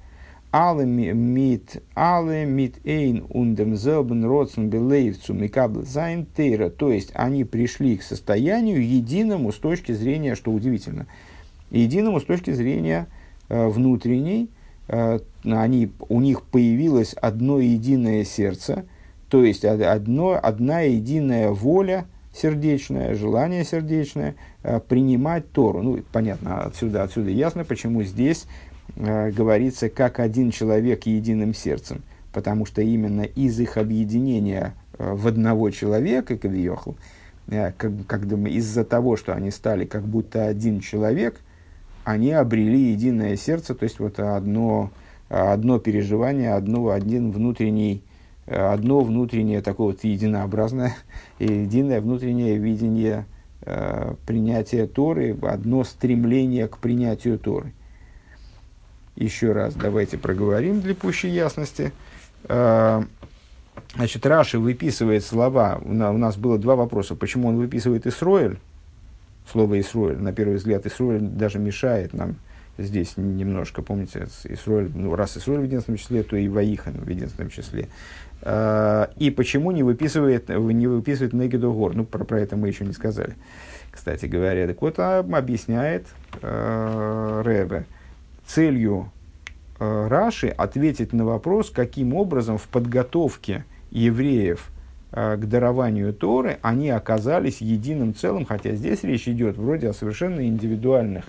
alle 0.52 0.86
mit, 0.86 1.82
alle 1.96 2.46
mit 2.46 2.76
ein 2.86 3.22
und 3.22 3.56
demselben 3.56 4.24
Rotzen 4.24 4.70
belevцу 4.70 5.34
микабл 5.34 5.84
sein 5.86 6.26
то 6.78 6.92
есть 6.92 7.12
они 7.14 7.44
пришли 7.44 7.98
к 7.98 8.04
состоянию 8.04 8.88
единому 8.88 9.52
с 9.52 9.58
точки 9.58 9.92
зрения, 9.92 10.36
что 10.36 10.52
удивительно, 10.52 11.08
единому 11.72 12.20
с 12.20 12.24
точки 12.24 12.52
зрения 12.52 13.08
внутренней, 13.48 14.50
Э, 14.90 15.20
они, 15.46 15.92
у 16.10 16.20
них 16.20 16.42
появилось 16.42 17.14
одно 17.14 17.60
единое 17.60 18.26
сердце, 18.26 18.86
то 19.30 19.44
есть 19.44 19.64
одно, 19.64 20.40
одна 20.42 20.82
единая 20.82 21.52
воля 21.52 22.06
сердечная, 22.40 23.16
желание 23.16 23.64
сердечное 23.64 24.36
э, 24.64 24.80
принимать 24.80 25.52
Тору. 25.52 25.82
Ну, 25.82 26.00
понятно, 26.12 26.64
отсюда, 26.64 27.04
отсюда 27.04 27.30
ясно, 27.30 27.66
почему 27.66 28.04
здесь 28.04 28.46
э, 28.96 29.32
говорится 29.32 29.90
как 29.90 30.20
один 30.20 30.52
человек 30.52 31.06
единым 31.06 31.54
сердцем, 31.54 32.04
потому 32.34 32.66
что 32.66 32.82
именно 32.82 33.24
из 33.24 33.60
их 33.60 33.78
объединения 33.78 34.74
в 34.98 35.28
одного 35.28 35.70
человека, 35.70 36.38
Кавиохл, 36.38 36.92
как, 37.48 37.92
как 38.06 38.26
из-за 38.26 38.84
того, 38.84 39.16
что 39.16 39.34
они 39.34 39.50
стали 39.50 39.86
как 39.86 40.04
будто 40.04 40.46
один 40.46 40.80
человек– 40.82 41.40
они 42.10 42.32
обрели 42.32 42.92
единое 42.92 43.36
сердце, 43.36 43.76
то 43.76 43.84
есть 43.84 44.00
вот 44.00 44.20
одно, 44.20 44.90
одно 45.30 45.78
переживание, 45.78 46.54
одно, 46.54 46.90
один 46.90 47.32
внутренний, 47.32 48.02
одно 48.56 49.02
внутреннее 49.02 49.62
такое 49.62 49.88
вот 49.88 50.04
единообразное, 50.04 50.96
единое 51.40 52.02
внутреннее 52.02 52.58
видение 52.58 53.26
э, 53.62 54.14
принятия 54.26 54.88
Торы, 54.88 55.38
одно 55.42 55.84
стремление 55.84 56.68
к 56.68 56.78
принятию 56.78 57.38
Торы. 57.40 57.74
Еще 59.16 59.52
раз 59.52 59.74
давайте 59.74 60.18
проговорим 60.18 60.82
для 60.82 60.96
пущей 60.96 61.30
ясности. 61.30 61.92
Э, 62.46 63.04
значит, 63.96 64.26
Раши 64.26 64.60
выписывает 64.60 65.24
слова. 65.24 65.82
У 65.84 65.94
нас 65.94 66.38
было 66.38 66.58
два 66.58 66.76
вопроса. 66.76 67.16
Почему 67.16 67.50
он 67.50 67.58
выписывает 67.58 68.08
Исроэль? 68.08 68.60
слово 69.52 69.80
Исруэль. 69.80 70.18
На 70.18 70.34
первый 70.34 70.58
взгляд, 70.58 70.86
Исруэль 70.86 71.22
даже 71.22 71.60
мешает 71.60 72.14
нам 72.14 72.36
здесь 72.78 73.18
немножко. 73.18 73.82
Помните, 73.82 74.28
Исруэль, 74.46 74.92
ну, 74.94 75.16
раз 75.16 75.38
Исруэль 75.38 75.62
в 75.62 75.66
единственном 75.66 75.98
числе, 75.98 76.24
то 76.24 76.36
и 76.36 76.48
Ваихан 76.48 76.94
в 76.94 77.10
единственном 77.10 77.50
числе. 77.50 77.90
А, 78.42 79.10
и 79.18 79.30
почему 79.32 79.72
не 79.72 79.84
выписывает, 79.84 80.50
не 80.50 80.88
выписывает 80.88 81.34
Негиду 81.34 81.74
Гор? 81.74 81.96
Ну, 81.96 82.06
про, 82.06 82.24
про 82.24 82.40
это 82.40 82.56
мы 82.56 82.68
еще 82.68 82.86
не 82.86 82.94
сказали, 82.94 83.36
кстати 83.92 84.26
говоря. 84.26 84.68
Так 84.68 84.82
вот, 84.82 85.00
объясняет 85.00 86.08
э, 86.42 87.42
Ребе 87.46 87.86
целью 88.46 89.12
э, 89.80 90.08
Раши 90.08 90.48
ответить 90.48 91.14
на 91.14 91.26
вопрос, 91.26 91.70
каким 91.70 92.14
образом 92.14 92.58
в 92.58 92.68
подготовке 92.68 93.66
евреев– 93.92 94.70
Э, 95.12 95.38
к 95.38 95.46
дарованию 95.48 96.14
Торы, 96.14 96.60
они 96.62 96.92
оказались 96.92 97.62
единым 97.62 98.14
целым, 98.14 98.46
хотя 98.46 98.76
здесь 98.76 99.04
речь 99.04 99.28
идет 99.28 99.58
вроде 99.58 99.90
о 99.90 99.94
совершенно 99.94 100.46
индивидуальных, 100.46 101.26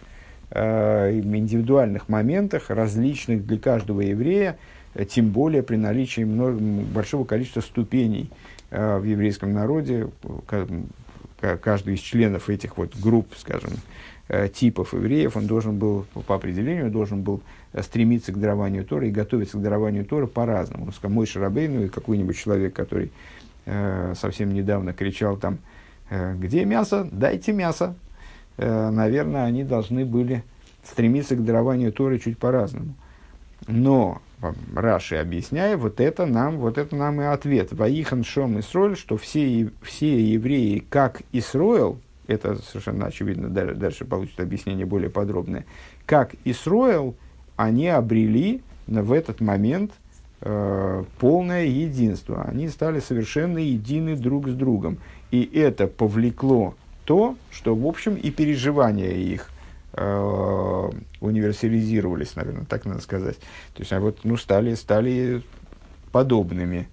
э, 0.50 1.18
индивидуальных 1.18 2.10
моментах, 2.10 2.68
различных 2.68 3.46
для 3.46 3.58
каждого 3.58 4.02
еврея, 4.02 4.50
э, 4.50 4.56
тем 5.08 5.30
более 5.30 5.62
при 5.62 5.76
наличии 5.76 6.24
большого 6.24 7.24
количества 7.24 7.60
ступеней 7.60 8.30
в 8.70 9.02
еврейском 9.02 9.52
народе. 9.52 10.08
Каждый 11.62 11.94
из 11.94 12.00
членов 12.00 12.50
этих 12.50 12.76
вот 12.76 12.94
групп, 12.96 13.28
скажем, 13.36 13.72
типов 14.52 14.92
евреев, 14.92 15.36
он 15.36 15.46
должен 15.46 15.78
был, 15.78 16.06
по 16.26 16.34
определению, 16.34 16.90
должен 16.90 17.22
был 17.22 17.40
стремиться 17.80 18.32
к 18.32 18.38
дарованию 18.38 18.84
Торы 18.84 19.08
и 19.08 19.10
готовиться 19.10 19.56
к 19.56 19.62
дарованию 19.62 20.04
Торы 20.04 20.26
по-разному. 20.26 20.90
Мой 21.04 21.26
Шарабейну 21.26 21.84
и 21.84 21.88
какой-нибудь 21.88 22.36
человек, 22.36 22.74
который 22.74 23.10
Э, 23.66 24.14
совсем 24.16 24.54
недавно 24.54 24.92
кричал 24.92 25.36
там, 25.36 25.58
э, 26.08 26.34
где 26.34 26.64
мясо, 26.64 27.06
дайте 27.12 27.52
мясо. 27.52 27.94
Э, 28.56 28.90
наверное, 28.90 29.44
они 29.44 29.64
должны 29.64 30.04
были 30.04 30.42
стремиться 30.82 31.36
к 31.36 31.44
дарованию 31.44 31.92
Торы 31.92 32.18
чуть 32.18 32.38
по-разному. 32.38 32.94
Но 33.66 34.20
Раши 34.74 35.16
объясняя, 35.16 35.76
вот 35.76 36.00
это 36.00 36.26
нам, 36.26 36.58
вот 36.58 36.78
это 36.78 36.96
нам 36.96 37.20
и 37.20 37.24
ответ. 37.24 37.72
Ваихан 37.72 38.24
Шом 38.24 38.58
Исроэль, 38.60 38.96
что 38.96 39.16
все, 39.16 39.70
все 39.82 40.20
евреи, 40.20 40.84
как 40.88 41.22
Исроэл, 41.32 41.98
это 42.26 42.56
совершенно 42.62 43.06
очевидно, 43.06 43.48
дальше, 43.48 43.74
дальше 43.74 44.04
получит 44.04 44.40
объяснение 44.40 44.86
более 44.86 45.10
подробное, 45.10 45.66
как 46.06 46.34
Исроэл, 46.44 47.14
они 47.56 47.88
обрели 47.88 48.62
в 48.86 49.12
этот 49.12 49.40
момент– 49.40 49.92
Э, 50.42 51.04
полное 51.18 51.66
единство. 51.66 52.42
Они 52.42 52.68
стали 52.68 53.00
совершенно 53.00 53.58
едины 53.58 54.16
друг 54.16 54.48
с 54.48 54.54
другом. 54.54 54.96
И 55.30 55.42
это 55.42 55.86
повлекло 55.86 56.74
то, 57.04 57.36
что, 57.50 57.74
в 57.74 57.86
общем, 57.86 58.14
и 58.14 58.30
переживания 58.30 59.12
их 59.12 59.50
э, 59.92 60.90
универсализировались, 61.20 62.36
наверное, 62.36 62.64
так 62.64 62.84
надо 62.84 63.00
сказать. 63.00 63.36
То 63.74 63.80
есть, 63.80 63.92
вот, 63.92 64.20
ну, 64.24 64.36
стали, 64.36 64.74
стали 64.74 65.42
подобными, 66.12 66.88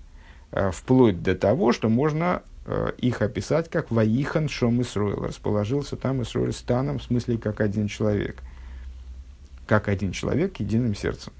э, 0.52 0.72
вплоть 0.72 1.22
до 1.22 1.36
того, 1.36 1.74
что 1.74 1.90
можно 1.90 2.44
э, 2.66 2.92
их 2.98 3.22
описать 3.22 3.70
как 3.70 3.92
«Ваихан 3.92 4.50
Шом 4.50 4.82
Исруэл». 4.82 5.24
Расположился 5.24 5.96
там 5.96 6.22
Исруэль 6.22 6.54
станом, 6.54 7.00
в 7.00 7.04
смысле, 7.04 7.38
как 7.38 7.62
один 7.62 7.88
человек. 7.88 8.42
Как 9.66 9.88
один 9.88 10.12
человек 10.12 10.60
единым 10.60 10.96
сердцем. 10.96 11.34